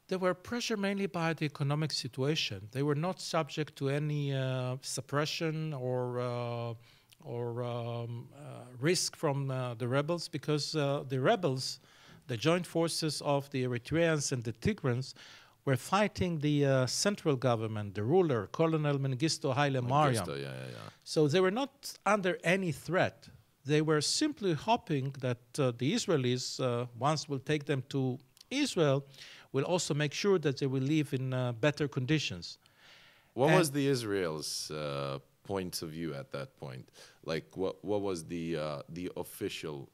They 0.08 0.16
were 0.16 0.34
pressured 0.34 0.78
mainly 0.78 1.06
by 1.06 1.32
the 1.32 1.46
economic 1.46 1.90
situation. 1.90 2.68
They 2.70 2.82
were 2.82 2.94
not 2.94 3.20
subject 3.20 3.76
to 3.76 3.88
any 3.88 4.34
uh, 4.34 4.76
suppression 4.82 5.74
or 5.74 6.76
or 7.24 7.64
um, 7.64 8.28
risk 8.80 9.16
from 9.16 9.48
the 9.78 9.88
rebels 9.88 10.28
because 10.28 10.72
the 10.72 11.18
rebels, 11.20 11.80
the 12.28 12.36
joint 12.36 12.66
forces 12.66 13.20
of 13.22 13.50
the 13.50 13.64
Eritreans 13.64 14.32
and 14.32 14.44
the 14.44 14.52
Tigrans, 14.52 15.14
were 15.66 15.76
fighting 15.76 16.38
the 16.38 16.64
uh, 16.64 16.86
central 16.86 17.36
government, 17.36 17.94
the 17.94 18.02
ruler, 18.02 18.46
Colonel 18.52 18.98
Mengistu 18.98 19.52
Haile 19.52 19.82
Mariam. 19.82 20.24
Yeah, 20.28 20.36
yeah, 20.36 20.42
yeah. 20.76 20.76
So 21.04 21.28
they 21.28 21.40
were 21.40 21.50
not 21.50 21.72
under 22.06 22.38
any 22.44 22.72
threat. 22.72 23.28
They 23.66 23.82
were 23.82 24.00
simply 24.00 24.52
hoping 24.54 25.06
that 25.20 25.42
uh, 25.58 25.72
the 25.76 25.92
Israelis, 25.92 26.44
uh, 26.60 26.86
once 26.98 27.28
will 27.28 27.40
take 27.40 27.64
them 27.66 27.82
to 27.90 28.16
Israel, 28.48 29.04
will 29.52 29.64
also 29.64 29.92
make 29.92 30.14
sure 30.14 30.38
that 30.38 30.58
they 30.60 30.66
will 30.66 30.82
live 30.96 31.12
in 31.12 31.34
uh, 31.34 31.52
better 31.52 31.88
conditions. 31.88 32.58
What 33.34 33.48
And- 33.48 33.58
was 33.58 33.70
the 33.72 33.86
Israel's 33.88 34.70
uh, 34.70 35.18
point 35.42 35.82
of 35.82 35.88
view 35.90 36.14
at 36.14 36.30
that 36.30 36.56
point? 36.64 36.88
Like, 37.24 37.56
what 37.56 37.84
what 37.84 38.00
was 38.02 38.24
the 38.34 38.56
uh, 38.56 38.82
the 38.88 39.10
official 39.16 39.88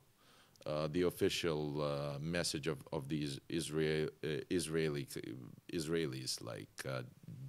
uh, 0.66 0.88
the 0.92 1.03
official 1.03 1.83
uh, 1.83 2.18
message 2.20 2.66
of 2.66 2.79
of 2.92 3.09
these 3.09 3.40
Israel 3.48 4.09
uh, 4.25 4.29
Israeli 4.51 5.07
Israelis? 5.72 6.42
Like, 6.42 6.68
uh, 6.88 7.03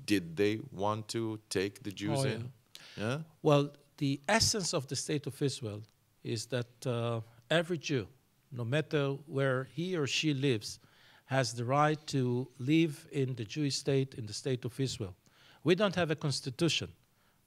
did 0.05 0.35
they 0.35 0.59
want 0.71 1.07
to 1.09 1.39
take 1.49 1.83
the 1.83 1.91
Jews 1.91 2.19
Oh, 2.19 2.25
yeah. 2.25 2.33
in? 2.35 2.51
Yeah. 2.97 3.17
Well, 3.41 3.71
the 3.97 4.19
essence 4.27 4.73
of 4.73 4.87
the 4.87 4.95
state 4.95 5.25
of 5.27 5.41
Israel 5.41 5.81
is 6.23 6.45
that 6.47 6.85
uh, 6.85 7.21
every 7.49 7.77
Jew, 7.77 8.07
no 8.51 8.63
matter 8.65 9.05
where 9.27 9.67
he 9.75 9.95
or 9.95 10.07
she 10.07 10.33
lives, 10.33 10.79
has 11.25 11.53
the 11.53 11.65
right 11.65 11.99
to 12.07 12.47
live 12.59 13.07
in 13.11 13.35
the 13.35 13.45
Jewish 13.45 13.75
state, 13.77 14.13
in 14.15 14.25
the 14.25 14.33
state 14.33 14.65
of 14.65 14.79
Israel. 14.79 15.15
We 15.63 15.75
don't 15.75 15.95
have 15.95 16.11
a 16.11 16.15
constitution, 16.15 16.89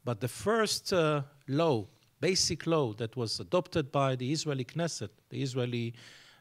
but 0.05 0.21
the 0.21 0.29
first 0.29 0.93
uh, 0.93 1.23
law, 1.49 1.87
basic 2.21 2.67
law 2.67 2.93
that 2.95 3.17
was 3.17 3.41
adopted 3.41 3.93
by 3.93 4.17
the 4.17 4.33
Israeli 4.33 4.65
Knesset, 4.65 5.11
the 5.31 5.43
Israeli 5.43 5.95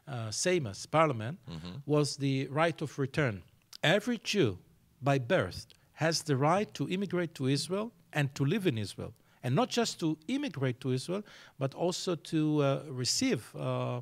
uh, 0.08 0.30
Seimas, 0.30 0.90
parliament, 0.90 1.40
was 1.86 2.18
the 2.18 2.48
right 2.48 2.82
of 2.82 2.98
return. 3.00 3.42
Every 3.84 4.20
Jew, 4.24 4.58
by 5.02 5.20
birth, 5.20 5.68
has 5.94 6.24
the 6.24 6.38
right 6.38 6.72
to 6.74 6.90
immigrate 6.90 7.34
to 7.36 7.48
Israel 7.48 7.92
and 8.14 8.34
to 8.36 8.46
live 8.46 8.68
in 8.68 8.78
Israel. 8.78 9.14
And 9.44 9.56
not 9.56 9.70
just 9.70 10.00
to 10.00 10.18
immigrate 10.28 10.80
to 10.82 10.92
Israel, 10.92 11.24
but 11.60 11.74
also 11.76 12.16
to 12.16 12.62
uh, 12.64 12.82
receive 12.90 13.52
uh, 13.56 13.58
uh, 13.58 14.02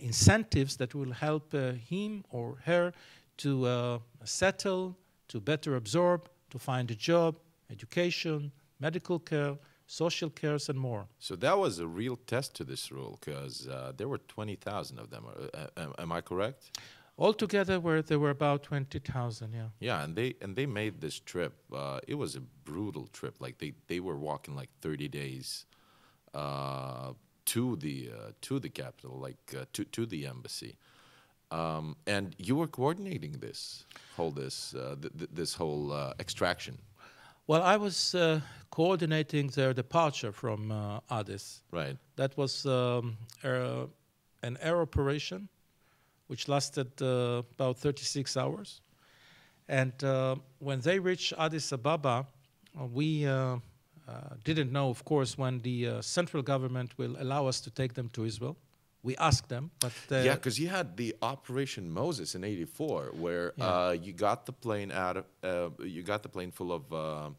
incentives 0.00 0.76
that 0.76 0.94
will 0.94 1.12
help 1.12 1.54
uh, 1.54 1.72
him 1.72 2.24
or 2.30 2.56
her 2.64 2.92
to 3.38 3.66
uh, 3.66 3.98
settle, 4.24 4.96
to 5.28 5.40
better 5.40 5.76
absorb, 5.76 6.28
to 6.50 6.58
find 6.58 6.90
a 6.90 6.94
job, 6.94 7.36
education, 7.70 8.52
medical 8.78 9.18
care, 9.18 9.56
social 9.90 10.30
cares, 10.30 10.68
and 10.68 10.78
more. 10.78 11.04
So 11.18 11.36
that 11.36 11.58
was 11.58 11.78
a 11.80 11.86
real 11.86 12.16
test 12.26 12.54
to 12.56 12.64
this 12.64 12.92
rule 12.92 13.18
because 13.20 13.66
uh, 13.68 13.92
there 13.96 14.08
were 14.08 14.20
twenty 14.36 14.56
thousand 14.56 14.98
of 15.00 15.10
them. 15.10 15.24
Uh, 15.26 15.66
am- 15.76 15.94
am 15.98 16.12
I 16.12 16.20
correct? 16.20 16.78
Altogether, 17.18 17.78
where 17.80 18.00
there 18.00 18.18
were 18.18 18.30
about 18.30 18.62
20,000, 18.62 19.52
yeah. 19.52 19.68
Yeah, 19.78 20.02
and 20.04 20.16
they 20.16 20.34
and 20.40 20.56
they 20.56 20.66
made 20.66 21.00
this 21.00 21.20
trip. 21.20 21.52
Uh, 21.70 21.98
it 22.08 22.14
was 22.14 22.36
a 22.36 22.40
brutal 22.64 23.08
trip. 23.12 23.34
Like 23.40 23.58
they, 23.58 23.72
they 23.88 24.00
were 24.00 24.16
walking 24.16 24.56
like 24.56 24.70
thirty 24.80 25.08
days 25.08 25.66
uh, 26.34 27.12
to 27.46 27.76
the 27.76 28.10
uh, 28.14 28.30
to 28.42 28.58
the 28.60 28.70
capital, 28.70 29.18
like 29.18 29.54
uh, 29.54 29.64
to 29.72 29.84
to 29.84 30.06
the 30.06 30.26
embassy. 30.26 30.76
Um, 31.50 31.96
and 32.06 32.34
you 32.38 32.54
were 32.56 32.68
coordinating 32.68 33.32
this 33.40 33.84
whole 34.16 34.30
this 34.30 34.74
uh, 34.74 34.94
th- 35.02 35.12
th- 35.18 35.30
this 35.34 35.54
whole 35.54 35.92
uh, 35.92 36.14
extraction. 36.20 36.78
Well, 37.50 37.64
I 37.64 37.78
was 37.78 38.14
uh, 38.14 38.42
coordinating 38.70 39.48
their 39.48 39.74
departure 39.74 40.30
from 40.30 40.70
uh, 40.70 41.00
Addis. 41.10 41.62
Right. 41.72 41.96
That 42.14 42.36
was 42.36 42.64
um, 42.64 43.16
uh, 43.42 43.86
an 44.44 44.56
air 44.62 44.80
operation 44.80 45.48
which 46.28 46.46
lasted 46.46 47.02
uh, 47.02 47.42
about 47.56 47.76
36 47.78 48.36
hours. 48.36 48.82
And 49.68 49.92
uh, 50.04 50.36
when 50.60 50.78
they 50.78 51.00
reached 51.00 51.32
Addis 51.36 51.72
Ababa, 51.72 52.24
uh, 52.80 52.84
we 52.84 53.26
uh, 53.26 53.32
uh, 53.34 53.56
didn't 54.44 54.70
know, 54.70 54.88
of 54.88 55.04
course, 55.04 55.36
when 55.36 55.58
the 55.58 55.88
uh, 55.88 56.02
central 56.02 56.44
government 56.44 56.96
will 56.98 57.16
allow 57.18 57.48
us 57.48 57.60
to 57.62 57.70
take 57.72 57.94
them 57.94 58.10
to 58.10 58.24
Israel. 58.24 58.56
We 59.02 59.16
asked 59.16 59.48
them, 59.48 59.70
but 59.80 59.92
uh, 60.10 60.16
yeah, 60.16 60.34
because 60.34 60.58
you 60.60 60.68
had 60.68 60.96
the 60.96 61.14
Operation 61.22 61.90
Moses 61.90 62.34
in 62.34 62.44
'84, 62.44 63.12
where 63.14 63.52
Yeah. 63.56 63.64
uh, 63.88 63.90
you 63.92 64.12
got 64.12 64.44
the 64.44 64.52
plane 64.52 64.90
out 64.92 65.16
of, 65.16 65.24
uh, 65.42 65.84
you 65.84 66.02
got 66.02 66.22
the 66.22 66.28
plane 66.28 66.50
full 66.52 66.70
of, 66.70 66.92
uh, 66.92 67.30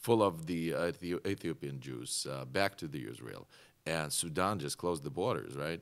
full 0.00 0.22
of 0.22 0.46
the 0.46 0.74
uh, 0.74 0.92
Ethiopian 1.26 1.80
Jews 1.80 2.26
uh, 2.30 2.44
back 2.44 2.76
to 2.78 2.88
the 2.88 3.06
Israel, 3.08 3.46
and 3.86 4.12
Sudan 4.12 4.58
just 4.58 4.78
closed 4.78 5.02
the 5.04 5.10
borders, 5.10 5.54
right? 5.54 5.80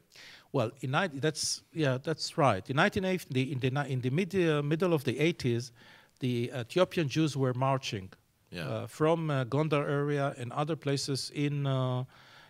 Well, 0.53 0.71
in 0.81 0.91
that's 1.15 1.63
yeah, 1.73 1.99
that's 2.03 2.37
right. 2.39 2.69
In 2.71 2.77
1980, 2.77 3.53
in 3.53 3.59
the 3.61 3.93
in 3.93 4.01
the 4.01 4.11
mid, 4.11 4.35
uh, 4.35 4.63
middle 4.63 4.93
of 4.93 5.05
the 5.05 5.15
80s, 5.19 5.73
the 6.21 6.51
Ethiopian 6.55 7.09
Jews 7.09 7.37
were 7.37 7.55
marching 7.55 8.11
Yeah. 8.51 8.69
uh, 8.69 8.87
from 8.87 9.31
uh, 9.31 9.45
Gondar 9.45 9.85
area 9.89 10.35
and 10.39 10.53
other 10.53 10.77
places 10.77 11.31
in 11.35 11.67
uh, 11.67 12.05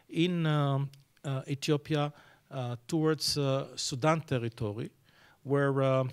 in 0.09 0.47
um, 0.47 0.91
Ethiopia 1.49 2.12
uh, 2.51 2.77
towards 2.87 3.37
uh, 3.37 3.66
Sudan 3.77 4.21
territory, 4.21 4.91
where 5.43 5.83
uh, 5.83 6.05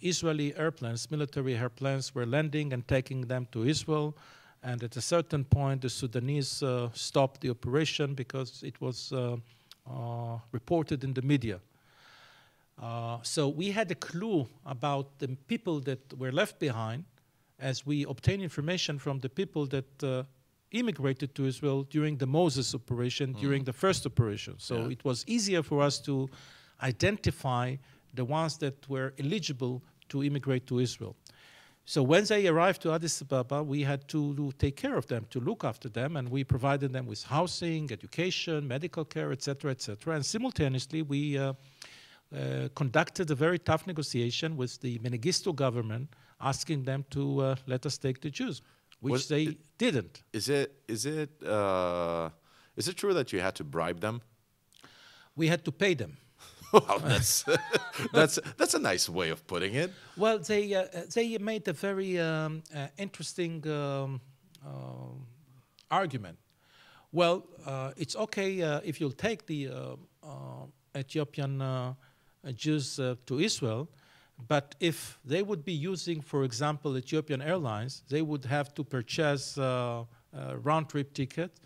Israeli 0.00 0.56
airplanes, 0.56 1.10
military 1.10 1.56
airplanes, 1.56 2.14
were 2.14 2.26
landing 2.26 2.72
and 2.72 2.86
taking 2.86 3.22
them 3.22 3.46
to 3.52 3.64
Israel. 3.64 4.16
And 4.62 4.82
at 4.82 4.96
a 4.96 5.00
certain 5.00 5.44
point, 5.44 5.82
the 5.82 5.90
Sudanese 5.90 6.62
uh, 6.62 6.90
stopped 6.94 7.40
the 7.40 7.50
operation 7.50 8.14
because 8.14 8.62
it 8.62 8.80
was 8.80 9.12
uh, 9.12 9.36
uh, 9.90 10.38
reported 10.52 11.02
in 11.02 11.12
the 11.12 11.22
media. 11.22 11.60
Uh, 12.80 13.18
so 13.22 13.48
we 13.48 13.70
had 13.70 13.90
a 13.90 13.94
clue 13.94 14.48
about 14.64 15.18
the 15.18 15.28
people 15.46 15.80
that 15.80 16.16
were 16.18 16.32
left 16.32 16.58
behind 16.58 17.04
as 17.58 17.84
we 17.84 18.04
obtained 18.04 18.42
information 18.42 18.98
from 18.98 19.18
the 19.18 19.28
people 19.28 19.66
that 19.66 20.04
uh, 20.04 20.22
immigrated 20.72 21.34
to 21.34 21.46
Israel 21.46 21.84
during 21.84 22.16
the 22.18 22.26
Moses 22.26 22.74
operation, 22.74 23.32
during 23.34 23.64
the 23.64 23.72
first 23.72 24.06
operation. 24.06 24.54
So 24.58 24.74
Yeah. 24.74 24.92
it 24.92 25.04
was 25.04 25.24
easier 25.26 25.62
for 25.62 25.82
us 25.82 26.00
to 26.00 26.28
identify 26.82 27.76
the 28.14 28.24
ones 28.24 28.58
that 28.58 28.88
were 28.88 29.14
eligible 29.18 29.82
to 30.08 30.22
immigrate 30.22 30.66
to 30.66 30.78
Israel. 30.80 31.16
So 31.84 32.02
when 32.02 32.24
they 32.24 32.46
arrived 32.46 32.80
to 32.82 32.92
Addis 32.92 33.20
Ababa, 33.22 33.62
we 33.62 33.82
had 33.82 34.06
to, 34.08 34.34
to 34.36 34.52
take 34.52 34.76
care 34.76 34.96
of 34.96 35.06
them, 35.08 35.26
to 35.30 35.40
look 35.40 35.64
after 35.64 35.88
them, 35.88 36.16
and 36.16 36.28
we 36.28 36.44
provided 36.44 36.92
them 36.92 37.06
with 37.06 37.24
housing, 37.24 37.90
education, 37.90 38.68
medical 38.68 39.04
care, 39.04 39.32
etc., 39.32 39.72
etc. 39.72 40.14
And 40.14 40.24
simultaneously, 40.24 41.02
we 41.02 41.36
uh, 41.38 41.54
uh, 42.32 42.68
conducted 42.76 43.30
a 43.30 43.34
very 43.34 43.58
tough 43.58 43.86
negotiation 43.86 44.56
with 44.56 44.80
the 44.80 44.98
Mengistu 45.00 45.52
government, 45.54 46.08
asking 46.40 46.84
them 46.84 47.04
to 47.10 47.40
uh, 47.40 47.56
let 47.66 47.84
us 47.84 47.98
take 47.98 48.20
the 48.20 48.30
Jews, 48.30 48.62
which 49.02 49.12
Was 49.12 49.26
they 49.28 49.42
it- 49.42 49.58
didn't. 49.78 50.22
Is 50.32 50.48
it 50.48 50.68
is 50.88 51.04
it 51.04 51.30
uh, 51.42 52.30
is 52.76 52.88
it 52.88 52.96
true 52.96 53.14
that 53.14 53.32
you 53.32 53.40
had 53.42 53.54
to 53.56 53.64
bribe 53.64 54.00
them? 54.00 54.20
We 55.36 55.48
had 55.48 55.64
to 55.64 55.72
pay 55.72 55.94
them. 55.94 56.16
wow, 56.72 56.98
that's 56.98 57.44
that's 58.12 58.38
that's 58.58 58.74
a 58.74 58.78
nice 58.78 59.08
way 59.08 59.30
of 59.30 59.44
putting 59.46 59.74
it. 59.74 59.90
Well, 60.16 60.38
they 60.38 60.74
uh, 60.74 60.84
they 61.14 61.38
made 61.38 61.68
a 61.68 61.72
very 61.72 62.18
um, 62.18 62.62
uh, 62.74 62.86
interesting 62.96 63.66
um, 63.68 64.20
um 64.64 65.26
argument. 65.90 66.38
Well, 67.12 67.42
uh, 67.66 67.92
it's 68.02 68.16
okay 68.16 68.62
uh, 68.62 68.80
if 68.84 69.00
you'll 69.00 69.18
take 69.28 69.46
the 69.46 69.68
uh, 69.68 69.96
uh, 70.22 70.66
Ethiopian 70.96 71.60
uh, 71.60 71.94
uh, 72.46 72.52
Jews 72.52 72.98
uh, 72.98 73.16
to 73.26 73.38
Israel, 73.38 73.88
but 74.48 74.74
if 74.80 75.18
they 75.24 75.42
would 75.42 75.64
be 75.64 75.72
using, 75.72 76.20
for 76.20 76.44
example, 76.44 76.96
Ethiopian 76.96 77.40
Airlines, 77.42 78.02
they 78.08 78.22
would 78.22 78.44
have 78.44 78.74
to 78.74 78.84
purchase 78.84 79.56
uh, 79.58 80.04
a 80.32 80.56
round-trip 80.58 81.12
ticket. 81.14 81.60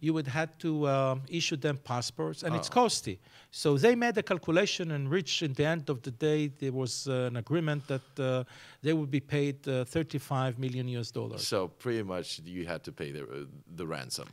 You 0.00 0.14
would 0.14 0.28
have 0.28 0.56
to 0.58 0.88
um, 0.88 1.22
issue 1.28 1.56
them 1.56 1.76
passports, 1.76 2.42
and 2.42 2.54
it's 2.54 2.68
Oh. 2.68 2.74
costly. 2.82 3.18
So 3.50 3.76
they 3.78 3.94
made 3.94 4.16
a 4.18 4.22
calculation 4.22 4.90
and 4.92 5.10
reached, 5.10 5.42
in 5.42 5.52
the 5.54 5.64
end 5.66 5.90
of 5.90 6.00
the 6.02 6.10
day, 6.10 6.48
there 6.48 6.72
was 6.72 7.06
uh, 7.06 7.12
an 7.30 7.36
agreement 7.36 7.86
that 7.86 8.18
uh, 8.18 8.44
they 8.82 8.92
would 8.92 9.10
be 9.10 9.20
paid 9.20 9.66
uh, 9.68 9.84
35 9.84 10.58
million 10.58 10.88
US 10.88 11.10
dollars. 11.12 11.46
So 11.46 11.68
pretty 11.68 12.02
much 12.02 12.40
you 12.44 12.66
had 12.66 12.82
to 12.84 12.92
pay 12.92 13.12
the 13.12 13.22
uh, 13.22 13.46
the 13.76 13.86
ransom. 13.86 14.28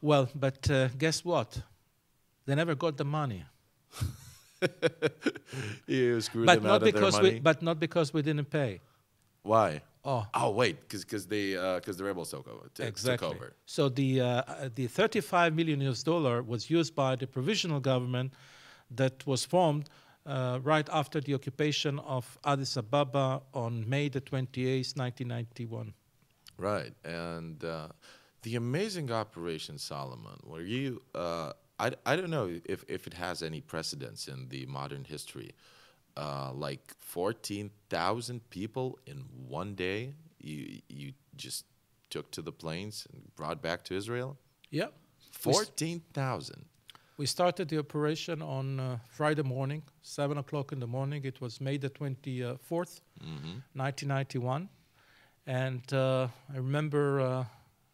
Well, 0.00 0.28
but 0.34 0.70
uh, 0.70 0.88
guess 0.98 1.24
what? 1.24 1.62
They 2.44 2.54
never 2.54 2.74
got 2.74 2.96
the 2.96 3.04
money. 3.04 3.44
You 5.86 6.20
screwed 6.20 6.46
But 6.46 6.56
them 6.56 6.66
out 6.66 6.68
not 6.68 6.74
of 6.76 6.80
their 6.82 6.92
because 6.92 7.14
money. 7.14 7.34
we, 7.34 7.40
but 7.40 7.62
not 7.62 7.78
because 7.80 8.12
we 8.12 8.22
didn't 8.22 8.50
pay. 8.50 8.80
Why? 9.42 9.82
Oh, 10.04 10.26
Oh 10.34 10.50
wait, 10.50 10.88
because 10.88 11.26
they 11.26 11.52
because 11.76 11.96
the 11.96 12.04
rebels 12.04 12.30
took 12.30 12.46
over. 12.48 12.70
exactly. 12.78 13.28
Took 13.28 13.36
over. 13.36 13.52
So 13.66 13.88
the 13.88 14.20
uh, 14.20 14.26
uh, 14.26 14.68
the 14.74 14.86
35 14.86 15.54
million 15.54 15.80
US 15.82 16.02
dollar 16.02 16.42
was 16.42 16.70
used 16.70 16.94
by 16.94 17.16
the 17.16 17.26
provisional 17.26 17.80
government 17.80 18.32
that 18.90 19.26
was 19.26 19.44
formed 19.44 19.88
uh, 20.26 20.58
right 20.62 20.88
after 20.92 21.20
the 21.20 21.34
occupation 21.34 21.98
of 22.00 22.38
Addis 22.44 22.76
Ababa 22.76 23.42
on 23.52 23.88
May 23.88 24.08
the 24.08 24.20
28th, 24.20 24.96
1991. 24.96 25.92
Right, 26.58 26.92
and 27.04 27.62
uh, 27.64 27.88
the 28.42 28.56
amazing 28.56 29.10
Operation 29.12 29.76
Solomon, 29.78 30.38
where 30.44 30.62
you, 30.62 31.02
uh, 31.14 31.52
I, 31.78 31.92
I 32.04 32.16
don't 32.16 32.30
know 32.30 32.50
if, 32.64 32.84
if 32.88 33.06
it 33.06 33.14
has 33.14 33.42
any 33.42 33.60
precedence 33.60 34.28
in 34.28 34.48
the 34.48 34.66
modern 34.66 35.04
history, 35.04 35.54
uh, 36.16 36.52
like 36.54 36.94
14,000 36.98 38.48
people 38.50 38.98
in 39.06 39.24
one 39.48 39.74
day 39.74 40.14
you, 40.40 40.80
you 40.88 41.12
just 41.36 41.64
took 42.10 42.30
to 42.30 42.42
the 42.42 42.52
planes 42.52 43.06
and 43.12 43.34
brought 43.36 43.60
back 43.60 43.84
to 43.84 43.94
Israel? 43.94 44.36
Yeah. 44.70 44.88
14,000. 45.32 46.64
We 47.18 47.26
started 47.26 47.68
the 47.68 47.78
operation 47.78 48.42
on 48.42 48.78
uh, 48.78 48.98
Friday 49.08 49.42
morning, 49.42 49.82
7 50.02 50.36
o'clock 50.38 50.72
in 50.72 50.80
the 50.80 50.86
morning. 50.86 51.24
It 51.24 51.40
was 51.40 51.60
May 51.60 51.78
the 51.78 51.90
24th, 51.90 53.00
hmm 53.20 53.60
1991. 53.74 54.68
And 55.46 55.92
uh, 55.92 56.28
I 56.52 56.56
remember 56.56 57.20
uh, 57.20 57.44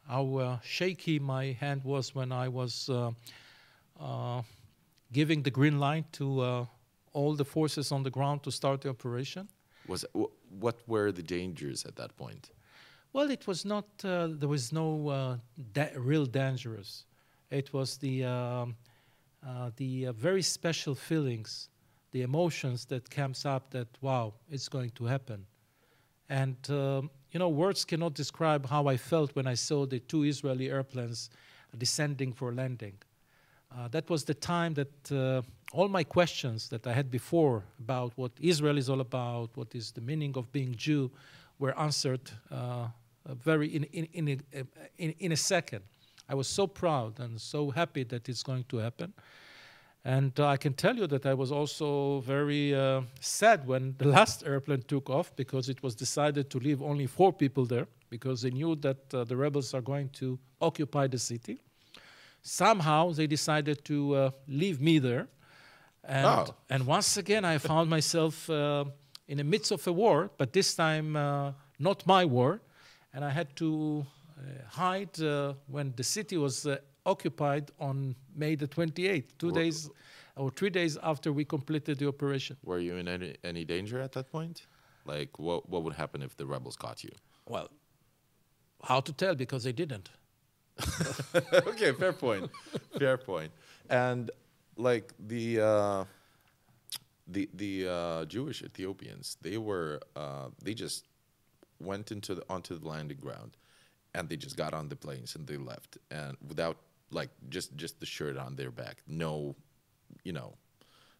how 0.09 0.37
uh, 0.37 0.59
shaky 0.62 1.18
my 1.18 1.57
hand 1.61 1.85
was 1.85 2.14
when 2.14 2.33
I 2.33 2.49
was 2.49 2.89
uh, 2.89 3.11
giving 5.12 5.42
the 5.42 5.50
green 5.50 5.78
light 5.78 6.11
to 6.12 6.40
uh, 6.40 6.66
all 7.12 7.34
the 7.34 7.44
forces 7.44 7.92
on 7.92 8.03
the 8.03 8.11
ground 8.11 8.42
to 8.42 8.50
start 8.50 8.80
the 8.80 8.88
operation. 8.88 9.48
Was 9.86 10.05
wh- 10.16 10.32
what 10.62 10.76
were 10.86 11.12
the 11.12 11.22
dangers 11.22 11.84
at 11.84 11.96
that 11.96 12.16
point? 12.16 12.50
Well, 13.12 13.30
it 13.30 13.46
was 13.46 13.64
not. 13.64 13.84
Uh, 14.03 14.28
there 14.30 14.48
was 14.48 14.72
no 14.72 15.09
uh, 15.09 15.36
da- 15.72 15.92
real 15.96 16.24
dangerous. 16.26 17.05
It 17.50 17.72
was 17.72 17.98
the 17.98 18.24
um, 18.24 18.76
uh, 19.46 19.70
the 19.76 20.07
uh, 20.07 20.12
very 20.12 20.42
special 20.42 20.94
feelings, 20.94 21.68
the 22.12 22.22
emotions 22.22 22.86
that 22.86 23.11
comes 23.11 23.44
up. 23.44 23.70
That 23.70 23.88
wow, 24.00 24.34
it's 24.50 24.68
going 24.68 24.90
to 24.90 25.05
happen, 25.05 25.44
and 26.28 26.57
um, 26.70 27.11
you 27.32 27.38
know, 27.38 27.48
words 27.48 27.84
cannot 27.84 28.14
describe 28.14 28.66
how 28.66 28.86
I 28.86 28.96
felt 28.96 29.36
when 29.36 29.46
I 29.46 29.55
saw 29.55 29.84
the 29.86 29.98
two 29.98 30.22
Israeli 30.22 30.70
airplanes 30.70 31.28
descending 31.76 32.32
for 32.32 32.53
landing. 32.53 32.94
Uh, 33.75 33.89
that 33.89 34.11
was 34.11 34.25
the 34.25 34.35
time 34.35 34.75
that 34.75 35.12
uh, 35.12 35.41
all 35.73 35.89
my 35.89 36.05
questions 36.05 36.68
that 36.68 36.87
I 36.87 36.93
had 36.93 37.11
before 37.11 37.64
about 37.79 38.12
what 38.16 38.33
Israel 38.41 38.77
is 38.77 38.91
all 38.91 39.01
about, 39.01 39.51
what 39.55 39.75
is 39.75 39.93
the 39.93 40.03
meaning 40.03 40.37
of 40.37 40.53
being 40.53 40.75
Jew, 40.77 41.11
were 41.59 41.79
answered 41.79 42.31
uh, 42.51 42.55
uh, 42.55 42.89
very 43.35 43.68
in, 43.68 43.85
in, 43.85 44.09
in, 44.12 44.43
a, 44.53 44.64
in, 44.99 45.14
in 45.20 45.33
a 45.33 45.37
second. 45.37 45.83
I 46.29 46.35
was 46.35 46.49
so 46.49 46.66
proud 46.66 47.18
and 47.18 47.41
so 47.41 47.70
happy 47.70 48.05
that 48.05 48.29
it's 48.29 48.43
going 48.43 48.64
to 48.68 48.77
happen. 48.79 49.14
And 50.05 50.39
uh, 50.39 50.49
I 50.49 50.57
can 50.57 50.75
tell 50.75 50.97
you 50.97 51.07
that 51.07 51.25
I 51.25 51.33
was 51.33 51.51
also 51.51 52.20
very 52.20 52.75
uh, 52.75 53.03
sad 53.20 53.66
when 53.66 53.95
the 53.99 54.09
last 54.16 54.45
airplane 54.45 54.83
took 54.83 55.09
off 55.09 55.35
because 55.37 55.68
it 55.68 55.83
was 55.83 55.95
decided 55.95 56.51
to 56.51 56.59
leave 56.59 56.83
only 56.83 57.07
four 57.07 57.33
people 57.33 57.64
there 57.64 57.87
because 58.11 58.43
they 58.43 58.51
knew 58.51 58.75
that 58.77 59.09
the 59.09 59.37
rebels 59.37 59.73
are 59.73 59.81
going 59.81 60.11
to 60.11 60.39
occupy 60.61 61.07
the 61.07 61.18
city. 61.18 61.59
Somehow 62.43 63.12
they 63.12 63.26
decided 63.26 63.84
to 63.84 64.14
uh, 64.14 64.30
leave 64.49 64.80
me 64.80 64.99
there. 64.99 65.28
And, 66.05 66.26
Oh. 66.26 66.55
and 66.68 66.86
once 66.86 67.16
again, 67.16 67.45
I 67.45 67.59
found 67.59 67.88
myself 67.88 68.51
uh, 68.51 68.84
in 69.28 69.38
the 69.38 69.45
midst 69.45 69.70
of 69.72 69.86
a 69.86 69.93
war, 69.93 70.30
but 70.36 70.53
this 70.53 70.74
time 70.74 71.16
uh, 71.16 71.53
not 71.78 72.05
my 72.07 72.24
war. 72.24 72.61
And 73.14 73.24
I 73.24 73.30
had 73.30 73.55
to 73.57 74.05
uh, 74.38 74.43
hide 74.68 75.20
uh, 75.22 75.55
when 75.68 75.93
the 75.97 76.03
city 76.03 76.36
was 76.36 76.66
uh, 76.66 76.78
occupied 77.05 77.70
on 77.78 78.16
May 78.34 78.57
the 78.57 78.66
28th, 78.66 79.38
two 79.38 79.53
days 79.53 79.90
or 80.36 80.51
three 80.51 80.70
days 80.70 80.97
after 81.03 81.32
we 81.32 81.45
completed 81.45 81.99
the 81.99 82.09
operation. 82.09 82.57
Were 82.64 82.78
you 82.80 82.97
in 82.97 83.07
any, 83.07 83.36
any 83.45 83.64
danger 83.64 84.01
at 84.01 84.12
that 84.12 84.30
point? 84.32 84.66
Like, 85.05 85.38
what, 85.38 85.68
what 85.68 85.82
would 85.84 85.95
happen 85.95 86.22
if 86.22 86.36
the 86.36 86.47
rebels 86.47 86.76
caught 86.76 87.05
you? 87.05 87.11
Well, 87.47 87.68
How 88.84 89.01
to 89.01 89.12
tell? 89.12 89.34
Because 89.34 89.62
they 89.64 89.72
didn't. 89.72 90.11
okay, 91.66 91.93
fair 91.93 92.12
point. 92.12 92.51
fair 92.99 93.16
point. 93.18 93.53
And 93.91 94.31
like 94.77 95.12
the 95.18 95.61
uh, 95.61 96.05
the 97.29 97.49
the 97.55 97.89
uh, 97.89 98.25
Jewish 98.27 98.62
Ethiopians, 98.62 99.37
they 99.43 99.59
were 99.59 100.01
uh, 100.16 100.49
they 100.62 100.75
just 100.75 101.07
went 101.81 102.12
into 102.12 102.35
the, 102.37 102.45
onto 102.49 102.79
the 102.79 102.87
landing 102.89 103.18
ground, 103.18 103.57
and 104.14 104.29
they 104.29 104.37
just 104.37 104.57
got 104.57 104.73
on 104.75 104.89
the 104.89 104.97
planes 104.97 105.37
and 105.37 105.47
they 105.47 105.57
left, 105.57 105.99
and 106.11 106.37
without 106.47 106.77
like 107.11 107.31
just 107.49 107.77
just 107.77 108.01
the 108.01 108.07
shirt 108.07 108.37
on 108.37 108.57
their 108.57 108.70
back, 108.70 108.97
no, 109.07 109.55
you 110.25 110.33
know. 110.33 110.55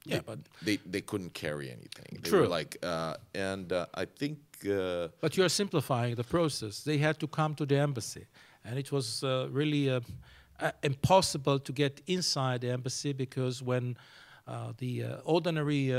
Yeah, 0.05 0.17
they, 0.17 0.23
but- 0.27 0.39
they 0.63 0.77
they 0.85 1.01
couldn't 1.01 1.33
carry 1.33 1.71
anything. 1.71 2.19
They 2.23 2.31
True. 2.31 2.41
were 2.41 2.49
like, 2.49 2.77
uh, 2.83 3.15
and 3.35 3.73
uh, 3.73 3.87
I 3.95 4.05
think 4.05 4.39
uh, 4.69 5.09
But 5.21 5.37
you're 5.37 5.49
simplifying 5.49 6.17
the 6.17 6.25
process. 6.25 6.83
They 6.83 6.99
had 6.99 7.21
to 7.21 7.29
come 7.29 7.55
to 7.55 7.67
the 7.67 7.77
embassy, 7.77 8.27
and 8.65 8.79
it 8.79 8.91
was 8.93 9.23
uh, 9.25 9.49
really 9.51 9.91
uh, 9.91 10.01
uh, 10.61 10.71
impossible 10.83 11.59
to 11.59 11.73
get 11.73 12.01
inside 12.07 12.61
the 12.61 12.71
embassy 12.71 13.13
because 13.13 13.63
when 13.63 13.97
uh, 14.47 14.73
the 14.79 15.05
uh, 15.05 15.17
ordinary 15.25 15.93
uh, 15.95 15.99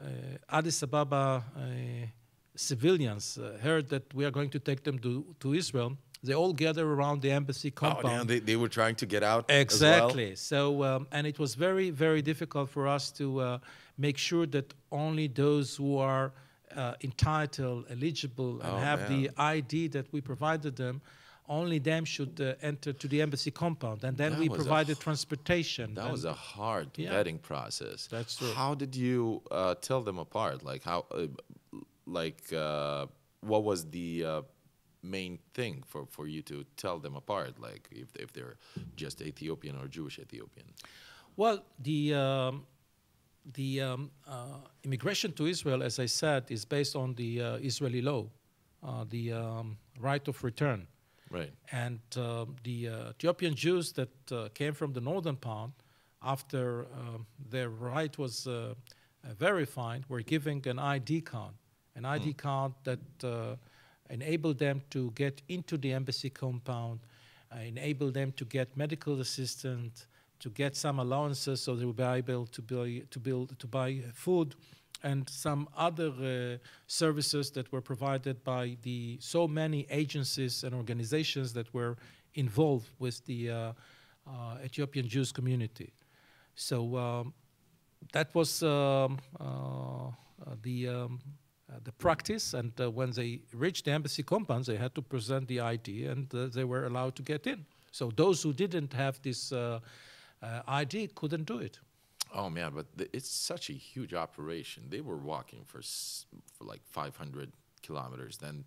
uh, 0.00 0.06
Addis 0.50 0.82
Ababa 0.82 1.42
uh, 1.56 1.60
civilians 2.54 3.38
uh, 3.38 3.58
heard 3.62 3.88
that 3.88 4.12
we 4.14 4.24
are 4.24 4.30
going 4.30 4.50
to 4.50 4.58
take 4.58 4.82
them 4.82 4.98
to, 5.00 5.24
to 5.40 5.54
Israel, 5.54 5.96
they 6.22 6.34
all 6.34 6.52
gather 6.52 6.86
around 6.90 7.22
the 7.22 7.30
embassy 7.30 7.72
oh, 7.76 7.80
compound. 7.80 8.06
damn, 8.18 8.26
they, 8.26 8.38
they 8.40 8.56
were 8.56 8.68
trying 8.68 8.94
to 8.96 9.06
get 9.06 9.22
out. 9.22 9.44
as 9.50 9.54
well? 9.54 9.62
Exactly. 9.62 10.34
So, 10.36 10.82
um, 10.82 11.06
and 11.12 11.26
it 11.26 11.38
was 11.38 11.54
very, 11.54 11.90
very 11.90 12.22
difficult 12.22 12.70
for 12.70 12.88
us 12.88 13.10
to 13.12 13.40
uh, 13.40 13.58
make 13.98 14.18
sure 14.18 14.46
that 14.46 14.72
only 14.90 15.28
those 15.28 15.76
who 15.76 15.98
are 15.98 16.32
uh, 16.74 16.94
entitled, 17.02 17.86
eligible, 17.90 18.60
and 18.60 18.72
Oh, 18.72 18.76
have 18.78 19.08
man. 19.10 19.22
the 19.22 19.30
ID 19.36 19.88
that 19.88 20.06
we 20.12 20.20
provided 20.20 20.76
them, 20.76 21.00
only 21.48 21.78
them 21.78 22.04
should 22.04 22.40
uh, 22.40 22.54
enter 22.62 22.92
to 22.92 23.08
the 23.08 23.22
embassy 23.22 23.50
compound. 23.50 24.04
And 24.04 24.16
then 24.16 24.32
That 24.32 24.40
we 24.40 24.48
provided 24.48 24.98
transportation. 25.00 25.94
That 25.94 26.10
was 26.10 26.24
a 26.24 26.32
hard 26.32 26.88
Yeah. 26.96 27.12
vetting 27.12 27.40
process. 27.40 28.06
That's 28.06 28.36
true. 28.36 28.52
How 28.52 28.74
did 28.74 28.94
you 28.94 29.42
uh, 29.50 29.74
tell 29.88 30.02
them 30.02 30.18
apart? 30.18 30.62
Like 30.62 30.82
how, 30.84 31.06
uh, 31.10 31.26
like 32.06 32.52
uh, 32.52 33.06
what 33.40 33.62
was 33.64 33.90
the 33.90 34.24
uh, 34.24 34.42
main 35.02 35.38
thing 35.54 35.82
for, 35.86 36.06
for 36.06 36.26
you 36.26 36.42
to 36.42 36.64
tell 36.76 36.98
them 36.98 37.14
apart? 37.16 37.58
Like 37.60 37.88
if 37.90 38.08
if 38.16 38.32
they're 38.32 38.56
just 38.96 39.20
Ethiopian 39.22 39.76
or 39.76 39.86
Jewish 39.88 40.18
Ethiopian? 40.18 40.66
Well, 41.36 41.58
the 41.78 42.14
um, 42.14 42.66
the 43.54 43.80
um, 43.82 44.10
uh, 44.26 44.58
immigration 44.82 45.32
to 45.32 45.46
Israel, 45.46 45.82
as 45.82 45.98
I 45.98 46.06
said, 46.06 46.44
is 46.50 46.64
based 46.64 46.96
on 46.96 47.14
the 47.14 47.30
uh, 47.42 47.56
Israeli 47.70 48.02
law, 48.02 48.26
uh, 48.82 49.04
the 49.08 49.32
um, 49.32 49.76
right 50.00 50.26
of 50.28 50.42
return. 50.42 50.86
Right. 51.30 51.52
And 51.72 52.00
um, 52.16 52.56
the 52.62 52.88
uh, 52.88 53.10
Ethiopian 53.10 53.54
Jews 53.54 53.92
that 53.92 54.32
uh, 54.32 54.48
came 54.54 54.74
from 54.74 54.92
the 54.92 55.00
northern 55.00 55.36
part, 55.36 55.70
after 56.22 56.86
um, 56.94 57.26
their 57.50 57.68
right 57.68 58.16
was 58.18 58.46
uh, 58.46 58.74
verified, 59.38 60.04
were 60.08 60.22
given 60.22 60.62
an 60.66 60.78
ID 60.78 61.22
card, 61.22 61.52
an 61.94 62.04
ID 62.04 62.34
card 62.34 62.72
that 62.84 62.98
uh, 63.24 63.56
enabled 64.10 64.58
them 64.58 64.82
to 64.90 65.10
get 65.12 65.42
into 65.48 65.76
the 65.76 65.92
embassy 65.92 66.30
compound, 66.30 67.00
uh, 67.52 67.60
enabled 67.60 68.14
them 68.14 68.32
to 68.32 68.44
get 68.44 68.76
medical 68.76 69.20
assistance, 69.20 70.06
to 70.38 70.50
get 70.50 70.76
some 70.76 70.98
allowances, 70.98 71.60
so 71.60 71.74
they 71.74 71.84
would 71.84 71.96
be 71.96 72.02
able 72.02 72.46
to 72.46 72.62
buy, 72.62 73.02
to 73.10 73.18
build, 73.18 73.58
to 73.58 73.66
buy 73.66 74.02
food, 74.14 74.54
and 75.02 75.28
some 75.28 75.68
other 75.76 76.08
uh, 76.08 76.56
services 76.86 77.50
that 77.52 77.70
were 77.72 77.80
provided 77.80 78.42
by 78.44 78.76
the 78.82 79.18
so 79.20 79.46
many 79.46 79.86
agencies 79.90 80.64
and 80.64 80.74
organizations 80.74 81.52
that 81.52 81.72
were 81.74 81.96
involved 82.34 82.88
with 82.98 83.24
the 83.26 83.50
uh, 83.50 83.72
uh, 84.26 84.56
Ethiopian 84.64 85.08
Jews 85.08 85.32
community. 85.32 85.92
So 86.54 86.96
um, 86.96 87.34
that 88.12 88.34
was 88.34 88.62
um, 88.62 89.18
uh, 89.38 90.54
the 90.62 90.88
um, 90.88 91.20
uh, 91.68 91.78
the 91.82 91.92
practice, 91.92 92.54
and 92.54 92.72
uh, 92.80 92.88
when 92.88 93.10
they 93.10 93.40
reached 93.52 93.86
the 93.86 93.90
embassy 93.90 94.22
compounds, 94.22 94.68
they 94.68 94.76
had 94.76 94.94
to 94.94 95.02
present 95.02 95.48
the 95.48 95.58
ID, 95.60 96.06
and 96.06 96.28
they 96.30 96.62
were 96.62 96.86
allowed 96.86 97.16
to 97.16 97.22
get 97.22 97.46
in. 97.46 97.66
So 97.90 98.12
those 98.14 98.40
who 98.40 98.52
didn't 98.52 98.92
have 98.92 99.20
this 99.22 99.52
ID 100.42 101.08
couldn't 101.14 101.44
do 101.44 101.58
it. 101.58 101.80
Oh 102.34 102.50
man, 102.50 102.72
but 102.74 102.86
th- 102.98 103.10
it's 103.12 103.28
such 103.30 103.70
a 103.70 103.72
huge 103.72 104.12
operation. 104.14 104.84
They 104.90 105.00
were 105.00 105.16
walking 105.16 105.64
for 105.64 105.80
for 106.52 106.64
like 106.64 106.82
500 106.84 107.52
kilometers. 107.82 108.36
Then, 108.38 108.64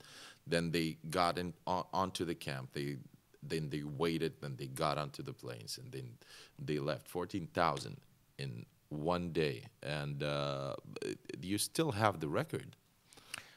then 0.48 0.72
they 0.72 0.98
got 1.10 1.38
in 1.38 1.54
on, 1.68 1.84
onto 1.94 2.26
the 2.26 2.36
camp. 2.36 2.70
They 2.74 2.98
then 3.44 3.70
they 3.70 3.84
waited. 3.84 4.34
Then 4.42 4.56
they 4.58 4.68
got 4.68 4.98
onto 4.98 5.22
the 5.24 5.34
planes, 5.34 5.78
and 5.78 5.92
then 5.92 6.18
they 6.58 6.80
left 6.80 7.08
14,000 7.08 7.98
in 8.38 8.66
one 8.90 9.32
day. 9.32 9.64
And 9.84 10.24
uh, 10.24 10.76
you 11.42 11.58
still 11.58 11.92
have 11.92 12.20
the 12.20 12.28
record 12.28 12.76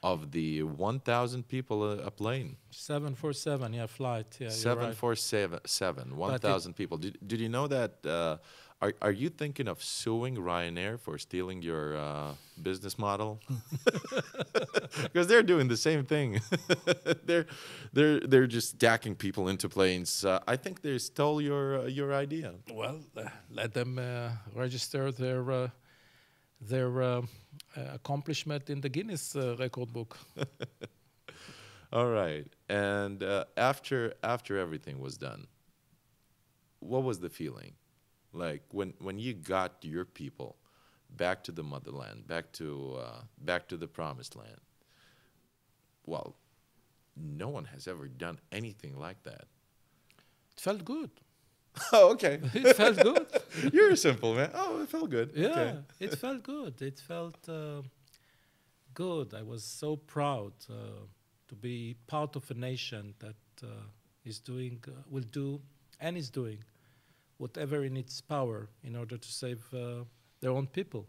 of 0.03 0.33
the 0.33 0.63
1,000 0.65 1.47
people 1.49 1.85
a, 1.85 1.99
a 2.07 2.11
plane. 2.11 2.57
Seven 2.71 3.15
four 3.15 3.33
seven, 3.33 3.73
yeah, 3.73 3.87
flight. 3.87 4.27
Yeah, 4.41 4.47
you're 4.49 4.51
Seven 4.51 4.87
right. 4.87 4.97
four 4.97 5.15
seven 5.17 5.61
seven 5.65 6.17
one 6.17 6.31
But 6.33 6.45
it- 6.45 6.49
thousand 6.49 6.75
people. 6.75 6.99
Did, 6.99 7.19
did 7.27 7.41
you 7.41 7.49
know 7.49 7.67
that? 7.69 8.05
Uh, 8.05 8.37
are 8.83 8.93
are 9.01 9.13
you 9.13 9.31
thinking 9.31 9.69
of 9.69 9.83
suing 9.83 10.37
Ryanair 10.37 10.99
for 10.99 11.19
stealing 11.19 11.63
your 11.63 11.97
uh, 11.97 12.35
business 12.61 12.99
model? 12.99 13.41
Because 15.03 15.27
they're 15.27 15.43
doing 15.43 15.69
the 15.69 15.77
same 15.77 16.05
thing. 16.05 16.41
they're 17.25 17.47
they're 17.93 18.21
they're 18.21 18.47
just 18.47 18.69
stacking 18.71 19.15
people 19.15 19.49
into 19.49 19.69
planes. 19.69 20.25
Uh, 20.25 20.41
I 20.47 20.57
think 20.57 20.83
they 20.83 20.99
stole 20.99 21.41
your 21.41 21.81
uh, 21.81 21.87
your 21.87 22.13
idea. 22.13 22.53
Well, 22.71 23.01
uh, 23.17 23.29
let 23.51 23.73
them 23.73 23.99
uh, 23.99 24.31
register 24.55 25.11
their 25.13 25.51
uh, 25.51 25.69
their 26.61 27.23
accomplishment 27.77 28.71
in 28.71 28.81
the 28.81 28.89
Guinness 28.89 29.37
uh, 29.37 29.57
record 29.59 29.93
book. 29.93 30.19
All 31.93 32.09
right. 32.09 32.47
And 32.69 33.23
uh, 33.23 33.45
after 33.57 34.15
after 34.23 34.59
everything 34.59 34.99
was 34.99 35.17
done, 35.17 35.47
what 36.81 37.03
was 37.03 37.21
the 37.21 37.31
feeling? 37.31 37.75
Like 38.33 38.63
when 38.71 38.95
when 38.99 39.19
you 39.19 39.35
got 39.35 39.73
your 39.83 40.05
people 40.05 40.57
back 41.17 41.43
to 41.45 41.53
the 41.53 41.63
motherland, 41.63 42.27
back 42.27 42.53
to 42.53 42.97
uh, 42.99 43.21
back 43.39 43.69
to 43.69 43.77
the 43.77 43.87
promised 43.89 44.37
land. 44.37 44.61
Well, 46.07 46.35
no 47.17 47.49
one 47.49 47.67
has 47.67 47.87
ever 47.87 48.09
done 48.09 48.39
anything 48.51 48.99
like 48.99 49.23
that. 49.25 49.47
It 50.55 50.61
felt 50.61 50.85
good. 50.85 51.11
Oh, 51.93 52.11
okay. 52.13 52.39
It 52.55 52.77
felt 52.77 52.97
good. 53.03 53.27
You're 53.73 53.93
a 53.93 53.97
simple 53.97 54.35
man. 54.35 54.51
Oh, 54.55 54.83
it 54.83 54.89
felt 54.91 55.09
good. 55.11 55.31
Yeah, 55.35 55.49
Okay. 55.51 55.75
it 56.01 56.15
felt 56.19 56.43
good. 56.43 56.83
It 56.83 56.99
felt 57.01 57.49
uh, 57.49 57.83
good. 58.95 59.35
I 59.35 59.43
was 59.43 59.65
so 59.65 59.97
proud 59.97 60.53
uh, 60.69 60.75
to 61.49 61.55
be 61.55 61.97
part 62.07 62.37
of 62.37 62.51
a 62.51 62.55
nation 62.55 63.15
that 63.21 63.37
uh, 63.63 63.67
is 64.25 64.39
doing, 64.39 64.83
uh, 64.87 64.93
will 65.11 65.25
do, 65.31 65.61
and 66.01 66.17
is 66.17 66.31
doing 66.31 66.63
whatever 67.43 67.79
in 67.85 67.97
its 67.97 68.21
power 68.21 68.69
in 68.89 68.95
order 68.97 69.17
to 69.19 69.31
save 69.43 69.63
uh, 69.75 70.05
their 70.41 70.53
own 70.59 70.67
people. 70.67 71.05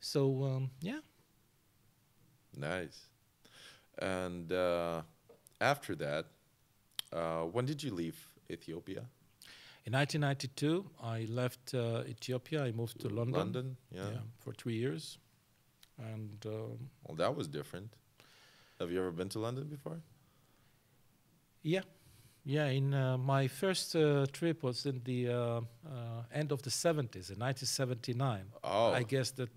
So 0.00 0.20
um, 0.44 0.70
yeah, 0.80 1.00
Nice. 2.56 2.98
And 3.98 4.50
uh, 4.52 5.02
after 5.60 5.94
that, 5.96 6.24
uh, 7.12 7.42
when 7.54 7.66
did 7.66 7.82
you 7.82 7.92
leave 8.02 8.18
Ethiopia? 8.50 9.02
in 9.86 9.92
1992 9.92 10.84
I 11.02 11.26
left 11.42 11.74
uh, 11.74 12.02
Ethiopia. 12.14 12.64
I 12.68 12.72
moved 12.72 12.98
to 13.00 13.08
London. 13.08 13.38
London. 13.38 13.76
Yeah. 13.90 14.20
for 14.42 14.52
three 14.52 14.78
years, 14.84 15.18
and 15.98 16.38
um, 16.46 16.78
Well, 17.04 17.16
that 17.16 17.32
was 17.36 17.46
different. 17.48 17.90
Have 18.80 18.90
you 18.92 18.98
ever 19.02 19.12
been 19.12 19.28
to 19.28 19.38
London 19.38 19.64
before? 19.76 20.00
Yeah, 21.62 21.84
yeah. 22.46 22.66
In 22.66 22.94
uh, 22.94 23.18
my 23.18 23.48
first 23.48 23.94
uh, 23.96 24.26
trip 24.32 24.62
was 24.62 24.86
in 24.86 25.02
the 25.04 25.28
uh, 25.28 25.34
uh, 25.34 25.60
end 26.32 26.52
of 26.52 26.62
the 26.62 26.70
70s, 26.70 27.30
in 27.30 27.38
1979. 27.38 28.44
Oh, 28.64 28.92
I 28.92 29.02
guess 29.02 29.32
that 29.32 29.50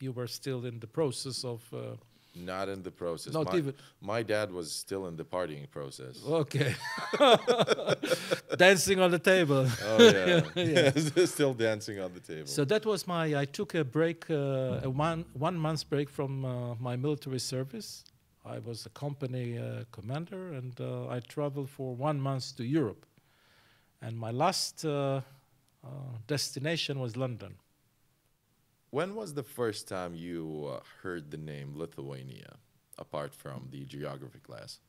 you 0.00 0.12
were 0.12 0.28
still 0.28 0.64
in 0.64 0.78
the 0.78 0.86
process 0.86 1.44
of. 1.44 1.62
Uh, 1.72 1.96
not 2.34 2.68
in 2.68 2.82
the 2.82 2.90
process. 2.90 3.32
not 3.32 3.46
my, 3.46 3.58
even. 3.58 3.74
my 4.00 4.22
dad 4.22 4.52
was 4.52 4.70
still 4.70 5.06
in 5.06 5.16
the 5.16 5.24
partying 5.24 5.68
process. 5.70 6.22
Okay. 6.24 6.74
Dancing 8.56 9.00
on 9.00 9.10
the 9.10 9.18
table. 9.18 9.66
Oh 9.84 9.98
yeah, 9.98 10.42
Yeah. 10.54 11.24
still 11.26 11.54
dancing 11.54 11.98
on 11.98 12.12
the 12.14 12.20
table. 12.20 12.46
So 12.46 12.64
that 12.64 12.86
was 12.86 13.06
my. 13.06 13.34
I 13.40 13.44
took 13.44 13.74
a 13.74 13.84
break, 13.84 14.30
uh, 14.30 14.80
a 14.84 14.90
one 14.90 15.24
one 15.32 15.56
month 15.56 15.88
break 15.88 16.08
from 16.08 16.44
uh, 16.44 16.74
my 16.76 16.96
military 16.96 17.40
service. 17.40 18.04
I 18.48 18.58
was 18.60 18.86
a 18.86 18.90
company 18.90 19.58
uh, 19.58 19.84
commander, 19.92 20.52
and 20.52 20.78
uh, 20.80 21.08
I 21.08 21.20
traveled 21.20 21.70
for 21.70 21.94
one 21.94 22.20
month 22.20 22.56
to 22.56 22.64
Europe. 22.64 23.06
And 24.00 24.18
my 24.18 24.30
last 24.30 24.84
uh, 24.84 25.20
uh, 25.84 25.88
destination 26.26 26.98
was 27.00 27.16
London. 27.16 27.54
when 28.90 29.14
was 29.14 29.34
the 29.34 29.42
first 29.42 29.86
time 29.88 30.14
you 30.14 30.68
uh, 30.72 30.80
heard 31.02 31.30
the 31.30 31.36
name 31.36 31.72
Lithuania, 31.76 32.56
apart 32.98 33.34
from 33.34 33.68
the 33.70 33.84
geography 33.84 34.40
class? 34.40 34.80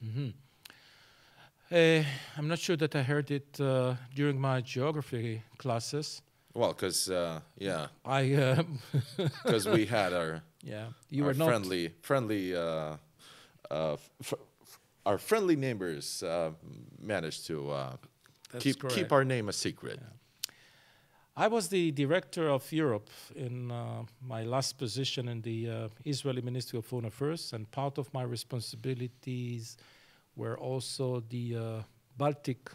hmm 0.00 0.30
Uh, 1.70 2.04
I'm 2.36 2.46
not 2.46 2.58
sure 2.60 2.76
that 2.76 2.94
I 2.94 3.02
heard 3.02 3.30
it 3.30 3.60
uh, 3.60 3.96
during 4.14 4.40
my 4.40 4.60
geography 4.60 5.42
classes. 5.58 6.22
Well, 6.54 6.72
because 6.72 7.10
uh, 7.10 7.40
yeah, 7.58 7.88
I 8.04 8.22
because 9.42 9.68
we 9.68 9.84
had 9.86 10.12
our 10.12 10.42
yeah, 10.62 10.86
you 11.10 11.22
our 11.24 11.28
were 11.28 11.34
not 11.34 11.46
friendly 11.46 11.92
friendly 12.02 12.54
uh, 12.54 12.60
uh, 12.60 12.96
our 13.70 15.18
friendly 15.18 15.56
neighbors 15.56 16.22
uh, 16.22 16.50
managed 17.00 17.46
to 17.46 17.70
uh, 17.70 17.96
keep 18.58 18.80
correct. 18.80 18.96
keep 18.96 19.12
our 19.12 19.24
name 19.24 19.48
a 19.48 19.52
secret. 19.52 20.00
I 21.38 21.48
was 21.48 21.68
the 21.68 21.90
director 21.92 22.48
of 22.48 22.72
Europe 22.72 23.10
in 23.34 23.70
uh, 23.70 24.04
my 24.26 24.42
last 24.44 24.78
position 24.78 25.28
in 25.28 25.42
the 25.42 25.70
uh, 25.70 25.88
Israeli 26.06 26.40
Ministry 26.40 26.78
of 26.78 26.86
Foreign 26.86 27.04
Affairs, 27.04 27.52
and 27.52 27.70
part 27.70 27.98
of 27.98 28.12
my 28.14 28.22
responsibilities 28.22 29.76
were 30.34 30.58
also 30.58 31.22
the 31.28 31.56
uh, 31.56 31.82
Baltic, 32.16 32.70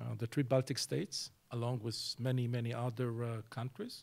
uh, 0.00 0.14
the 0.16 0.26
three 0.26 0.42
Baltic 0.42 0.78
states, 0.78 1.30
along 1.50 1.80
with 1.82 2.14
many, 2.18 2.48
many 2.48 2.72
other 2.72 3.22
uh, 3.22 3.42
countries. 3.50 4.02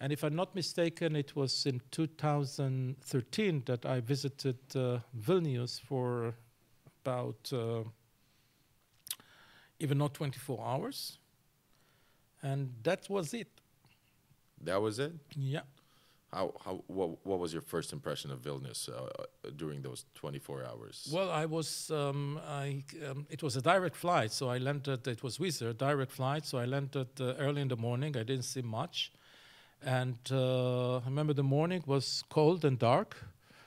And 0.00 0.12
if 0.12 0.22
I'm 0.22 0.36
not 0.36 0.54
mistaken, 0.54 1.16
it 1.16 1.34
was 1.34 1.66
in 1.66 1.80
2013 1.90 3.62
that 3.66 3.84
I 3.84 4.00
visited 4.00 4.58
uh, 4.76 5.00
Vilnius 5.18 5.80
for 5.80 6.34
about 7.02 7.52
uh, 7.52 7.82
even 9.80 9.98
not 9.98 10.14
24 10.14 10.64
hours. 10.64 11.18
And 12.42 12.72
that 12.84 13.10
was 13.10 13.34
it. 13.34 13.48
That 14.62 14.80
was 14.80 14.98
it. 14.98 15.12
Yeah. 15.36 15.62
How 16.32 16.52
how 16.62 16.84
what 16.88 17.24
what 17.24 17.38
was 17.38 17.54
your 17.54 17.62
first 17.62 17.92
impression 17.92 18.30
of 18.30 18.42
Vilnius 18.42 18.88
uh, 18.88 18.92
uh, 18.92 19.50
during 19.56 19.80
those 19.80 20.04
24 20.14 20.64
hours? 20.66 21.08
Well, 21.10 21.30
I 21.30 21.46
was, 21.46 21.90
um, 21.90 22.38
I, 22.46 22.84
um, 23.08 23.26
it 23.30 23.42
was 23.42 23.56
a 23.56 23.62
direct 23.62 23.96
flight, 23.96 24.30
so 24.30 24.50
I 24.50 24.58
landed, 24.58 25.08
it 25.08 25.22
was 25.22 25.38
Wizz 25.38 25.62
Air, 25.62 25.72
direct 25.72 26.12
flight, 26.12 26.44
so 26.44 26.58
I 26.58 26.66
landed 26.66 27.08
uh, 27.18 27.32
early 27.38 27.62
in 27.62 27.68
the 27.68 27.78
morning. 27.78 28.14
I 28.14 28.24
didn't 28.24 28.44
see 28.44 28.60
much. 28.60 29.10
And 29.82 30.18
uh, 30.30 30.96
I 30.98 31.04
remember 31.04 31.32
the 31.34 31.42
morning 31.42 31.82
was 31.86 32.24
cold 32.28 32.64
and 32.64 32.78
dark. 32.78 33.16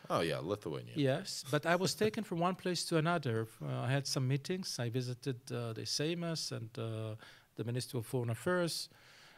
Oh 0.09 0.19
yeah, 0.21 0.39
Lithuania. 0.43 0.93
Yes, 0.95 1.45
but 1.49 1.65
I 1.65 1.75
was 1.77 1.93
taken 1.95 2.23
from 2.25 2.39
one 2.39 2.55
place 2.55 2.83
to 2.85 2.97
another. 2.97 3.47
Uh, 3.63 3.79
I 3.87 3.89
had 3.91 4.05
some 4.05 4.27
meetings. 4.27 4.77
I 4.77 4.89
visited 4.89 5.37
uh, 5.51 5.71
the 5.73 5.83
Seimas 5.85 6.51
and 6.51 6.69
uh, 6.77 7.15
the 7.55 7.63
Ministry 7.63 7.97
of 7.99 8.05
Foreign 8.05 8.29
Affairs. 8.29 8.89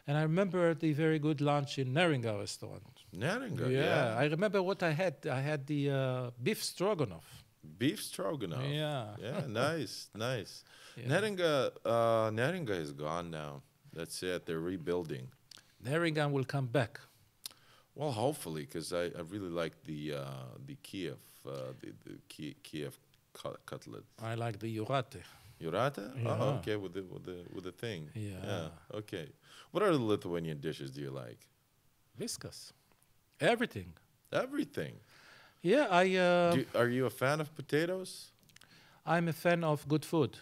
And 0.07 0.17
I 0.17 0.23
remember 0.23 0.73
the 0.73 0.91
very 0.93 1.19
good 1.19 1.41
lunch 1.41 1.77
in 1.79 1.93
Neringa 1.93 2.37
restaurant. 2.39 3.03
Neringa. 3.15 3.71
yeah, 3.71 3.79
Yeah. 3.85 4.15
I 4.17 4.25
remember 4.25 4.61
what 4.63 4.81
I 4.83 4.91
had. 4.91 5.15
I 5.31 5.41
had 5.41 5.67
the 5.67 5.91
uh, 5.91 6.31
beef 6.41 6.61
stroganoff. 6.63 7.43
Beef 7.77 8.01
stroganoff. 8.01 8.65
Yeah. 8.65 9.15
Yeah, 9.21 9.41
nice, 9.47 10.09
nice. 10.15 10.63
Yeah. 10.97 11.07
Neringa, 11.07 11.71
uh, 11.85 12.31
Neringa 12.31 12.71
is 12.71 12.91
gone 12.91 13.29
now. 13.29 13.61
That's 13.93 14.23
it. 14.23 14.45
They're 14.45 14.59
rebuilding. 14.59 15.27
Neringa 15.83 16.31
will 16.31 16.45
come 16.45 16.67
back. 16.67 16.99
Well, 17.95 18.11
hopefully, 18.11 18.63
because 18.63 18.91
I, 18.93 19.05
I 19.05 19.21
really 19.29 19.49
like 19.49 19.73
the 19.85 20.13
uh, 20.13 20.25
the 20.65 20.75
Kiev 20.81 21.17
uh, 21.45 21.73
the, 21.81 21.93
the 22.05 22.17
Ki- 22.27 22.55
Kiev 22.63 22.97
cutlet. 23.65 24.03
I 24.21 24.35
like 24.35 24.59
the 24.59 24.75
Jurate. 24.75 25.23
Jurata? 25.61 26.11
Yeah. 26.21 26.29
Oh, 26.39 26.49
okay, 26.59 26.75
with 26.75 26.93
the 26.93 27.03
with 27.03 27.23
the 27.25 27.37
with 27.53 27.63
the 27.63 27.71
thing. 27.71 28.09
Yeah. 28.15 28.69
Okay. 28.93 29.27
What 29.71 29.83
other 29.83 29.97
Lithuanian 29.97 30.59
dishes 30.59 30.91
do 30.91 31.01
you 31.01 31.11
like? 31.11 31.47
Viskas. 32.19 32.73
Everything. 33.39 33.93
Everything. 34.31 34.93
Yeah, 35.61 35.87
I, 35.89 36.15
uh, 36.15 36.55
do, 36.55 36.65
are 36.75 36.89
you 36.89 37.05
a 37.05 37.09
fan 37.09 37.39
of 37.39 37.55
potatoes? 37.55 38.31
I'm 39.05 39.27
a 39.27 39.33
fan 39.33 39.63
of 39.63 39.87
good 39.87 40.03
food. 40.05 40.37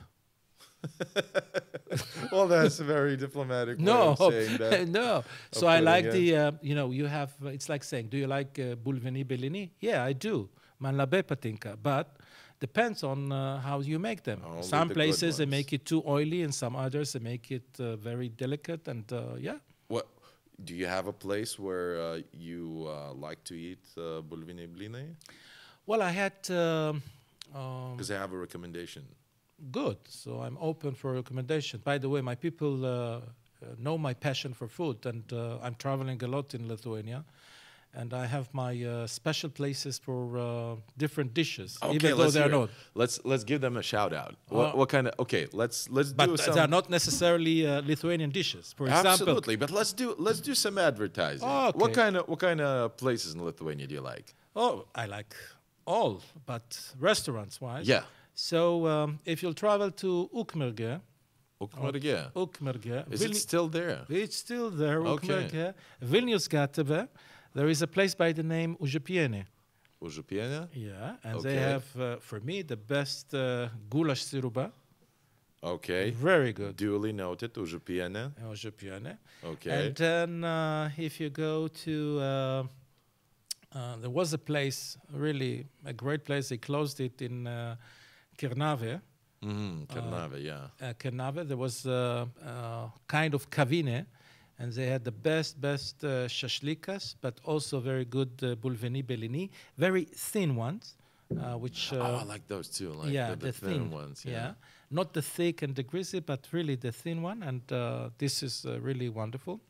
well, 2.32 2.48
that's 2.48 2.80
a 2.80 2.84
very 2.84 3.18
diplomatic 3.18 3.78
way 3.78 3.84
No, 3.84 4.12
of 4.12 4.18
saying 4.34 4.58
that. 4.58 4.88
no. 5.00 5.24
So 5.52 5.68
I 5.68 5.80
like 5.80 6.06
it. 6.06 6.12
the, 6.14 6.36
uh, 6.36 6.52
you 6.62 6.76
know, 6.76 6.92
you 6.92 7.06
have, 7.06 7.32
uh, 7.44 7.50
it's 7.50 7.70
like 7.70 7.84
saying, 7.84 8.08
do 8.10 8.18
you 8.18 8.28
like 8.28 8.58
uh, 8.60 8.76
bulveni 8.76 9.24
bellini? 9.28 9.72
Yeah, 9.80 10.04
I 10.04 10.14
do. 10.14 10.50
Man 10.80 10.98
labe 10.98 11.22
patinka. 11.24 11.78
But 11.82 12.18
depends 12.60 13.04
on 13.04 13.32
uh, 13.32 13.60
how 13.60 13.80
you 13.82 14.00
make 14.00 14.24
them. 14.24 14.42
Only 14.46 14.64
some 14.64 14.88
the 14.88 14.94
places 14.94 15.38
they 15.38 15.46
make 15.46 15.74
it 15.74 15.86
too 15.86 16.04
oily, 16.08 16.44
and 16.44 16.54
some 16.54 16.76
others 16.76 17.14
they 17.14 17.20
make 17.20 17.52
it 17.52 17.68
uh, 17.80 17.96
very 17.98 18.30
delicate. 18.30 18.88
And 18.88 19.12
uh, 19.12 19.36
yeah, 19.38 19.58
What 19.88 20.08
do 20.64 20.74
you 20.76 20.88
have 20.88 21.08
a 21.08 21.14
place 21.14 21.60
where 21.60 22.00
uh, 22.02 22.22
you 22.32 22.88
uh, 22.88 23.14
like 23.14 23.44
to 23.46 23.56
eat 23.56 23.84
uh, 23.98 24.22
bulvini 24.22 24.68
bline? 24.68 25.18
well, 25.86 26.02
I 26.02 26.12
had 26.12 26.34
um, 26.50 27.02
um, 27.54 27.94
Because 27.96 28.12
I 28.12 28.18
have 28.18 28.32
a 28.34 28.38
recommendation. 28.38 29.04
Good. 29.72 29.98
So 30.08 30.42
I'm 30.42 30.58
open 30.60 30.96
for 30.96 31.14
recommendation. 31.14 31.82
By 31.84 31.98
the 31.98 32.10
way, 32.10 32.22
my 32.22 32.36
people 32.36 32.86
uh, 32.86 32.90
uh, 32.90 33.20
know 33.78 33.98
my 33.98 34.14
passion 34.14 34.54
for 34.54 34.68
food, 34.68 35.06
and 35.06 35.24
uh, 35.32 35.58
I'm 35.62 35.76
traveling 35.76 36.22
a 36.24 36.28
lot 36.28 36.54
in 36.54 36.68
Lithuania. 36.68 37.24
And 37.94 38.14
I 38.14 38.26
have 38.26 38.48
my 38.54 38.74
uh, 38.86 39.06
special 39.06 39.50
places 39.50 40.00
for 40.00 40.38
uh, 40.38 40.76
different 40.98 41.34
dishes, 41.34 41.78
even 41.92 42.12
though 42.12 42.24
let's 42.24 42.34
they're 42.34 42.48
not. 42.48 42.70
Let's 42.96 43.20
let's 43.26 43.44
give 43.44 43.60
them 43.60 43.76
a 43.76 43.82
shout 43.84 44.14
out. 44.14 44.36
What, 44.48 44.74
Uh, 44.74 44.78
what 44.78 44.88
kind 44.88 45.08
of? 45.10 45.14
Okay, 45.20 45.48
let's 45.52 45.90
let's 45.90 46.14
But 46.14 46.28
do 46.28 46.38
some. 46.38 46.56
they're 46.56 46.70
not 46.70 46.90
necessarily 46.90 47.68
Lithuanian 47.92 48.30
dishes. 48.32 48.72
For 48.78 48.86
example, 48.88 49.12
Absolutely, 49.12 49.58
but 49.58 49.72
let's 49.72 49.92
do 49.92 50.16
let's 50.18 50.40
do 50.40 50.56
some 50.56 50.78
advertising. 50.78 51.46
Oh, 51.46 51.74
What 51.76 51.94
kind 51.94 52.16
of 52.16 52.30
what 52.30 52.40
kind 52.40 52.62
of 52.62 52.96
places 52.96 53.34
in 53.36 53.44
Lithuania 53.44 53.88
do 53.88 53.94
you 53.96 54.02
like? 54.14 54.34
oh, 54.56 54.86
I 54.96 55.06
like 55.18 55.36
all, 55.86 56.22
but 56.46 56.94
restaurants-wise. 57.00 57.88
Yeah, 57.88 58.04
So 58.42 58.88
um, 58.88 59.20
if 59.24 59.44
you'll 59.44 59.54
travel 59.54 59.92
to 59.92 60.28
Ukmergė, 60.34 61.00
Ukmergė. 61.62 62.32
Ukmergė, 62.34 63.04
Is 63.14 63.22
it 63.22 63.36
still 63.36 63.68
there? 63.68 64.00
It's 64.10 64.38
still 64.38 64.72
there, 64.72 65.00
Okay. 65.02 65.28
Ukmergė, 65.28 65.74
Vilniaus 66.02 66.48
Gatvė. 66.50 67.08
There 67.54 67.70
is 67.70 67.84
a 67.84 67.88
place 67.88 68.16
by 68.16 68.32
the 68.32 68.42
name 68.42 68.76
Užipienė. 68.82 69.46
Užupienė? 70.02 70.70
Yeah, 70.74 71.18
and 71.24 71.38
Okay. 71.38 71.50
they 71.50 71.56
have, 71.58 71.86
uh, 71.96 72.16
for 72.18 72.40
me, 72.40 72.64
the 72.64 72.76
best 72.78 73.36
uh, 73.36 73.70
goulash 73.92 74.24
siruba. 74.26 74.72
Okay. 75.64 76.10
Very 76.10 76.52
good. 76.52 76.76
Duly 76.76 77.14
noted. 77.14 77.54
Užupienė. 77.54 78.32
Užipienė. 78.50 79.18
Okay. 79.44 79.70
And 79.70 79.96
then 79.96 80.44
uh, 80.44 80.90
if 80.98 81.20
you 81.20 81.30
go 81.30 81.68
to, 81.68 82.18
uh, 82.20 82.64
uh, 83.78 83.98
there 83.98 84.10
was 84.10 84.34
a 84.34 84.40
place, 84.40 84.98
really 85.14 85.68
a 85.86 85.94
great 85.94 86.26
place. 86.26 86.50
They 86.50 86.58
closed 86.58 87.00
it 87.00 87.22
in 87.22 87.46
uh, 87.46 87.76
Kernave. 88.38 89.02
mm-hmm. 89.44 89.84
Kernave, 89.84 90.44
yeah. 90.44 90.68
Uh, 90.82 90.94
Kernave. 90.94 91.48
There 91.48 91.58
was 91.58 91.86
uh, 91.86 92.26
uh, 92.46 92.90
kind 93.08 93.34
of 93.34 93.50
kavine, 93.50 94.06
and 94.60 94.72
they 94.74 94.88
had 94.88 95.04
the 95.04 95.12
best, 95.12 95.60
best 95.60 96.04
uh, 96.04 96.28
shashlikas, 96.28 97.16
but 97.22 97.40
also 97.44 97.80
very 97.80 98.06
good 98.06 98.32
uh, 98.44 98.56
bulveni 98.56 99.06
bellini, 99.06 99.50
very 99.78 100.06
thin 100.06 100.56
ones, 100.56 100.96
uh, 101.40 101.58
which. 101.58 101.94
Uh, 101.94 101.98
oh, 101.98 102.16
I 102.22 102.24
like 102.24 102.48
those 102.48 102.68
too. 102.68 102.92
Like 102.92 103.12
yeah, 103.12 103.32
the, 103.32 103.48
the, 103.48 103.52
thin, 103.52 103.92
ones. 103.92 104.24
Yeah. 104.26 104.54
Not 104.90 105.14
the 105.14 105.22
thick 105.22 105.62
and 105.62 105.74
the 105.74 105.84
greasy, 105.84 106.20
but 106.20 106.48
really 106.52 106.76
the 106.76 106.92
thin 106.92 107.22
one. 107.22 107.44
And 107.44 107.62
uh, 107.72 108.10
this 108.18 108.44
is 108.44 108.66
uh, 108.66 108.80
really 108.82 109.08
wonderful. 109.08 109.62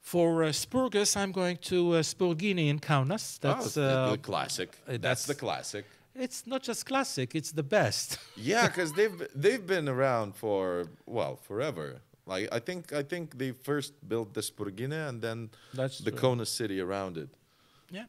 For 0.00 0.44
uh, 0.44 0.48
Spurgis, 0.48 1.16
I'm 1.16 1.32
going 1.32 1.56
to 1.62 1.94
uh, 1.94 2.02
Spurgini 2.02 2.68
in 2.68 2.78
Kaunas. 2.78 3.40
That's 3.40 3.76
oh, 3.76 3.80
the, 3.80 3.88
uh, 3.88 4.10
the 4.12 4.18
classic. 4.18 4.68
uh, 4.86 4.92
that's, 4.92 5.00
that's- 5.00 5.26
the 5.26 5.34
classic. 5.34 5.86
It's 6.14 6.46
not 6.46 6.62
just 6.62 6.86
classic; 6.86 7.34
it's 7.34 7.52
the 7.52 7.62
best. 7.62 8.18
Yeah, 8.36 8.66
because 8.66 8.92
they've 8.92 9.26
they've 9.34 9.66
been 9.66 9.88
around 9.88 10.34
for 10.36 10.86
well 11.06 11.36
forever. 11.36 12.00
Like 12.26 12.48
I 12.52 12.60
think 12.60 12.92
I 12.92 13.02
think 13.02 13.36
they 13.38 13.52
first 13.52 13.92
built 14.08 14.32
the 14.34 14.40
Spurgine 14.42 15.08
and 15.08 15.20
then 15.22 15.50
That's 15.74 15.98
the 15.98 16.10
true. 16.10 16.20
Kona 16.20 16.44
city 16.46 16.80
around 16.80 17.16
it. 17.18 17.28
yeah, 17.90 18.06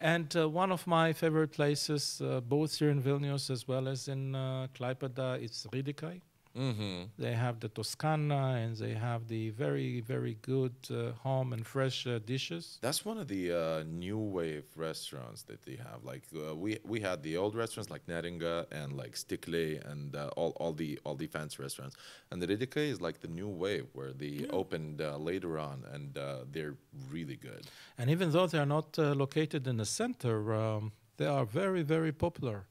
and 0.00 0.34
uh, 0.36 0.48
one 0.48 0.72
of 0.72 0.86
my 0.86 1.12
favorite 1.12 1.52
places, 1.52 2.20
uh, 2.20 2.40
both 2.40 2.78
here 2.78 2.90
in 2.90 3.02
Vilnius 3.02 3.50
as 3.50 3.66
well 3.68 3.88
as 3.88 4.08
in 4.08 4.34
uh, 4.34 4.66
Klaipeda, 4.74 5.42
it's 5.42 5.66
Ridikai. 5.72 6.20
Mm-hmm. 6.56 7.02
They 7.18 7.34
have 7.34 7.60
the 7.60 7.68
Toscana, 7.68 8.58
and 8.62 8.74
they 8.76 8.94
have 8.94 9.28
the 9.28 9.50
very, 9.50 10.00
very 10.00 10.38
good 10.40 10.74
uh, 10.90 11.12
home 11.22 11.52
and 11.52 11.66
fresh 11.66 12.06
uh, 12.06 12.18
dishes. 12.18 12.78
That's 12.80 13.04
one 13.04 13.18
of 13.18 13.28
the 13.28 13.52
uh, 13.52 13.84
new 13.86 14.18
wave 14.18 14.64
restaurants 14.74 15.42
that 15.42 15.62
they 15.64 15.76
have. 15.76 16.02
Like 16.02 16.22
uh, 16.34 16.54
we 16.54 16.78
we 16.84 17.00
had 17.00 17.22
the 17.22 17.36
old 17.36 17.54
restaurants 17.54 17.90
like 17.90 18.06
Neringa 18.06 18.66
and 18.72 18.94
like 18.94 19.12
Stikle 19.12 19.84
and 19.90 20.16
uh, 20.16 20.30
all 20.36 20.52
all 20.56 20.72
the 20.72 20.98
all 21.04 21.14
the 21.14 21.26
fancy 21.26 21.62
restaurants. 21.62 21.96
And 22.30 22.40
the 22.40 22.46
Ridike 22.46 22.76
is 22.76 23.00
like 23.00 23.20
the 23.20 23.28
new 23.28 23.48
wave 23.48 23.86
where 23.92 24.12
they 24.12 24.46
opened 24.50 25.02
uh, 25.02 25.18
later 25.18 25.58
on 25.58 25.84
and 25.92 26.16
uh, 26.16 26.38
they're 26.50 26.76
really 27.10 27.36
good. 27.36 27.66
And 27.98 28.10
even 28.10 28.30
though 28.32 28.46
they 28.46 28.58
are 28.58 28.66
not 28.66 28.98
uh, 28.98 29.12
located 29.14 29.66
in 29.66 29.76
the 29.76 29.84
center, 29.84 30.54
um, 30.54 30.92
they 31.18 31.26
are 31.26 31.44
very, 31.44 31.82
very 31.82 32.12
popular. 32.12 32.66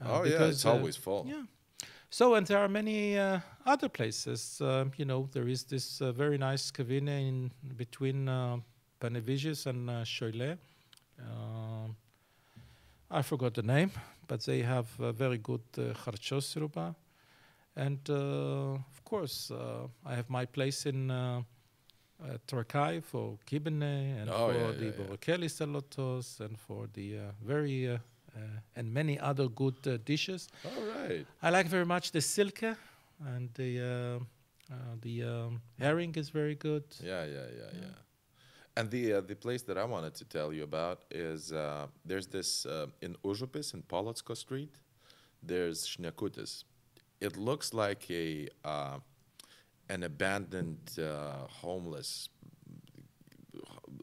Uh, 0.00 0.20
oh 0.20 0.24
yeah, 0.24 0.44
it's 0.46 0.64
always 0.64 0.96
full. 0.96 1.26
Yeah. 1.28 1.42
So, 2.16 2.36
and 2.36 2.46
there 2.46 2.58
are 2.58 2.68
many 2.68 3.18
uh, 3.18 3.40
other 3.66 3.88
places. 3.88 4.60
Um, 4.60 4.92
you 4.96 5.04
know, 5.04 5.28
there 5.32 5.48
is 5.48 5.64
this 5.64 6.00
uh, 6.00 6.12
very 6.12 6.38
nice 6.38 6.70
kavine 6.70 7.08
in 7.08 7.50
between 7.76 8.28
uh, 8.28 8.58
and 9.66 9.90
uh, 9.90 10.04
Cholet. 10.04 10.56
Um, 11.18 11.96
I 13.10 13.20
forgot 13.22 13.54
the 13.54 13.64
name, 13.64 13.90
but 14.28 14.44
they 14.44 14.62
have 14.62 14.86
uh, 15.00 15.10
very 15.10 15.38
good 15.38 15.62
uh. 15.76 16.94
And 17.74 17.98
uh, 18.08 18.74
of 18.78 19.04
course, 19.04 19.50
uh, 19.50 19.88
I 20.06 20.14
have 20.14 20.30
my 20.30 20.44
place 20.44 20.86
in 20.86 21.10
uh, 21.10 21.42
uh, 22.22 22.38
Trakai 22.46 23.02
for 23.02 23.38
kibene 23.44 24.22
and 24.22 24.30
Oh, 24.30 24.52
for 24.52 24.54
yeah, 24.54 24.70
the 24.70 24.84
yeah, 24.84 24.92
yeah. 24.98 25.16
salotos 25.48 26.38
and 26.38 26.60
for 26.60 26.86
the 26.92 27.18
uh, 27.18 27.20
very 27.44 27.88
uh, 27.88 27.94
uh, 27.94 27.98
and 28.76 28.92
many 28.92 29.18
other 29.18 29.48
good 29.48 29.76
uh, 29.86 29.98
dishes. 30.04 30.48
All 30.64 30.84
right. 31.00 31.26
I 31.42 31.50
like 31.50 31.66
very 31.66 31.86
much 31.86 32.10
the 32.12 32.20
silke 32.20 32.76
and 33.26 33.48
the 33.54 33.80
uh, 33.80 34.24
uh, 34.72 34.76
the 35.02 35.22
um, 35.22 35.60
herring 35.78 36.14
is 36.16 36.30
very 36.30 36.54
good. 36.54 36.84
Yeah, 37.02 37.24
yeah, 37.24 37.46
yeah, 37.56 37.80
yeah. 37.80 37.86
And 38.76 38.90
the 38.90 39.14
uh, 39.14 39.20
the 39.20 39.36
place 39.36 39.62
that 39.62 39.78
I 39.78 39.84
wanted 39.84 40.14
to 40.14 40.24
tell 40.24 40.52
you 40.52 40.64
about 40.64 41.04
is 41.10 41.52
uh, 41.52 41.86
there's 42.04 42.26
this 42.26 42.66
uh, 42.66 42.86
in 43.02 43.16
Užupis 43.24 43.74
in 43.74 43.82
Polotsko 43.82 44.34
Street. 44.34 44.74
There's 45.42 45.86
Šnekutis. 45.86 46.64
It 47.20 47.36
looks 47.36 47.72
like 47.72 48.10
a 48.10 48.48
uh, 48.64 48.98
an 49.88 50.02
abandoned 50.02 50.98
uh, 50.98 51.46
homeless, 51.48 52.28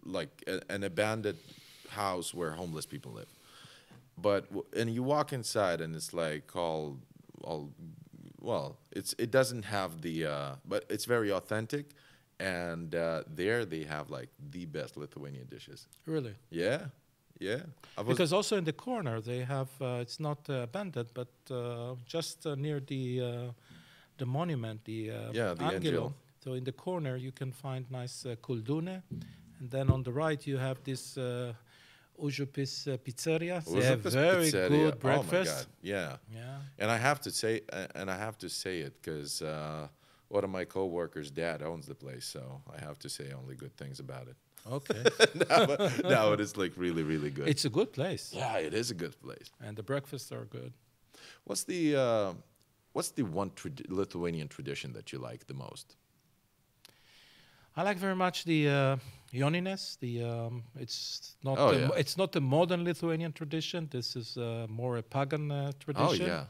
like 0.05 0.43
a, 0.47 0.61
an 0.69 0.83
abandoned 0.83 1.39
house 1.89 2.33
where 2.33 2.51
homeless 2.51 2.85
people 2.85 3.11
live. 3.11 3.27
But 4.21 4.47
and 4.75 4.89
you 4.89 5.03
walk 5.03 5.33
inside 5.33 5.81
and 5.81 5.95
it's 5.95 6.13
like 6.13 6.55
all 6.55 6.97
all 7.43 7.71
well, 8.39 8.77
it's 8.91 9.13
it 9.17 9.31
doesn't 9.31 9.65
have 9.65 10.01
the 10.01 10.25
uh, 10.25 10.55
but 10.65 10.85
it's 10.89 11.05
very 11.05 11.31
authentic, 11.31 11.91
and 12.39 12.95
uh, 12.95 13.23
there 13.27 13.65
they 13.65 13.83
have 13.83 14.09
like 14.09 14.29
the 14.51 14.65
best 14.65 14.97
Lithuanian 14.97 15.47
dishes. 15.47 15.87
Really. 16.05 16.35
Yeah, 16.49 16.87
yeah. 17.39 17.61
Because 18.07 18.33
also 18.33 18.57
in 18.57 18.63
the 18.63 18.73
corner 18.73 19.21
they 19.21 19.39
have 19.39 19.69
uh, 19.79 19.99
it's 20.01 20.19
not 20.19 20.49
uh, 20.49 20.63
abandoned, 20.63 21.09
but 21.13 21.31
uh, 21.49 21.95
just 22.05 22.45
uh, 22.45 22.55
near 22.55 22.79
the 22.79 23.21
uh, 23.21 23.51
the 24.17 24.25
monument, 24.25 24.83
the 24.85 25.11
uh, 25.11 25.15
Yeah, 25.33 25.53
the 25.53 25.63
Angelo. 25.63 25.75
Angelo. 25.75 26.13
So 26.43 26.53
in 26.53 26.63
the 26.63 26.71
corner 26.71 27.17
you 27.17 27.31
can 27.31 27.51
find 27.51 27.89
nice 27.91 28.25
uh, 28.25 28.35
kuldune, 28.41 29.03
and 29.59 29.69
then 29.69 29.89
on 29.91 30.03
the 30.03 30.11
right 30.11 30.47
you 30.47 30.57
have 30.57 30.83
this 30.83 31.17
uh, 32.21 32.25
Užupis 32.25 32.87
uh, 32.87 32.97
pizzeria. 32.97 33.63
They 33.63 33.83
have 33.83 33.99
very 34.01 34.45
pizzeria, 34.51 34.69
good 34.69 34.93
Oh 35.03 35.07
my 35.07 35.17
breakfast. 35.17 35.55
god, 35.55 35.65
yeah. 35.81 36.17
Yeah. 36.33 36.57
And 36.79 36.91
I 36.91 36.97
have 36.97 37.19
to 37.21 37.31
say, 37.31 37.61
uh, 37.73 37.87
and 37.95 38.09
I 38.09 38.17
have 38.17 38.37
to 38.39 38.49
say 38.49 38.79
it 38.79 38.93
because 39.01 39.41
uh, 39.41 39.87
one 40.29 40.43
of 40.43 40.49
my 40.49 40.65
coworkers' 40.65 41.31
dad 41.31 41.61
owns 41.61 41.85
the 41.85 41.95
place, 41.95 42.25
so 42.25 42.61
I 42.75 42.83
have 42.85 42.97
to 42.99 43.09
say 43.09 43.31
only 43.33 43.55
good 43.55 43.75
things 43.77 43.99
about 43.99 44.27
it. 44.27 44.35
Okay. 44.71 45.03
now, 45.49 45.65
but, 45.65 46.03
no, 46.03 46.33
it 46.33 46.39
is 46.39 46.55
like 46.55 46.73
really, 46.77 47.03
really 47.03 47.31
good. 47.31 47.47
it's 47.47 47.65
a 47.65 47.69
good 47.69 47.91
place, 47.91 48.31
yeah, 48.33 48.57
it 48.57 48.73
is 48.73 48.91
a 48.91 48.95
good 48.95 49.15
place. 49.21 49.51
and 49.65 49.75
the 49.75 49.83
breakfasts 49.83 50.31
are 50.31 50.45
good. 50.45 50.73
What's 51.45 51.63
the 51.63 51.95
uh, 51.95 52.33
what's 52.93 53.11
the 53.11 53.23
one 53.23 53.49
trad- 53.51 53.85
Lithuanian 53.89 54.47
tradition 54.47 54.93
that 54.93 55.11
you 55.11 55.19
like 55.19 55.45
the 55.47 55.53
most? 55.53 55.95
I 57.75 57.83
like 57.83 57.97
very 57.97 58.15
much 58.15 58.43
the 58.43 58.67
uh, 59.33 59.37
Jonines. 59.37 59.97
The 59.99 60.23
um, 60.23 60.63
it's 60.75 61.35
not 61.43 61.59
Oh, 61.59 61.69
a 61.71 61.79
yeah. 61.79 61.89
it's 61.97 62.17
not 62.17 62.35
a 62.35 62.41
modern 62.41 62.83
Lithuanian 62.83 63.33
tradition. 63.33 63.87
This 63.91 64.15
is 64.15 64.37
uh, 64.37 64.65
more 64.69 64.97
a 64.97 65.03
pagan 65.03 65.51
uh, 65.51 65.71
tradition. 65.79 66.25
Oh 66.25 66.27
yeah, 66.27 66.45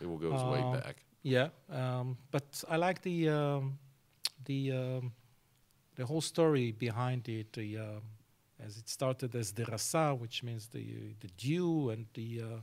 it 0.00 0.06
will 0.06 0.18
goes 0.18 0.42
Uh, 0.42 0.50
way 0.52 0.62
back. 0.80 0.96
Yeah, 1.22 1.48
um, 1.70 2.16
but 2.30 2.64
I 2.68 2.76
like 2.76 3.00
the 3.02 3.28
um, 3.28 3.78
the 4.44 4.72
um, 4.72 5.12
the 5.96 6.04
whole 6.06 6.20
story 6.20 6.72
behind 6.72 7.28
it. 7.28 7.52
The, 7.52 7.78
um, 7.78 8.02
as 8.58 8.76
it 8.78 8.88
started 8.88 9.34
as 9.34 9.52
the 9.52 9.64
rasa, 9.64 10.14
which 10.14 10.42
means 10.42 10.68
the 10.68 11.14
the 11.20 11.28
dew 11.36 11.90
and 11.90 12.06
the 12.14 12.42
uh, 12.42 12.60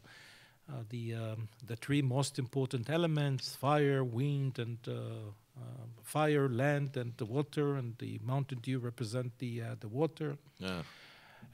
uh, 0.71 0.83
the 0.89 1.15
um, 1.15 1.47
the 1.65 1.75
three 1.75 2.01
most 2.01 2.39
important 2.39 2.89
elements: 2.89 3.55
fire, 3.55 4.03
wind, 4.03 4.59
and 4.59 4.77
uh, 4.87 4.91
uh, 4.93 5.31
fire, 6.03 6.49
land, 6.49 6.97
and 6.97 7.13
the 7.17 7.25
water. 7.25 7.75
And 7.75 7.95
the 7.99 8.19
mountain 8.23 8.59
dew 8.61 8.79
represent 8.79 9.37
the 9.39 9.61
uh, 9.61 9.75
the 9.79 9.87
water. 9.87 10.37
Yeah. 10.59 10.81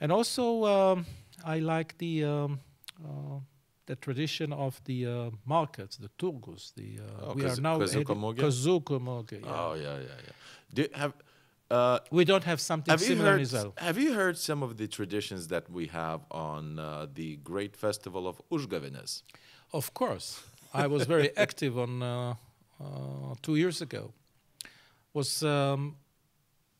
And 0.01 0.11
also, 0.11 0.65
um, 0.65 1.05
I 1.43 1.59
like 1.59 1.97
the 1.97 2.23
um, 2.25 2.59
uh, 3.03 3.39
the 3.85 3.95
tradition 3.95 4.51
of 4.53 4.81
the 4.85 5.05
uh, 5.05 5.29
markets, 5.45 5.97
the 5.97 6.09
turgus. 6.17 6.73
The 6.75 6.99
uh, 6.99 7.25
Oh, 7.29 7.33
we 7.35 7.45
are 7.45 7.55
now 7.61 7.77
Kaziuko 7.79 8.07
heading- 8.07 9.05
Mugė? 9.05 9.41
Yeah. 9.45 9.51
Oh 9.51 9.73
yeah, 9.73 9.97
yeah, 9.97 10.19
yeah. 10.27 10.33
Do 10.73 10.87
have 10.93 11.13
uh, 11.71 11.99
We 12.11 12.25
don't 12.25 12.43
have 12.43 12.59
something 12.59 12.91
have 12.91 13.01
you 13.01 13.07
similar 13.07 13.31
in 13.31 13.35
heard 13.37 13.41
Israel. 13.41 13.73
have 13.77 13.97
you 13.97 14.13
heard 14.13 14.37
some 14.37 14.63
of 14.63 14.77
the 14.77 14.87
traditions 14.87 15.47
that 15.47 15.69
we 15.69 15.87
have 15.87 16.21
on 16.31 16.79
uh, 16.79 17.07
the 17.13 17.37
great 17.37 17.75
festival 17.77 18.27
of 18.27 18.41
Užgavėnes? 18.51 19.21
Of 19.73 19.93
course, 19.93 20.41
I 20.73 20.87
was 20.87 21.05
very 21.05 21.29
active 21.45 21.77
on 21.77 22.01
uh, 22.03 22.35
two 23.41 23.55
years 23.55 23.81
ago. 23.81 24.11
Was 25.13 25.43
um, 25.43 25.95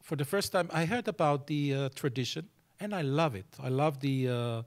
for 0.02 0.16
the 0.18 0.26
first 0.26 0.52
time 0.52 0.70
I 0.74 0.86
heard 0.86 1.08
about 1.08 1.48
the 1.48 1.74
uh, 1.74 1.90
tradition, 1.96 2.48
and 2.80 2.94
I 2.94 3.02
love 3.02 3.36
it. 3.36 3.46
I 3.64 3.70
love 3.70 4.00
the 4.00 4.28
uh, 4.28 4.62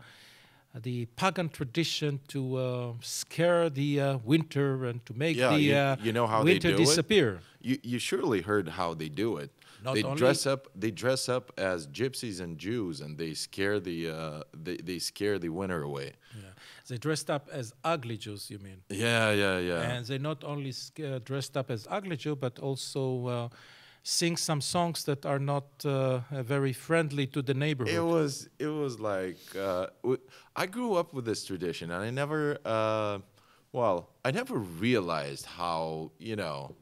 the 0.83 1.07
pagan 1.17 1.49
tradition 1.49 2.21
to 2.29 2.57
uh, 2.57 2.93
scare 3.03 3.69
the 3.71 4.01
uh, 4.01 4.19
winter 4.25 4.85
and 4.87 5.05
to 5.07 5.15
make 5.15 5.37
Yeah, 5.37 5.51
the 5.57 5.63
you- 5.63 5.75
uh, 5.75 5.97
you 6.03 6.13
know 6.13 6.27
how 6.27 6.43
they 6.45 6.53
winter 6.53 6.71
do 6.71 6.83
it? 6.83 6.87
disappear. 6.87 7.41
You 7.61 7.79
you 7.83 7.99
surely 7.99 8.41
heard 8.43 8.69
how 8.69 8.95
they 8.95 9.09
do 9.09 9.37
it. 9.39 9.51
Not 9.85 9.95
they 9.95 10.03
only- 10.03 10.19
dress 10.19 10.47
up. 10.47 10.69
They 10.75 10.91
dress 10.91 11.29
up 11.29 11.53
as 11.57 11.87
gypsies 11.87 12.41
and 12.41 12.59
Jews, 12.59 13.01
and 13.01 13.17
they 13.17 13.35
scare 13.35 13.79
the 13.81 14.11
uh, 14.11 14.43
they 14.57 14.77
they 14.77 14.99
scare 14.99 15.39
the 15.39 15.49
winter 15.51 15.83
away. 15.83 16.13
Yeah. 16.35 16.51
They 16.89 16.99
dressed 16.99 17.31
up 17.31 17.49
as 17.53 17.73
ugly 17.85 18.17
Jews, 18.17 18.51
you 18.51 18.59
mean? 18.59 18.83
Yeah, 18.89 19.31
yeah, 19.33 19.59
yeah. 19.59 19.91
And 19.91 20.07
they 20.07 20.19
not 20.19 20.43
only 20.45 20.73
uh, 20.73 21.19
dressed 21.25 21.57
up 21.57 21.71
as 21.71 21.87
ugly 21.91 22.17
Jew, 22.17 22.35
but 22.35 22.59
also 22.59 23.27
uh, 23.27 23.49
sing 24.03 24.37
some 24.37 24.61
songs 24.61 25.05
that 25.05 25.27
are 25.27 25.39
not 25.39 25.67
uh, 25.85 26.21
very 26.43 26.73
friendly 26.73 27.27
to 27.27 27.43
the 27.43 27.55
neighborhood. 27.55 27.95
It 27.95 28.01
was 28.01 28.49
it 28.59 28.69
was 28.69 28.99
like 28.99 29.39
uh, 29.57 29.87
I 30.57 30.67
grew 30.67 30.95
up 30.95 31.13
with 31.15 31.25
this 31.25 31.45
tradition, 31.45 31.91
and 31.91 32.03
I 32.03 32.11
never, 32.11 32.59
uh, 32.65 33.19
well, 33.73 34.11
I 34.25 34.31
never 34.31 34.59
realized 34.59 35.47
how 35.47 36.13
you 36.19 36.37
know 36.37 36.75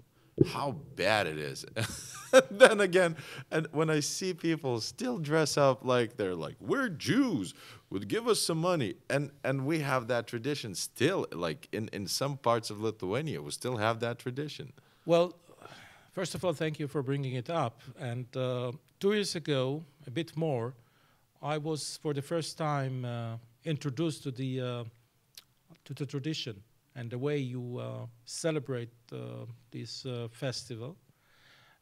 how 0.44 0.76
bad 0.96 1.26
it 1.26 1.38
is. 1.38 1.64
then 2.50 2.80
again, 2.80 3.16
and 3.50 3.66
when 3.72 3.88
I 3.88 4.00
see 4.00 4.34
people 4.34 4.80
still 4.80 5.18
dress 5.18 5.56
up 5.56 5.84
like 5.84 6.16
they're 6.16 6.34
like 6.34 6.56
we're 6.60 6.88
Jews, 6.88 7.54
would 7.90 8.08
give 8.08 8.28
us 8.28 8.40
some 8.40 8.58
money, 8.58 8.96
and 9.08 9.30
and 9.44 9.64
we 9.66 9.80
have 9.80 10.08
that 10.08 10.26
tradition 10.26 10.74
still, 10.74 11.26
like 11.32 11.68
in 11.72 11.88
in 11.92 12.06
some 12.06 12.36
parts 12.36 12.70
of 12.70 12.80
Lithuania, 12.80 13.40
we 13.40 13.50
still 13.50 13.76
have 13.76 14.00
that 14.00 14.18
tradition. 14.18 14.72
Well, 15.06 15.34
first 16.12 16.34
of 16.34 16.44
all, 16.44 16.52
thank 16.52 16.78
you 16.78 16.88
for 16.88 17.02
bringing 17.02 17.34
it 17.34 17.48
up. 17.48 17.80
And 17.98 18.26
uh, 18.36 18.72
two 19.00 19.12
years 19.12 19.36
ago, 19.36 19.84
a 20.06 20.10
bit 20.10 20.36
more, 20.36 20.74
I 21.40 21.58
was 21.58 21.98
for 22.02 22.12
the 22.12 22.22
first 22.22 22.58
time 22.58 23.04
uh, 23.04 23.36
introduced 23.64 24.22
to 24.24 24.30
the 24.30 24.60
uh, 24.60 24.84
to 25.86 25.94
the 25.94 26.04
tradition 26.04 26.62
and 26.96 27.10
the 27.10 27.18
way 27.18 27.38
you 27.38 27.78
uh, 27.78 28.06
celebrate 28.24 28.90
uh, 29.12 29.46
this 29.70 30.04
uh, 30.04 30.28
festival. 30.32 30.96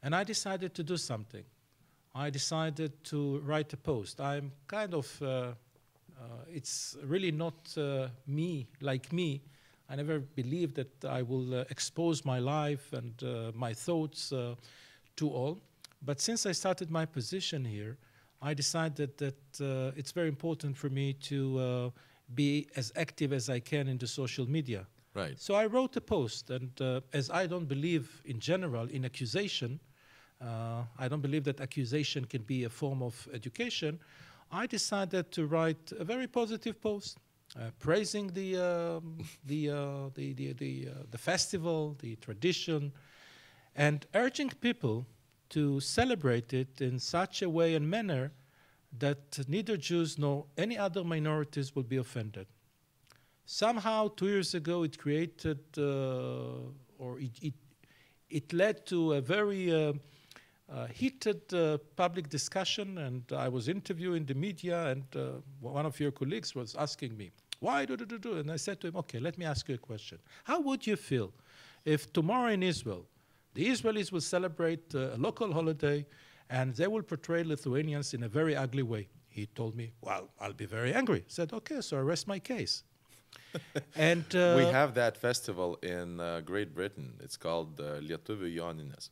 And 0.02 0.14
I 0.14 0.24
decided 0.24 0.74
to 0.74 0.82
do 0.82 0.96
something. 0.96 1.44
I 2.14 2.30
decided 2.30 2.92
to 3.04 3.38
write 3.40 3.72
a 3.72 3.76
post. 3.76 4.20
I'm 4.20 4.52
kind 4.66 4.92
of, 4.92 5.22
uh, 5.22 5.26
uh, 5.26 5.54
it's 6.48 6.96
really 7.04 7.32
not 7.32 7.76
me, 8.26 8.68
like 8.80 9.12
me. 9.12 9.42
I 9.88 9.96
never 9.96 10.18
believed 10.18 10.74
that 10.76 11.04
I 11.04 11.22
will 11.22 11.60
expose 11.70 12.24
my 12.24 12.38
life 12.38 12.92
and 12.92 13.54
my 13.54 13.72
thoughts 13.72 14.28
to 14.28 15.28
all. 15.28 15.62
But 16.02 16.20
since 16.20 16.44
I 16.44 16.52
started 16.52 16.90
my 16.90 17.06
position 17.06 17.64
here, 17.64 17.96
I 18.44 18.52
decided 18.52 19.16
that 19.16 19.60
uh, 19.60 19.92
it's 19.96 20.12
very 20.12 20.28
important 20.28 20.76
for 20.76 20.90
me 20.90 21.14
to 21.14 21.58
uh, 21.58 21.90
be 22.34 22.68
as 22.76 22.92
active 22.94 23.32
as 23.32 23.48
I 23.48 23.58
can 23.58 23.88
in 23.88 23.96
the 23.96 24.06
social 24.06 24.46
media. 24.46 24.86
Right. 25.14 25.40
So 25.40 25.54
I 25.54 25.66
wrote 25.66 25.96
a 25.96 26.00
post, 26.00 26.50
and 26.50 26.70
uh, 26.80 27.00
as 27.12 27.30
I 27.30 27.46
don't 27.46 27.66
believe 27.66 28.20
in 28.24 28.40
general 28.40 28.88
in 28.88 29.04
accusation, 29.04 29.78
uh, 30.40 30.82
I 30.98 31.06
don't 31.06 31.20
believe 31.20 31.44
that 31.44 31.60
accusation 31.60 32.24
can 32.24 32.42
be 32.42 32.64
a 32.64 32.68
form 32.68 33.00
of 33.00 33.28
education. 33.32 34.00
I 34.50 34.66
decided 34.66 35.30
to 35.32 35.46
write 35.46 35.92
a 35.96 36.04
very 36.04 36.26
positive 36.26 36.80
post, 36.80 37.18
uh, 37.56 37.70
praising 37.78 38.26
the 38.32 38.56
um, 38.56 39.18
the, 39.46 39.70
uh, 39.70 40.10
the 40.14 40.32
the 40.32 40.52
the, 40.52 40.88
uh, 40.88 41.02
the 41.12 41.18
festival, 41.18 41.96
the 42.00 42.16
tradition, 42.16 42.92
and 43.76 44.06
urging 44.14 44.50
people 44.60 45.06
to 45.50 45.78
celebrate 45.78 46.52
it 46.52 46.80
in 46.80 46.98
such 46.98 47.40
a 47.40 47.48
way 47.48 47.76
and 47.76 47.88
manner 47.88 48.32
that 48.98 49.38
neither 49.48 49.76
Jews 49.76 50.18
nor 50.18 50.46
any 50.58 50.76
other 50.76 51.04
minorities 51.04 51.76
will 51.76 51.84
be 51.84 51.98
offended 51.98 52.46
somehow 53.46 54.08
two 54.08 54.28
years 54.28 54.54
ago 54.54 54.82
it 54.82 54.98
created 54.98 55.58
uh, 55.78 55.82
or 56.98 57.18
it, 57.18 57.32
it, 57.42 57.54
it 58.30 58.52
led 58.52 58.86
to 58.86 59.14
a 59.14 59.20
very 59.20 59.72
uh, 59.72 59.92
uh, 60.72 60.86
heated 60.86 61.42
uh, 61.52 61.78
public 61.96 62.28
discussion 62.28 62.98
and 62.98 63.22
i 63.36 63.48
was 63.48 63.68
interviewing 63.68 64.24
the 64.24 64.34
media 64.34 64.86
and 64.86 65.04
uh, 65.14 65.32
one 65.60 65.84
of 65.84 66.00
your 66.00 66.10
colleagues 66.10 66.54
was 66.54 66.74
asking 66.76 67.16
me 67.16 67.30
why 67.60 67.84
do 67.84 67.96
do 67.96 68.06
do 68.06 68.38
and 68.38 68.50
i 68.50 68.56
said 68.56 68.80
to 68.80 68.86
him 68.88 68.96
okay 68.96 69.20
let 69.20 69.36
me 69.36 69.44
ask 69.44 69.68
you 69.68 69.74
a 69.74 69.78
question 69.78 70.18
how 70.44 70.60
would 70.60 70.86
you 70.86 70.96
feel 70.96 71.32
if 71.84 72.12
tomorrow 72.12 72.50
in 72.50 72.62
Israel, 72.62 73.06
the 73.52 73.68
Israelis 73.68 74.10
will 74.10 74.20
celebrate 74.20 74.94
uh, 74.94 75.14
a 75.14 75.18
local 75.18 75.52
holiday 75.52 76.06
and 76.50 76.74
they 76.74 76.86
will 76.86 77.02
portray 77.02 77.44
Lithuanians 77.44 78.14
in 78.14 78.22
a 78.22 78.28
very 78.28 78.56
ugly 78.56 78.82
way. 78.82 79.08
He 79.28 79.46
told 79.46 79.74
me, 79.76 79.92
Well, 80.00 80.30
I'll 80.40 80.52
be 80.52 80.66
very 80.66 80.94
angry. 80.94 81.20
I 81.20 81.28
said, 81.28 81.52
Okay, 81.52 81.80
so 81.80 81.98
I 81.98 82.00
rest 82.00 82.26
my 82.26 82.38
case. 82.38 82.84
and 83.96 84.24
uh, 84.34 84.54
we 84.56 84.64
have 84.64 84.94
that 84.94 85.16
festival 85.16 85.78
in 85.82 86.20
uh, 86.20 86.40
Great 86.44 86.74
Britain. 86.74 87.14
It's 87.20 87.36
called 87.36 87.80
uh, 87.80 88.00
Lietuvių 88.00 88.54
Joninės. 88.54 89.10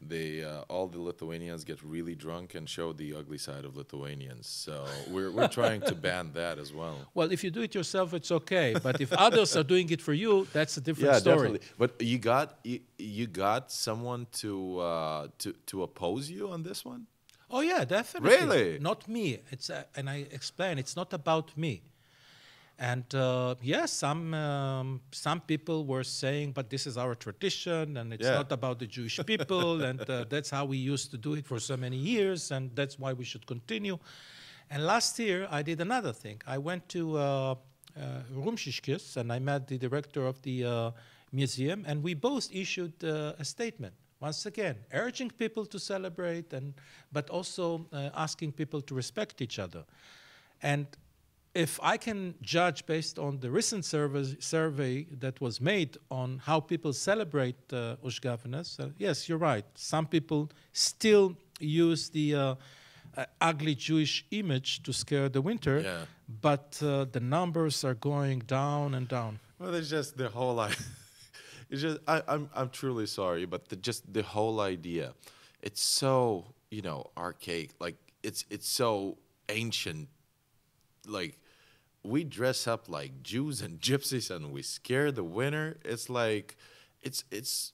They 0.00 0.44
uh, 0.44 0.62
all 0.68 0.86
the 0.86 1.00
Lithuanians 1.00 1.64
get 1.64 1.82
really 1.82 2.14
drunk 2.14 2.54
and 2.54 2.68
show 2.68 2.92
the 2.92 3.14
ugly 3.14 3.38
side 3.38 3.64
of 3.64 3.76
Lithuanians. 3.76 4.46
So 4.46 4.86
we're 5.10 5.30
we're 5.30 5.48
trying 5.48 5.80
to 5.82 5.94
ban 5.94 6.30
that 6.34 6.58
as 6.58 6.72
well. 6.72 6.96
Well, 7.14 7.32
if 7.32 7.42
you 7.42 7.50
do 7.50 7.62
it 7.62 7.74
yourself, 7.74 8.14
it's 8.14 8.30
okay. 8.30 8.74
But 8.80 9.00
if 9.00 9.12
others 9.12 9.56
are 9.56 9.64
doing 9.64 9.90
it 9.90 10.00
for 10.00 10.12
you, 10.12 10.46
that's 10.52 10.76
a 10.76 10.80
different 10.80 11.14
yeah, 11.14 11.18
story. 11.18 11.36
definitely. 11.36 11.60
But 11.78 12.00
you 12.00 12.18
got 12.18 12.58
you, 12.62 12.80
you 12.96 13.26
got 13.26 13.72
someone 13.72 14.26
to 14.34 14.78
uh, 14.78 15.28
to 15.38 15.52
to 15.66 15.82
oppose 15.82 16.30
you 16.30 16.48
on 16.48 16.62
this 16.62 16.84
one. 16.84 17.06
Oh 17.50 17.60
yeah, 17.60 17.84
definitely. 17.84 18.36
Really? 18.36 18.78
Not 18.78 19.08
me. 19.08 19.40
It's 19.50 19.70
uh, 19.70 19.84
and 19.96 20.08
I 20.08 20.26
explain 20.30 20.78
it's 20.78 20.96
not 20.96 21.12
about 21.12 21.56
me. 21.56 21.82
And 22.78 23.12
uh, 23.12 23.56
yes, 23.60 23.90
some 23.92 24.32
um, 24.34 25.00
some 25.10 25.40
people 25.40 25.84
were 25.84 26.04
saying, 26.04 26.52
but 26.52 26.70
this 26.70 26.86
is 26.86 26.96
our 26.96 27.16
tradition, 27.16 27.96
and 27.96 28.12
it's 28.12 28.24
Yeah. 28.26 28.36
not 28.36 28.52
about 28.52 28.78
the 28.78 28.86
Jewish 28.86 29.18
people, 29.26 29.82
and 29.88 30.00
uh, 30.08 30.24
that's 30.28 30.50
how 30.50 30.64
we 30.64 30.76
used 30.76 31.10
to 31.10 31.18
do 31.18 31.34
it 31.34 31.44
for 31.46 31.58
so 31.58 31.76
many 31.76 31.96
years, 31.96 32.52
and 32.52 32.70
that's 32.76 32.96
why 32.96 33.12
we 33.12 33.24
should 33.24 33.46
continue. 33.46 33.98
And 34.70 34.86
last 34.86 35.18
year, 35.18 35.48
I 35.50 35.62
did 35.62 35.80
another 35.80 36.12
thing. 36.12 36.40
I 36.46 36.58
went 36.58 36.88
to 36.90 37.16
uh, 37.16 37.20
uh, 37.96 38.22
Rumšiškės, 38.32 39.16
and 39.16 39.32
I 39.32 39.40
met 39.40 39.66
the 39.66 39.78
director 39.78 40.24
of 40.26 40.40
the 40.42 40.64
uh, 40.64 40.90
museum, 41.32 41.84
and 41.84 42.00
we 42.02 42.14
both 42.14 42.48
issued 42.52 42.92
uh, 43.02 43.32
a 43.40 43.44
statement. 43.44 43.94
Once 44.20 44.46
again, 44.46 44.76
urging 44.92 45.30
people 45.30 45.66
to 45.66 45.78
celebrate, 45.80 46.52
and 46.52 46.74
but 47.12 47.28
also 47.30 47.86
uh, 47.92 48.10
asking 48.14 48.52
people 48.52 48.80
to 48.82 48.94
respect 48.94 49.40
each 49.42 49.58
other. 49.58 49.84
And 50.62 50.86
if 51.54 51.78
I 51.82 51.96
can 51.96 52.34
judge 52.42 52.86
based 52.86 53.18
on 53.18 53.40
the 53.40 53.50
recent 53.50 53.84
survey, 53.84 54.36
survey 54.40 55.06
that 55.20 55.40
was 55.40 55.60
made 55.60 55.96
on 56.10 56.38
how 56.44 56.60
people 56.60 56.92
celebrate 56.92 57.56
uh, 57.72 57.96
Užgavėnes, 58.04 58.78
uh, 58.80 58.88
yes, 58.98 59.28
you're 59.28 59.38
right. 59.38 59.64
Some 59.74 60.06
people 60.06 60.50
still 60.72 61.36
use 61.60 62.10
the 62.10 62.34
uh, 62.34 62.54
uh, 63.16 63.24
ugly 63.40 63.74
Jewish 63.74 64.24
image 64.30 64.82
to 64.84 64.92
scare 64.92 65.28
the 65.28 65.40
winter, 65.40 65.80
Yeah. 65.80 66.04
but 66.40 66.80
uh, 66.82 67.06
the 67.10 67.20
numbers 67.20 67.84
are 67.84 67.94
going 67.94 68.40
down 68.46 68.94
and 68.94 69.08
down. 69.08 69.38
Well, 69.58 69.74
it's 69.74 69.90
just 69.90 70.16
the 70.16 70.28
whole 70.28 70.60
idea. 70.60 70.76
It's 71.70 71.82
just 71.82 71.98
I, 72.08 72.22
I'm 72.26 72.48
I'm 72.54 72.70
truly 72.70 73.04
sorry, 73.06 73.44
but 73.44 73.68
the, 73.68 73.76
just 73.76 74.10
the 74.10 74.22
whole 74.22 74.58
idea, 74.60 75.12
it's 75.62 75.82
so 75.82 76.46
you 76.70 76.80
know 76.80 77.10
archaic. 77.14 77.72
Like 77.78 77.96
it's 78.22 78.46
it's 78.48 78.66
so 78.66 79.18
ancient. 79.50 80.08
Like 81.06 81.38
we 82.02 82.24
dress 82.24 82.66
up 82.66 82.88
like 82.88 83.22
Jews 83.22 83.62
and 83.62 83.80
gypsies 83.80 84.34
and 84.34 84.52
we 84.52 84.62
scare 84.62 85.12
the 85.12 85.24
winner. 85.24 85.78
It's 85.84 86.08
like 86.08 86.56
it's 87.02 87.24
it's 87.30 87.72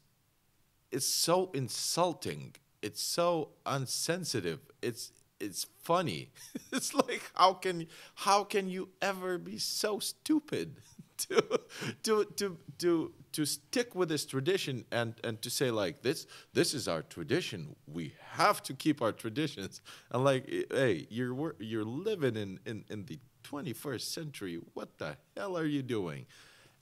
it's 0.91 1.07
so 1.07 1.51
insulting. 1.55 2.55
It's 2.83 3.03
so 3.03 3.51
unsensitive. 3.67 4.61
It's 4.83 5.13
it's 5.41 5.67
funny. 5.83 6.31
it's 6.73 6.95
like 6.95 7.31
how 7.35 7.55
can 7.55 7.87
how 8.15 8.45
can 8.45 8.69
you 8.69 8.91
ever 9.03 9.39
be 9.39 9.59
so 9.59 9.99
stupid 9.99 10.77
to 11.19 11.61
to 12.05 12.25
to 12.37 12.59
to 12.79 13.13
to 13.35 13.45
stick 13.45 13.95
with 13.95 14.09
this 14.09 14.25
tradition 14.25 14.85
and 14.91 15.15
and 15.25 15.43
to 15.43 15.51
say 15.51 15.71
like 15.71 16.03
this 16.03 16.27
this 16.53 16.73
is 16.73 16.89
our 16.89 17.03
tradition. 17.03 17.77
We 17.87 18.15
have 18.33 18.63
to 18.65 18.75
keep 18.75 19.03
our 19.03 19.13
traditions. 19.13 19.81
And 20.11 20.25
like 20.25 20.49
hey, 20.71 21.07
you're 21.11 21.55
you're 21.59 21.85
living 21.85 22.37
in 22.37 22.61
in 22.65 22.85
in 22.89 23.05
the 23.07 23.19
21st 23.43 24.01
century. 24.01 24.59
What 24.75 24.99
the 24.99 25.17
hell 25.37 25.59
are 25.59 25.67
you 25.67 25.83
doing? 25.83 26.27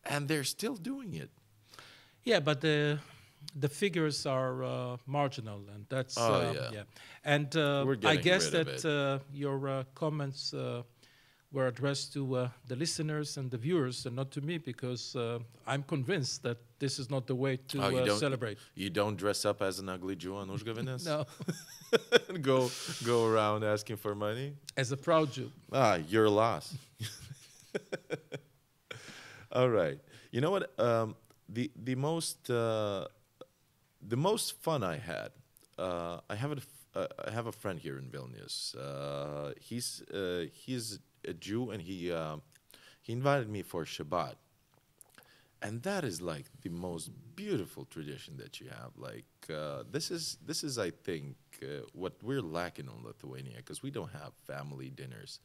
And 0.05 0.29
they're 0.29 0.45
still 0.45 0.77
doing 0.77 1.15
it. 1.15 1.31
Yeah, 2.25 2.41
but 2.41 2.61
the 2.61 2.99
the 3.57 3.69
figures 3.69 4.27
are 4.27 4.63
uh, 4.63 4.97
marginal, 5.07 5.63
and 5.75 5.87
that's 5.89 6.17
Oh, 6.17 6.35
uh, 6.35 6.71
yeah. 6.73 6.83
And 7.25 7.55
uh, 7.57 7.85
We're 7.87 7.97
I 8.05 8.17
guess 8.17 8.51
that 8.51 8.85
uh, 8.85 9.19
your 9.33 9.69
uh, 9.69 9.85
comments 9.95 10.55
uh, 10.55 10.83
were 11.53 11.67
addressed 11.69 12.13
to 12.15 12.37
uh, 12.37 12.49
the 12.67 12.77
listeners 12.77 13.37
and 13.37 13.51
the 13.51 13.59
viewers, 13.59 14.07
and 14.07 14.17
not 14.17 14.31
to 14.33 14.41
me, 14.41 14.59
because 14.59 15.15
uh, 15.17 15.39
I'm 15.67 15.83
convinced 15.83 16.43
that 16.45 16.59
this 16.79 16.99
is 16.99 17.11
not 17.11 17.27
the 17.27 17.35
way 17.35 17.59
to 17.69 17.83
Oh, 17.83 17.89
you 17.91 17.99
uh, 17.99 18.17
celebrate. 18.17 18.59
You 18.75 18.91
don't 18.91 19.17
dress 19.17 19.45
up 19.45 19.63
as 19.63 19.79
an 19.79 19.89
ugly 19.89 20.17
Jew 20.17 20.37
on 20.37 20.49
Užgavėnes? 20.49 21.05
No, 21.05 21.27
go 22.41 22.71
go 23.05 23.27
around 23.27 23.65
asking 23.65 23.97
for 23.97 24.15
money? 24.15 24.55
as 24.77 24.93
a 24.93 24.97
proud 24.97 25.33
Jew. 25.33 25.51
Ah, 25.73 25.97
your 26.09 26.29
loss. 26.29 26.75
All 29.53 29.69
right. 29.69 29.99
You 30.31 30.41
know 30.41 30.51
what? 30.51 30.79
Um, 30.81 31.17
the 31.49 31.71
the 31.77 31.95
most 31.95 32.49
uh, 32.51 33.07
the 34.01 34.17
most 34.17 34.63
fun 34.63 34.83
I 34.83 34.97
had. 34.97 35.31
Uh, 35.79 36.21
I 36.31 36.35
have 36.37 36.53
a 36.53 36.59
uh, 36.99 37.07
I 37.27 37.31
have 37.31 37.47
a 37.47 37.53
friend 37.53 37.79
here 37.79 37.99
in 37.99 38.07
Vilnius. 38.11 38.75
Uh, 38.77 39.53
he's 39.61 40.03
uh, 40.13 40.47
he's 40.53 40.99
a 41.27 41.33
Jew 41.33 41.71
and 41.71 41.83
he 41.83 42.13
uh, 42.13 42.37
he 43.01 43.13
invited 43.13 43.49
me 43.49 43.63
for 43.63 43.85
Shabbat. 43.85 44.35
And 45.61 45.83
that 45.85 46.03
is 46.05 46.21
like 46.21 46.47
the 46.63 46.71
most 46.71 47.11
beautiful 47.37 47.85
tradition 47.85 48.37
that 48.39 48.61
you 48.61 48.69
have. 48.69 48.91
Like 48.97 49.27
uh, 49.53 49.85
this 49.91 50.11
is 50.11 50.39
this 50.45 50.65
is 50.65 50.79
I 50.79 50.91
think 50.91 51.37
uh, 51.63 51.87
what 51.93 52.15
we're 52.23 52.43
lacking 52.43 52.89
on 52.89 53.05
Lithuania 53.05 53.59
because 53.59 53.83
we 53.83 53.91
don't 53.91 54.11
have 54.13 54.33
family 54.47 54.91
dinners. 54.91 55.41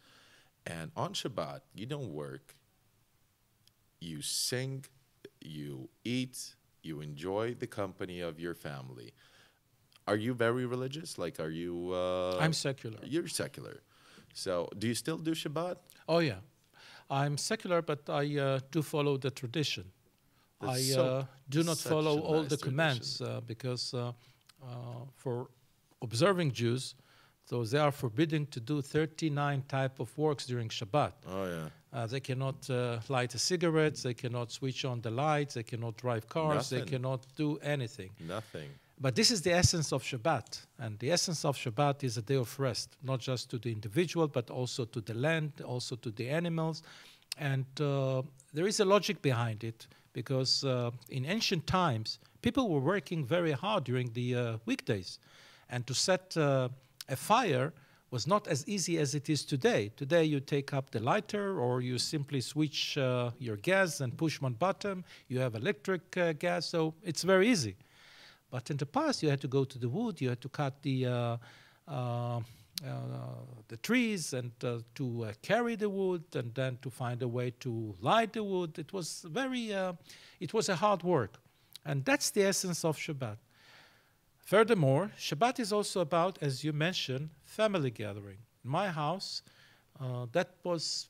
And 0.65 0.91
on 0.95 1.13
Shabbat, 1.13 1.61
you 1.75 1.85
don't 1.85 2.11
work. 2.13 2.55
You 3.99 4.21
sing, 4.21 4.85
you 5.41 5.89
eat, 6.03 6.55
you 6.83 7.01
enjoy 7.01 7.53
the 7.53 7.67
company 7.67 8.19
of 8.19 8.39
your 8.39 8.53
family. 8.53 9.13
Are 10.07 10.15
you 10.15 10.33
very 10.33 10.65
religious? 10.65 11.17
Like, 11.17 11.39
are 11.39 11.49
you? 11.49 11.91
Uh, 11.93 12.37
I'm 12.39 12.53
secular. 12.53 12.99
You're 13.03 13.27
secular. 13.27 13.81
So, 14.37 14.69
do 14.77 14.87
you 14.87 14.93
still 14.93 15.17
do 15.17 15.31
Shabbat? 15.31 15.77
Oh 16.07 16.19
yeah, 16.19 16.41
I'm 17.09 17.37
secular, 17.37 17.81
but 17.81 18.07
I 18.07 18.37
uh, 18.37 18.59
do 18.69 18.83
follow 18.83 19.17
the 19.17 19.31
tradition. 19.31 19.85
I 20.61 20.79
so- 20.79 21.05
uh, 21.05 21.25
do 21.49 21.63
not 21.63 21.77
follow 21.77 22.19
all 22.19 22.41
nice 22.41 22.49
the 22.49 22.57
commands 22.57 23.21
uh, 23.21 23.41
because 23.47 23.93
uh, 23.95 24.11
uh, 24.63 25.05
for 25.15 25.49
observing 26.03 26.51
Jews, 26.51 26.93
so 27.45 27.63
they 27.63 27.79
are 27.79 27.91
forbidden 27.91 28.45
to 28.47 28.59
do 28.59 28.81
39 28.81 29.63
type 29.67 29.99
of 29.99 30.15
works 30.17 30.45
during 30.45 30.69
Shabbat. 30.69 31.13
Oh 31.27 31.45
yeah. 31.45 31.69
Uh, 31.91 32.05
they 32.05 32.19
cannot 32.19 32.69
uh, 32.69 32.99
light 33.09 33.33
a 33.33 33.39
cigarette, 33.39 33.95
they 34.03 34.13
cannot 34.13 34.51
switch 34.51 34.85
on 34.85 35.01
the 35.01 35.09
lights, 35.09 35.55
they 35.55 35.63
cannot 35.63 35.97
drive 35.97 36.29
cars, 36.29 36.69
they 36.69 36.81
cannot 36.81 37.25
do 37.35 37.57
anything. 37.63 38.11
Nothing. 38.19 38.69
But 38.99 39.15
this 39.15 39.29
is 39.29 39.41
the 39.43 39.53
essence 39.53 39.91
of 39.91 40.01
Shabbat. 40.03 40.65
And 40.79 40.97
the 40.99 41.11
essence 41.11 41.45
of 41.45 41.55
Shabbat 41.55 42.03
is 42.03 42.17
a 42.17 42.21
day 42.21 42.35
of 42.35 42.59
rest, 42.59 42.97
not 43.03 43.19
just 43.19 43.49
to 43.51 43.59
the 43.59 43.71
individual, 43.71 44.27
but 44.27 44.49
also 44.49 44.85
to 44.85 45.01
the 45.01 45.13
land, 45.13 45.61
also 45.63 45.95
to 45.97 46.09
the 46.09 46.29
animals. 46.29 46.81
And 47.37 47.65
uh, 47.79 48.23
there 48.53 48.65
is 48.65 48.79
a 48.79 48.85
logic 48.85 49.21
behind 49.21 49.63
it 49.63 49.85
because 50.13 50.63
uh, 50.63 50.89
in 51.09 51.25
ancient 51.25 51.67
times, 51.67 52.17
people 52.41 52.69
were 52.69 52.79
working 52.79 53.23
very 53.23 53.51
hard 53.51 53.83
during 53.83 54.11
the 54.13 54.35
uh, 54.35 54.57
weekdays. 54.65 55.19
And 55.69 55.85
to 55.85 55.93
set 55.93 56.35
uh, 56.35 56.69
a 57.07 57.15
fire 57.15 57.73
was 58.09 58.25
not 58.25 58.47
as 58.47 58.67
easy 58.67 58.97
as 58.97 59.13
it 59.13 59.29
is 59.29 59.45
today. 59.45 59.91
Today, 59.95 60.23
you 60.23 60.39
take 60.39 60.73
up 60.73 60.89
the 60.89 61.01
lighter 61.01 61.59
or 61.59 61.81
you 61.81 61.99
simply 61.99 62.41
switch 62.41 62.97
uh, 62.97 63.31
your 63.37 63.57
gas 63.57 64.01
and 64.01 64.17
push 64.17 64.41
one 64.41 64.53
button. 64.53 65.03
You 65.27 65.39
have 65.39 65.53
electric 65.53 66.17
uh, 66.17 66.33
gas, 66.33 66.65
so 66.65 66.95
it's 67.03 67.21
very 67.21 67.49
easy. 67.49 67.75
But 68.49 68.69
in 68.69 68.77
the 68.77 68.85
past, 68.85 69.23
you 69.23 69.29
had 69.29 69.41
to 69.41 69.47
go 69.47 69.65
to 69.65 69.77
the 69.77 69.89
wood, 69.89 70.21
you 70.21 70.29
had 70.29 70.41
to 70.41 70.49
cut 70.49 70.81
the 70.81 71.05
uh, 71.05 71.37
uh, 71.87 72.39
uh, 72.85 73.01
the 73.69 73.77
trees 73.77 74.33
and 74.33 74.51
to 74.59 74.83
carry 75.41 75.75
the 75.75 75.89
wood, 75.89 76.23
and 76.35 76.53
then 76.53 76.77
to 76.81 76.89
find 76.89 77.21
a 77.23 77.27
way 77.27 77.51
to 77.59 77.95
light 78.01 78.33
the 78.33 78.43
wood. 78.43 78.77
It 78.77 78.93
was 78.93 79.25
very, 79.27 79.71
it 80.39 80.53
was 80.53 80.69
a 80.69 80.75
hard 80.75 81.03
work, 81.03 81.39
and 81.85 82.05
that's 82.05 82.29
the 82.29 82.43
essence 82.43 82.85
of 82.85 82.97
Shabbat. 82.97 83.37
Furthermore, 84.45 85.11
Shabbat 85.17 85.59
is 85.59 85.73
also 85.73 86.01
about, 86.01 86.37
as 86.41 86.63
you 86.63 86.71
mentioned, 86.71 87.29
family 87.43 87.89
gathering. 87.89 88.37
In 88.63 88.69
my 88.69 88.89
house, 88.89 89.41
uh, 89.99 90.27
that 90.31 90.51
was 90.63 91.09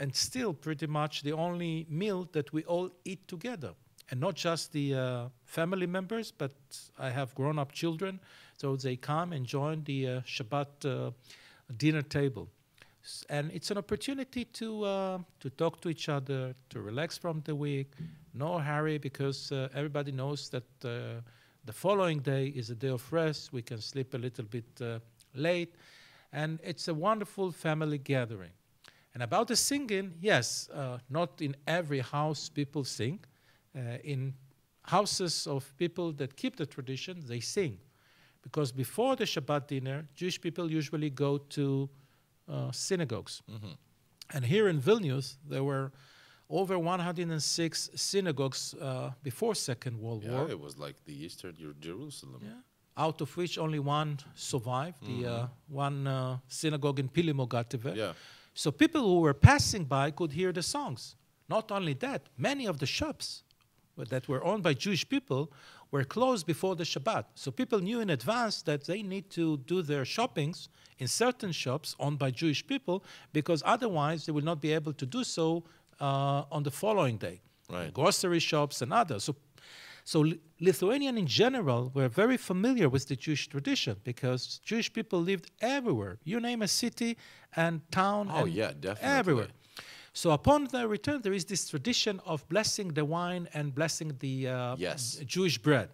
and 0.00 0.14
still 0.16 0.52
pretty 0.52 0.86
much 0.86 1.22
the 1.22 1.32
only 1.32 1.86
meal 1.88 2.28
that 2.32 2.52
we 2.52 2.64
all 2.64 2.90
eat 3.04 3.28
together. 3.28 3.74
And 4.12 4.20
not 4.20 4.34
just 4.34 4.72
the 4.72 4.94
uh, 4.94 5.28
family 5.46 5.86
members, 5.86 6.30
but 6.30 6.52
I 6.98 7.08
have 7.08 7.34
grown 7.34 7.58
up 7.58 7.72
children, 7.72 8.20
so 8.58 8.76
they 8.76 8.94
come 8.96 9.32
and 9.32 9.46
join 9.46 9.82
the 9.84 10.06
uh, 10.06 10.20
Shabbat 10.20 10.84
uh, 10.84 11.10
dinner 11.78 12.02
table. 12.02 12.46
S- 13.02 13.24
And 13.30 13.50
it's 13.52 13.70
an 13.70 13.78
opportunity 13.78 14.44
to 14.44 14.84
uh, 14.84 15.18
to 15.40 15.48
talk 15.50 15.80
to 15.80 15.88
each 15.88 16.10
other, 16.10 16.54
to 16.68 16.80
relax 16.82 17.16
from 17.18 17.40
the 17.44 17.54
week, 17.54 17.88
no 18.34 18.58
hurry, 18.58 18.98
because 18.98 19.50
uh, 19.50 19.68
everybody 19.74 20.12
knows 20.12 20.50
that 20.50 20.64
uh, 20.84 21.22
the 21.64 21.72
following 21.72 22.20
day 22.22 22.52
is 22.54 22.68
a 22.70 22.74
day 22.74 22.90
of 22.92 23.12
rest. 23.12 23.50
We 23.52 23.62
can 23.62 23.80
sleep 23.80 24.12
a 24.14 24.18
little 24.18 24.44
bit 24.44 25.00
late, 25.34 25.74
and 26.32 26.58
it's 26.62 26.88
a 26.88 26.94
wonderful 26.94 27.50
family 27.52 27.98
gathering. 27.98 28.52
And 29.14 29.22
about 29.22 29.48
the 29.48 29.56
singing, 29.56 30.12
yes, 30.20 30.68
not 31.08 31.40
in 31.40 31.56
every 31.66 32.00
house 32.00 32.50
people 32.50 32.84
sing. 32.84 33.18
Uh, 33.76 33.98
in 34.04 34.34
houses 34.84 35.46
of 35.46 35.72
people 35.76 36.12
that 36.12 36.36
keep 36.36 36.56
the 36.56 36.66
tradition, 36.66 37.22
they 37.26 37.40
sing. 37.40 37.78
Because 38.42 38.72
before 38.72 39.16
the 39.16 39.24
Shabbat 39.24 39.68
dinner, 39.68 40.06
Jewish 40.14 40.40
people 40.40 40.70
usually 40.70 41.10
go 41.10 41.38
to 41.38 41.88
uh, 42.48 42.70
synagogues. 42.72 43.40
And 44.34 44.44
here 44.44 44.68
in 44.68 44.80
Vilnius, 44.80 45.36
there 45.48 45.62
were 45.62 45.92
over 46.50 46.78
106 46.78 47.90
synagogues 47.94 48.74
uh, 48.74 49.10
before 49.22 49.54
Second 49.54 49.98
World 49.98 50.24
Yeah, 50.24 50.32
War. 50.32 50.50
it 50.50 50.58
was 50.60 50.76
like 50.76 50.96
the 51.04 51.24
Eastern 51.24 51.54
Jerusalem. 51.80 52.40
Yeah. 52.44 52.50
Out 52.96 53.20
of 53.22 53.34
which 53.36 53.56
only 53.58 53.78
one 53.78 54.18
survived, 54.34 54.98
the 55.06 55.26
uh, 55.26 55.46
one 55.68 56.06
uh, 56.06 56.38
synagogue 56.48 56.98
in 56.98 57.08
Pylimo 57.08 57.46
Gatvė. 57.48 57.96
Yeah. 57.96 58.12
So 58.54 58.70
people 58.70 59.00
who 59.00 59.20
were 59.20 59.32
passing 59.34 59.84
by 59.84 60.10
could 60.10 60.32
hear 60.32 60.52
the 60.52 60.62
songs. 60.62 61.16
Not 61.48 61.70
only 61.72 61.94
that, 61.94 62.28
many 62.36 62.66
of 62.66 62.78
the 62.78 62.86
shops 62.86 63.44
that 63.96 64.28
were 64.28 64.42
owned 64.44 64.62
by 64.62 64.74
Jewish 64.74 65.08
people 65.08 65.52
were 65.90 66.04
closed 66.04 66.46
before 66.46 66.74
the 66.74 66.84
Shabbat. 66.84 67.24
So 67.34 67.50
people 67.50 67.80
knew 67.80 68.00
in 68.00 68.10
advance 68.10 68.62
that 68.62 68.84
they 68.84 69.02
need 69.02 69.30
to 69.30 69.58
do 69.58 69.82
their 69.82 70.04
shoppings 70.04 70.68
in 70.98 71.08
certain 71.08 71.52
shops 71.52 71.94
owned 72.00 72.18
by 72.18 72.30
Jewish 72.30 72.66
people 72.66 73.04
because 73.32 73.62
otherwise 73.66 74.26
they 74.26 74.32
will 74.32 74.44
not 74.44 74.60
be 74.60 74.72
able 74.72 74.94
to 74.94 75.06
do 75.06 75.22
so 75.24 75.64
uh, 76.00 76.44
on 76.50 76.62
the 76.62 76.70
following 76.70 77.18
day. 77.18 77.40
Right. 77.70 77.92
Grocery 77.92 78.40
shops 78.40 78.82
and 78.82 78.92
others. 78.92 79.24
So 79.24 79.36
so 80.04 80.26
Lithuanian 80.60 81.16
in 81.16 81.26
general 81.26 81.90
were 81.94 82.08
very 82.08 82.36
familiar 82.36 82.88
with 82.88 83.06
the 83.06 83.16
Jewish 83.16 83.48
tradition 83.48 83.96
because 84.04 84.60
Jewish 84.64 84.92
people 84.92 85.20
lived 85.20 85.50
everywhere. 85.60 86.18
You 86.24 86.40
name 86.40 86.62
a 86.62 86.68
city 86.68 87.16
and 87.54 87.80
town. 87.92 88.28
Oh, 88.32 88.44
and 88.44 88.52
yeah, 88.52 88.72
definitely. 88.78 89.18
Everywhere. 89.18 89.48
So 90.14 90.30
upon 90.32 90.66
their 90.66 90.88
return, 90.88 91.22
there 91.22 91.32
is 91.32 91.44
this 91.46 91.68
tradition 91.68 92.20
of 92.26 92.46
blessing 92.48 92.88
the 92.88 93.04
wine 93.04 93.48
and 93.54 93.74
blessing 93.74 94.14
the 94.18 94.48
uh, 94.48 94.76
Yes. 94.78 95.20
Jewish 95.26 95.58
bread. 95.58 95.88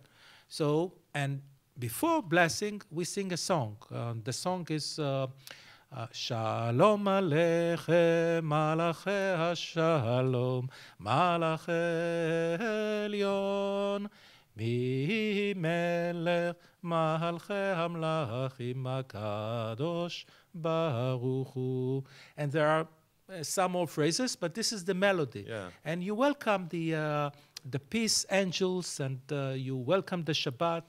So 0.48 0.92
and 1.14 1.40
before 1.78 2.22
blessing, 2.22 2.82
we 2.90 3.04
sing 3.04 3.32
a 3.32 3.36
song. 3.36 3.76
Uh, 3.92 4.14
the 4.24 4.32
song 4.32 4.66
is. 4.70 4.98
Uh, 4.98 5.28
uh, 5.90 6.06
Shalom 6.12 7.04
Aleichem, 7.04 8.44
Malachi 8.44 9.10
Hashalom, 9.10 10.68
Malachi 10.98 11.72
Elyon, 12.62 14.06
Mi 14.54 15.54
Melech, 15.54 16.56
Malchi 16.84 17.74
Hamlachim, 17.74 18.82
Akadosh 18.84 20.26
Baruch 20.54 21.48
Hu. 21.54 22.04
And 22.36 22.52
there 22.52 22.68
are 22.68 22.86
uh, 23.31 23.43
some 23.43 23.72
more 23.72 23.87
phrases, 23.87 24.37
but 24.37 24.55
this 24.55 24.72
is 24.72 24.85
the 24.85 24.95
melody. 24.95 25.45
Yeah. 25.49 25.68
And 25.85 26.03
you 26.03 26.14
welcome 26.14 26.66
the 26.70 26.95
uh, 26.95 27.31
the 27.70 27.79
peace 27.79 28.24
angels, 28.31 29.01
and 29.01 29.20
uh, 29.31 29.51
you 29.51 29.76
welcome 29.76 30.24
the 30.24 30.33
Shabbat, 30.33 30.83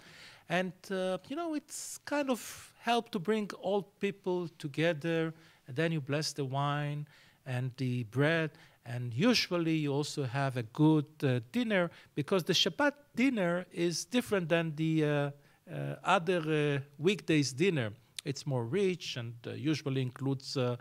and 0.48 0.74
uh, 0.92 1.18
you 1.28 1.36
know 1.36 1.56
it's 1.56 2.00
kind 2.06 2.30
of 2.30 2.74
help 2.80 3.10
to 3.12 3.20
bring 3.20 3.50
all 3.62 3.82
people 4.00 4.48
together. 4.58 5.34
And 5.68 5.76
then 5.76 5.92
you 5.92 6.02
bless 6.02 6.34
the 6.34 6.46
wine 6.46 7.08
and 7.46 7.72
the 7.78 8.04
bread, 8.06 8.52
and 8.86 9.14
usually 9.14 9.76
you 9.76 9.94
also 9.94 10.24
have 10.24 10.58
a 10.58 10.64
good 10.64 11.06
uh, 11.24 11.42
dinner 11.52 11.92
because 12.16 12.44
the 12.44 12.54
Shabbat 12.54 12.94
dinner 13.16 13.66
is 13.72 14.06
different 14.06 14.50
than 14.50 14.76
the 14.76 15.04
uh, 15.04 15.32
uh, 15.72 15.96
other 16.04 16.40
uh, 16.40 16.80
weekdays 16.98 17.54
dinner. 17.54 17.92
It's 18.26 18.45
more 18.45 18.65
rich 18.65 19.15
and 19.17 19.34
uh, 19.47 19.51
usually 19.51 20.01
includes 20.01 20.57
uh, 20.57 20.76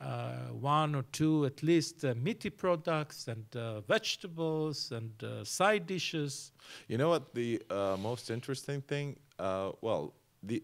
uh, 0.00 0.32
one 0.50 0.94
or 0.94 1.04
two, 1.12 1.46
at 1.46 1.62
least, 1.62 2.04
uh, 2.04 2.14
meaty 2.16 2.50
products 2.50 3.28
and 3.28 3.44
uh, 3.54 3.80
vegetables 3.82 4.90
and 4.92 5.12
uh, 5.22 5.44
side 5.44 5.86
dishes. 5.86 6.52
You 6.88 6.98
know 6.98 7.08
what 7.08 7.34
the 7.34 7.62
most 8.00 8.30
interesting 8.30 8.80
thing? 8.82 9.16
Well, 9.38 10.14
the 10.42 10.62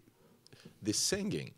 the 0.83 0.93
singing. 0.93 1.53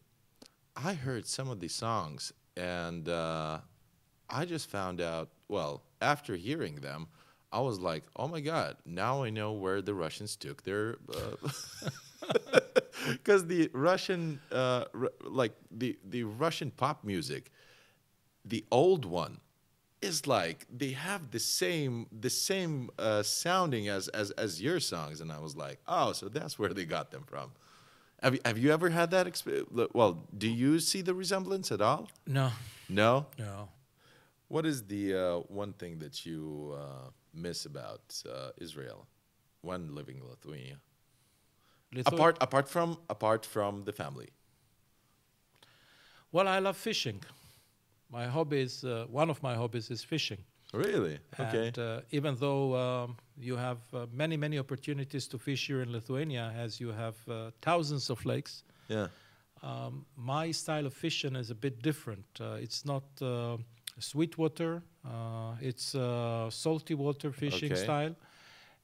I 0.76 0.94
heard 0.94 1.26
some 1.26 1.48
of 1.50 1.60
the 1.60 1.68
songs, 1.68 2.32
and 2.56 3.08
I 3.08 4.44
just 4.46 4.68
found 4.68 5.00
out. 5.00 5.30
Well, 5.48 5.82
after 6.02 6.36
hearing 6.36 6.76
them, 6.76 7.08
I 7.50 7.60
was 7.60 7.78
like, 7.80 8.04
"Oh 8.16 8.28
my 8.28 8.40
God! 8.40 8.76
Now 8.84 9.22
I 9.22 9.30
know 9.30 9.52
where 9.52 9.80
the 9.80 9.94
Russians 9.94 10.36
took 10.36 10.62
their." 10.62 10.98
Because 13.08 13.46
the 13.46 13.70
Russian, 13.72 14.40
uh, 14.52 14.84
r- 14.94 15.12
like 15.22 15.52
the 15.70 15.98
the 16.08 16.24
Russian 16.24 16.70
pop 16.70 17.04
music, 17.04 17.50
the 18.44 18.64
old 18.70 19.04
one 19.04 19.40
is 20.00 20.26
like 20.26 20.66
they 20.74 20.92
have 20.92 21.30
the 21.30 21.40
same 21.40 22.06
the 22.20 22.30
same 22.30 22.88
uh, 22.98 23.22
sounding 23.22 23.88
as, 23.88 24.08
as 24.08 24.30
as 24.32 24.62
your 24.62 24.80
songs. 24.80 25.20
And 25.20 25.32
i 25.32 25.38
was 25.38 25.56
like 25.56 25.78
oh 25.88 26.12
so 26.12 26.28
that's 26.28 26.58
where 26.58 26.72
they 26.72 26.84
got 26.84 27.10
them 27.10 27.24
from. 27.26 27.50
Have 28.22 28.34
you, 28.34 28.40
have 28.44 28.58
you 28.58 28.72
ever 28.72 28.88
had 28.90 29.10
that 29.10 29.26
experience 29.26 29.68
well 29.92 30.12
do 30.36 30.48
you 30.48 30.78
see 30.80 31.02
the 31.02 31.14
resemblance 31.14 31.70
at 31.72 31.80
all? 31.80 32.08
No, 32.26 32.50
no? 32.88 33.26
No. 33.38 33.68
what 34.48 34.64
is 34.66 34.84
the 34.84 35.14
uh, 35.14 35.36
one 35.62 35.72
thing 35.72 35.98
that 35.98 36.24
you 36.26 36.74
uh, 36.76 37.10
miss 37.34 37.66
about 37.66 38.02
uh, 38.28 38.50
israel? 38.58 39.06
When 39.62 39.94
living 39.94 40.16
in 40.18 40.28
lithuania 40.28 40.78
Apart 42.06 42.36
apart 42.40 42.68
from 42.68 42.98
apart 43.08 43.46
from 43.46 43.84
the 43.84 43.92
family 43.92 44.28
Well, 46.32 46.48
I 46.48 46.58
love 46.58 46.76
fishing. 46.76 47.22
My 48.10 48.26
hobby 48.26 48.60
is 48.60 48.84
uh, 48.84 49.06
one 49.10 49.30
of 49.30 49.42
my 49.42 49.54
hobbies 49.54 49.90
is 49.90 50.02
fishing. 50.04 50.38
really 50.72 51.18
okay 51.38 51.72
And 51.72 51.78
uh, 51.78 52.00
even 52.10 52.36
though 52.36 52.74
um, 52.76 53.16
you 53.38 53.56
have 53.56 53.78
uh, 53.94 54.06
many, 54.12 54.36
many 54.36 54.58
opportunities 54.58 55.26
to 55.28 55.38
fish 55.38 55.66
here 55.66 55.82
in 55.82 55.92
Lithuania, 55.92 56.52
as 56.56 56.80
you 56.80 56.92
have 56.92 57.16
uh, 57.28 57.50
thousands 57.62 58.10
of 58.10 58.24
lakes, 58.26 58.64
yeah 58.88 59.08
um, 59.62 60.06
my 60.16 60.50
style 60.52 60.86
of 60.86 60.94
fishing 60.94 61.36
is 61.36 61.50
a 61.50 61.54
bit 61.54 61.82
different. 61.82 62.24
Uh, 62.40 62.58
it's 62.60 62.84
not 62.84 63.04
uh, 63.20 63.56
sweet 63.98 64.38
water, 64.38 64.82
uh, 65.04 65.54
it's 65.60 65.94
uh, 65.94 66.50
salty 66.50 66.94
water 66.94 67.32
fishing 67.32 67.70
Okay. 67.70 67.82
style. 67.84 68.14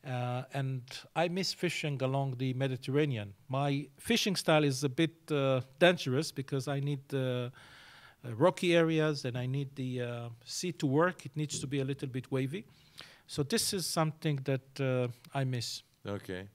Uh, 0.06 0.42
and 0.52 0.82
I 1.16 1.28
miss 1.28 1.54
fishing 1.54 2.02
along 2.02 2.36
the 2.38 2.52
Mediterranean. 2.54 3.32
My 3.48 3.86
fishing 3.98 4.36
style 4.36 4.64
is 4.64 4.84
a 4.84 4.88
bit 4.88 5.14
uh, 5.30 5.62
dangerous 5.78 6.30
because 6.30 6.68
I 6.68 6.80
need 6.80 7.02
uh, 7.12 7.18
uh, 7.18 7.50
rocky 8.36 8.76
areas 8.76 9.24
and 9.24 9.38
I 9.38 9.46
need 9.46 9.74
the 9.76 10.02
uh, 10.02 10.28
sea 10.44 10.72
to 10.72 10.86
work. 10.86 11.24
It 11.24 11.36
needs 11.36 11.58
to 11.60 11.66
be 11.66 11.80
a 11.80 11.84
little 11.84 12.08
bit 12.08 12.30
wavy. 12.30 12.64
So 13.26 13.42
this 13.42 13.72
is 13.72 13.86
something 13.86 14.40
that 14.44 14.80
uh, 14.80 15.08
I 15.38 15.44
miss. 15.44 15.82
okay 16.06 16.48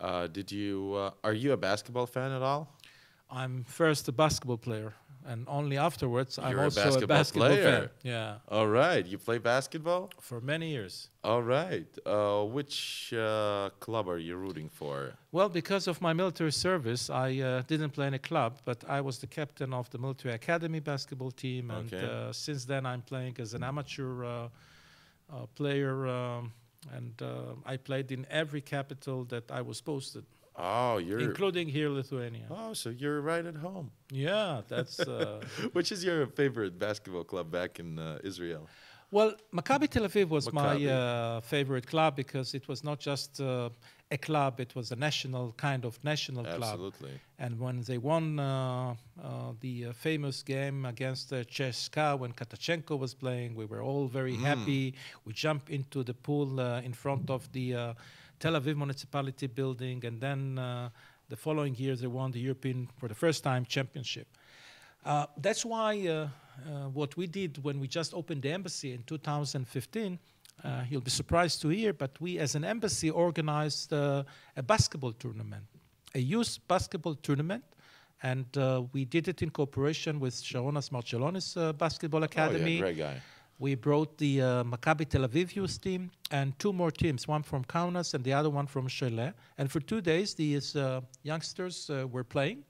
uh, 0.00 0.26
did 0.26 0.50
you 0.50 0.94
uh, 0.94 1.10
are 1.22 1.34
you 1.34 1.52
a 1.52 1.56
basketball 1.56 2.06
fan 2.06 2.32
at 2.32 2.42
all 2.42 2.76
I'm 3.30 3.64
first 3.64 4.08
a 4.08 4.12
basketball 4.12 4.56
player, 4.56 4.94
and 5.26 5.46
only 5.48 5.76
afterwards 5.78 6.38
I'm 6.38 6.50
You're 6.50 6.60
a 6.60 6.64
also 6.64 6.80
basketball 6.84 7.16
a 7.16 7.18
basketball 7.18 7.48
player. 7.48 7.80
fan. 7.80 7.90
Yeah, 8.12 8.56
all 8.56 8.68
right 8.68 9.04
you 9.06 9.18
play 9.18 9.38
basketball 9.38 10.10
for 10.20 10.40
many 10.40 10.68
years. 10.70 11.08
All 11.24 11.42
right. 11.42 11.88
Uh, 12.06 12.44
which 12.44 13.12
uh, 13.12 13.70
club 13.80 14.08
are 14.08 14.18
you 14.28 14.36
rooting 14.36 14.68
for? 14.68 15.12
Well, 15.32 15.48
because 15.48 15.88
of 15.88 16.00
my 16.00 16.12
military 16.12 16.52
service, 16.52 17.10
I 17.10 17.28
uh, 17.40 17.62
didn't 17.66 17.90
play 17.90 18.06
in 18.06 18.14
a 18.14 18.18
club, 18.30 18.52
but 18.64 18.84
I 18.88 19.00
was 19.00 19.18
the 19.18 19.26
captain 19.26 19.72
of 19.72 19.90
the 19.90 19.98
military 19.98 20.34
academy 20.34 20.80
basketball 20.80 21.32
team, 21.32 21.70
and 21.70 21.92
Okay. 21.92 22.06
uh, 22.06 22.32
since 22.32 22.64
then 22.64 22.86
I'm 22.86 23.02
playing 23.02 23.34
as 23.40 23.54
an 23.54 23.62
amateur 23.64 24.24
uh, 24.24 24.48
uh, 25.32 25.46
player, 25.56 26.06
um, 26.06 26.52
and 26.96 27.20
uh, 27.20 27.72
I 27.72 27.76
played 27.76 28.12
in 28.12 28.24
every 28.30 28.60
capital 28.60 29.24
that 29.24 29.50
I 29.50 29.62
was 29.62 29.80
posted, 29.80 30.24
Oh, 30.58 30.96
you're. 30.98 31.20
including 31.20 31.68
here, 31.68 31.90
Lithuania. 31.90 32.46
oh, 32.50 32.72
so 32.72 32.88
you're 32.90 33.20
right 33.20 33.44
at 33.44 33.56
home. 33.56 33.90
Yeah, 34.10 34.62
that's. 34.68 34.98
Uh, 35.00 35.40
Which 35.72 35.92
is 35.92 36.02
your 36.02 36.26
favorite 36.26 36.78
basketball 36.78 37.24
club 37.24 37.50
back 37.50 37.78
in 37.78 37.98
uh, 37.98 38.18
Israel? 38.24 38.68
Well, 39.10 39.34
Maccabi 39.54 39.88
Tel 39.88 40.04
Aviv 40.04 40.28
was 40.28 40.48
Maccabi. 40.48 40.52
my 40.54 40.86
uh, 40.86 41.40
favorite 41.40 41.86
club 41.86 42.16
because 42.16 42.54
it 42.54 42.66
was 42.66 42.82
not 42.82 42.98
just 42.98 43.40
uh, 43.40 43.68
a 44.10 44.18
club; 44.18 44.58
it 44.58 44.74
was 44.74 44.90
a 44.90 44.96
national 44.96 45.52
kind 45.52 45.84
of 45.84 46.02
national 46.02 46.44
club. 46.44 46.62
Absolutely. 46.62 47.20
And 47.38 47.60
when 47.60 47.82
they 47.82 47.98
won 47.98 48.38
uh, 48.40 48.94
uh, 49.22 49.52
the 49.60 49.86
uh, 49.86 49.92
famous 49.92 50.42
game 50.42 50.84
against 50.86 51.32
uh, 51.32 51.44
CSKA, 51.44 52.18
when 52.18 52.32
Tkachenko 52.32 52.98
was 52.98 53.14
playing, 53.14 53.54
we 53.54 53.64
were 53.66 53.82
all 53.82 54.06
very 54.08 54.36
happy. 54.36 54.94
We 55.24 55.32
jumped 55.32 55.70
into 55.70 56.02
the 56.02 56.14
pool 56.14 56.58
uh, 56.60 56.80
in 56.80 56.92
front 56.92 57.30
of 57.30 57.50
the 57.52 57.74
uh, 57.74 57.94
Tel 58.38 58.54
Aviv 58.54 58.76
municipality 58.76 59.46
building, 59.46 60.04
and 60.04 60.20
then 60.20 60.58
uh, 60.58 60.90
the 61.28 61.36
following 61.36 61.74
year 61.74 61.96
they 61.96 62.06
won 62.06 62.30
the 62.30 62.40
European, 62.40 62.88
for 62.98 63.08
the 63.08 63.14
first 63.14 63.42
time, 63.42 63.64
championship. 63.64 64.26
Uh, 65.04 65.26
that's 65.36 65.64
why 65.64 66.06
uh, 66.06 66.28
uh, 66.66 66.88
what 66.88 67.16
we 67.16 67.26
did 67.26 67.62
when 67.62 67.78
we 67.78 67.86
just 67.86 68.14
opened 68.14 68.42
the 68.42 68.50
embassy 68.50 68.92
in 68.92 69.02
2015, 69.04 70.18
uh, 70.64 70.82
you'll 70.88 71.00
be 71.00 71.10
surprised 71.10 71.60
to 71.62 71.68
hear, 71.68 71.92
but 71.92 72.10
we 72.20 72.38
as 72.38 72.54
an 72.54 72.64
embassy 72.64 73.10
organized 73.10 73.92
uh, 73.92 74.24
a 74.56 74.62
basketball 74.62 75.12
tournament, 75.12 75.64
a 76.14 76.18
youth 76.18 76.58
basketball 76.66 77.14
tournament. 77.14 77.64
And 78.22 78.46
uh, 78.56 78.84
we 78.94 79.04
did 79.04 79.28
it 79.28 79.42
in 79.42 79.50
cooperation 79.50 80.18
with 80.18 80.34
Šarūnas 80.34 80.90
Marčiulionis 80.90 81.56
uh, 81.56 81.74
Basketball 81.74 82.22
Academy. 82.22 82.80
Oh, 82.82 82.86
yeah, 82.86 82.92
great 82.92 82.96
guy. 82.96 83.22
We 83.58 83.74
brought 83.74 84.18
the 84.18 84.42
uh, 84.42 84.64
Maccabi 84.64 85.08
Tel 85.08 85.26
Aviv 85.26 85.56
youth 85.56 85.80
team 85.80 86.10
and 86.30 86.58
two 86.58 86.74
more 86.74 86.90
teams, 86.90 87.26
one 87.26 87.42
from 87.42 87.64
Kaunas 87.64 88.12
and 88.12 88.22
the 88.22 88.34
other 88.34 88.50
one 88.50 88.66
from 88.66 88.86
Šiauliai. 88.86 89.32
And 89.56 89.70
for 89.72 89.80
two 89.80 90.02
days, 90.02 90.34
these 90.34 90.76
uh, 90.76 91.00
youngsters 91.22 91.88
uh, 91.88 92.06
were 92.06 92.24
playing. 92.24 92.64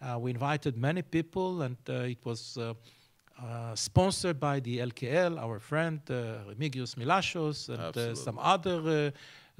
Uh, 0.00 0.18
we 0.20 0.30
invited 0.30 0.76
many 0.76 1.02
people, 1.02 1.62
and 1.62 1.76
uh, 1.88 1.94
it 2.14 2.24
was 2.24 2.56
uh, 2.56 2.74
uh, 3.42 3.74
sponsored 3.74 4.38
by 4.38 4.60
the 4.60 4.78
LKL, 4.78 5.36
our 5.36 5.58
friend 5.58 6.00
uh, 6.08 6.38
Remigijus 6.48 6.94
Milašius, 6.94 7.68
and 7.68 7.96
uh, 7.96 8.14
some 8.14 8.38
other 8.38 9.08
uh, 9.08 9.10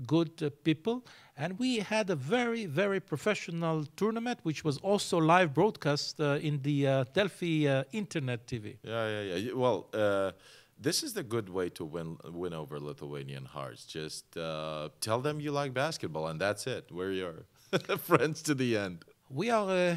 good 0.07 0.31
uh, 0.43 0.51
people. 0.62 1.05
And 1.37 1.59
we 1.59 1.79
had 1.79 2.11
a 2.11 2.16
very, 2.16 2.66
very 2.66 3.01
professional 3.01 3.85
tournament, 3.97 4.39
which 4.45 4.62
was 4.64 4.79
also 4.79 5.18
live 5.18 5.53
broadcast 5.53 6.21
uh, 6.21 6.39
in 6.41 6.62
the 6.62 6.87
uh, 6.87 7.05
Delfi 7.14 7.66
uh, 7.66 7.85
Internet 7.93 8.47
TV. 8.47 8.77
Yeah, 8.83 9.09
yeah, 9.09 9.35
yeah. 9.37 9.53
Well, 9.53 9.89
uh, 9.95 10.33
this 10.81 11.03
is 11.03 11.12
the 11.12 11.22
good 11.22 11.49
way 11.49 11.68
to 11.70 11.85
win 11.85 12.16
win 12.24 12.55
over 12.55 12.81
Lithuanian 12.81 13.45
hearts. 13.45 13.85
Just 13.85 14.37
uh, 14.37 14.89
tell 15.01 15.20
them 15.20 15.41
you 15.41 15.53
like 15.53 15.74
basketball, 15.74 16.26
and 16.28 16.41
that's 16.41 16.66
it. 16.66 16.91
We're 16.91 17.12
your 17.12 17.35
friends 17.99 18.43
to 18.43 18.55
the 18.55 18.76
end. 18.76 19.05
We 19.28 19.51
are 19.51 19.70
uh, 19.70 19.97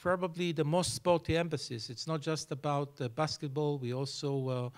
probably 0.00 0.52
the 0.52 0.64
most 0.64 0.94
sporty 0.94 1.36
embassies. 1.36 1.90
It's 1.90 2.06
not 2.06 2.20
just 2.20 2.52
about 2.52 3.00
uh, 3.00 3.08
basketball. 3.08 3.78
We 3.78 3.94
also 3.94 4.48
uh, 4.48 4.70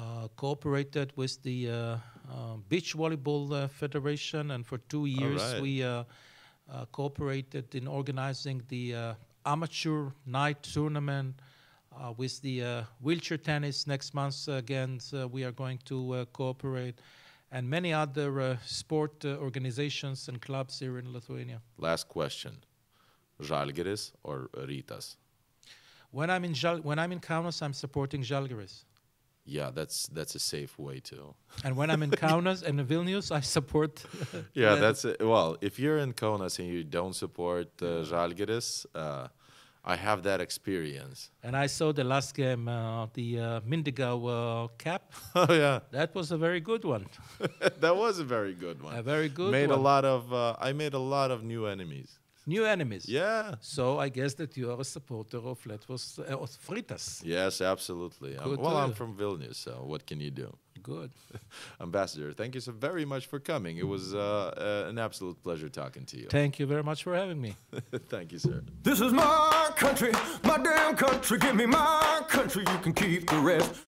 uh, 0.00 0.28
cooperated 0.36 1.12
with 1.16 1.42
the 1.42 1.70
uh, 1.70 1.74
uh, 1.74 2.56
Beach 2.68 2.96
Volleyball 2.96 3.52
uh, 3.52 3.68
Federation, 3.68 4.52
and 4.52 4.66
for 4.66 4.78
two 4.88 5.06
years 5.06 5.42
right. 5.42 5.62
we 5.62 5.82
uh, 5.82 6.04
uh, 6.70 6.84
cooperated 6.92 7.74
in 7.74 7.86
organizing 7.86 8.62
the 8.68 8.94
uh, 8.94 9.14
amateur 9.46 10.10
night 10.26 10.62
tournament. 10.62 11.34
Uh, 12.00 12.12
with 12.16 12.40
the 12.42 12.62
uh, 12.62 12.82
wheelchair 13.00 13.38
tennis 13.38 13.86
next 13.86 14.14
month 14.14 14.46
again, 14.48 15.00
so 15.00 15.26
we 15.26 15.42
are 15.42 15.50
going 15.50 15.78
to 15.84 16.12
uh, 16.12 16.24
cooperate, 16.32 17.00
and 17.50 17.68
many 17.68 17.92
other 17.92 18.40
uh, 18.40 18.56
sport 18.64 19.24
uh, 19.24 19.36
organizations 19.38 20.28
and 20.28 20.40
clubs 20.40 20.78
here 20.78 20.98
in 20.98 21.12
Lithuania. 21.12 21.60
Last 21.76 22.08
question: 22.08 22.52
Žalgiris 23.42 24.12
or 24.22 24.48
Rytas? 24.56 25.16
When 26.12 26.30
I'm 26.30 26.44
in 26.44 26.52
Žal- 26.52 26.84
when 26.84 26.98
I'm 26.98 27.10
in 27.12 27.20
Kaunas, 27.20 27.62
I'm 27.62 27.72
supporting 27.74 28.22
Žalgiris. 28.22 28.84
Yeah, 29.44 29.70
that's 29.74 30.06
that's 30.08 30.34
a 30.34 30.38
safe 30.38 30.78
way 30.78 31.00
to. 31.00 31.34
And 31.64 31.76
when 31.76 31.90
I'm 31.90 32.02
in 32.02 32.10
Kaunas 32.24 32.62
and 32.62 32.78
in 32.78 32.86
Vilnius, 32.86 33.32
I 33.32 33.40
support. 33.40 34.04
Yeah, 34.54 34.76
that's 34.76 35.04
it. 35.04 35.16
Well, 35.20 35.56
if 35.60 35.78
you're 35.78 35.98
in 35.98 36.12
Kaunas 36.12 36.58
and 36.58 36.68
you 36.68 36.84
don't 36.84 37.14
support 37.14 37.68
uh, 37.82 38.04
Žalgiris, 38.04 38.86
uh, 38.94 39.28
I 39.88 39.96
have 39.96 40.22
that 40.24 40.40
experience. 40.42 41.30
And 41.42 41.56
I 41.56 41.66
saw 41.66 41.92
the 41.92 42.04
last 42.04 42.34
game, 42.34 42.68
uh, 42.68 43.06
the 43.14 43.40
uh, 43.40 43.60
Mindigau 43.60 44.18
uh, 44.28 44.68
cap. 44.76 45.14
oh 45.34 45.50
yeah, 45.50 45.80
That 45.92 46.14
was 46.14 46.30
a 46.30 46.36
very 46.36 46.60
good 46.60 46.84
one. 46.84 47.06
that 47.80 47.96
was 47.96 48.18
a 48.18 48.24
very 48.24 48.52
good 48.52 48.82
one. 48.82 48.94
A 48.94 49.02
very 49.02 49.30
good 49.30 49.50
made 49.50 49.70
a 49.70 49.76
lot 49.90 50.04
of. 50.04 50.30
Uh, 50.30 50.56
I 50.60 50.72
made 50.74 50.92
a 50.92 50.98
lot 50.98 51.30
of 51.30 51.42
new 51.42 51.64
enemies. 51.66 52.18
New 52.46 52.64
enemies. 52.66 53.06
Yeah. 53.08 53.54
So 53.60 53.98
I 53.98 54.08
guess 54.10 54.34
that 54.34 54.56
you 54.58 54.70
are 54.72 54.80
a 54.80 54.84
supporter 54.84 55.38
of 55.38 55.58
Lietuvos, 55.64 56.18
uh, 56.18 56.36
of 56.44 56.50
Rytas. 56.68 57.22
Yes, 57.24 57.60
absolutely. 57.60 58.36
I'm- 58.36 58.56
well, 58.56 58.72
to 58.72 58.76
I'm 58.84 58.92
from 58.92 59.16
Vilnius, 59.16 59.56
so 59.56 59.72
what 59.86 60.06
can 60.06 60.20
you 60.20 60.30
do? 60.30 60.48
Good. 60.88 61.10
Ambassador, 61.82 62.32
thank 62.32 62.54
you 62.54 62.62
so 62.62 62.72
very 62.72 63.04
much 63.04 63.26
for 63.26 63.38
coming. 63.38 63.76
It 63.76 63.86
was 63.86 64.14
uh, 64.14 64.18
uh, 64.18 64.88
an 64.88 64.98
absolute 64.98 65.42
pleasure 65.42 65.68
talking 65.68 66.06
to 66.06 66.16
you. 66.16 66.28
Thank 66.30 66.58
you 66.58 66.64
very 66.66 66.82
much 66.82 67.02
for 67.02 67.14
having 67.14 67.40
me. 67.40 67.56
thank 68.08 68.32
you, 68.32 68.38
sir. 68.38 68.62
This 68.82 69.02
is 69.02 69.12
my 69.12 69.70
country, 69.76 70.12
my 70.44 70.56
damn 70.56 70.96
country. 70.96 71.38
Give 71.38 71.54
me 71.54 71.66
my 71.66 72.22
country, 72.28 72.64
you 72.66 72.78
can 72.78 72.94
keep 72.94 73.28
the 73.28 73.38
rest. 73.38 73.87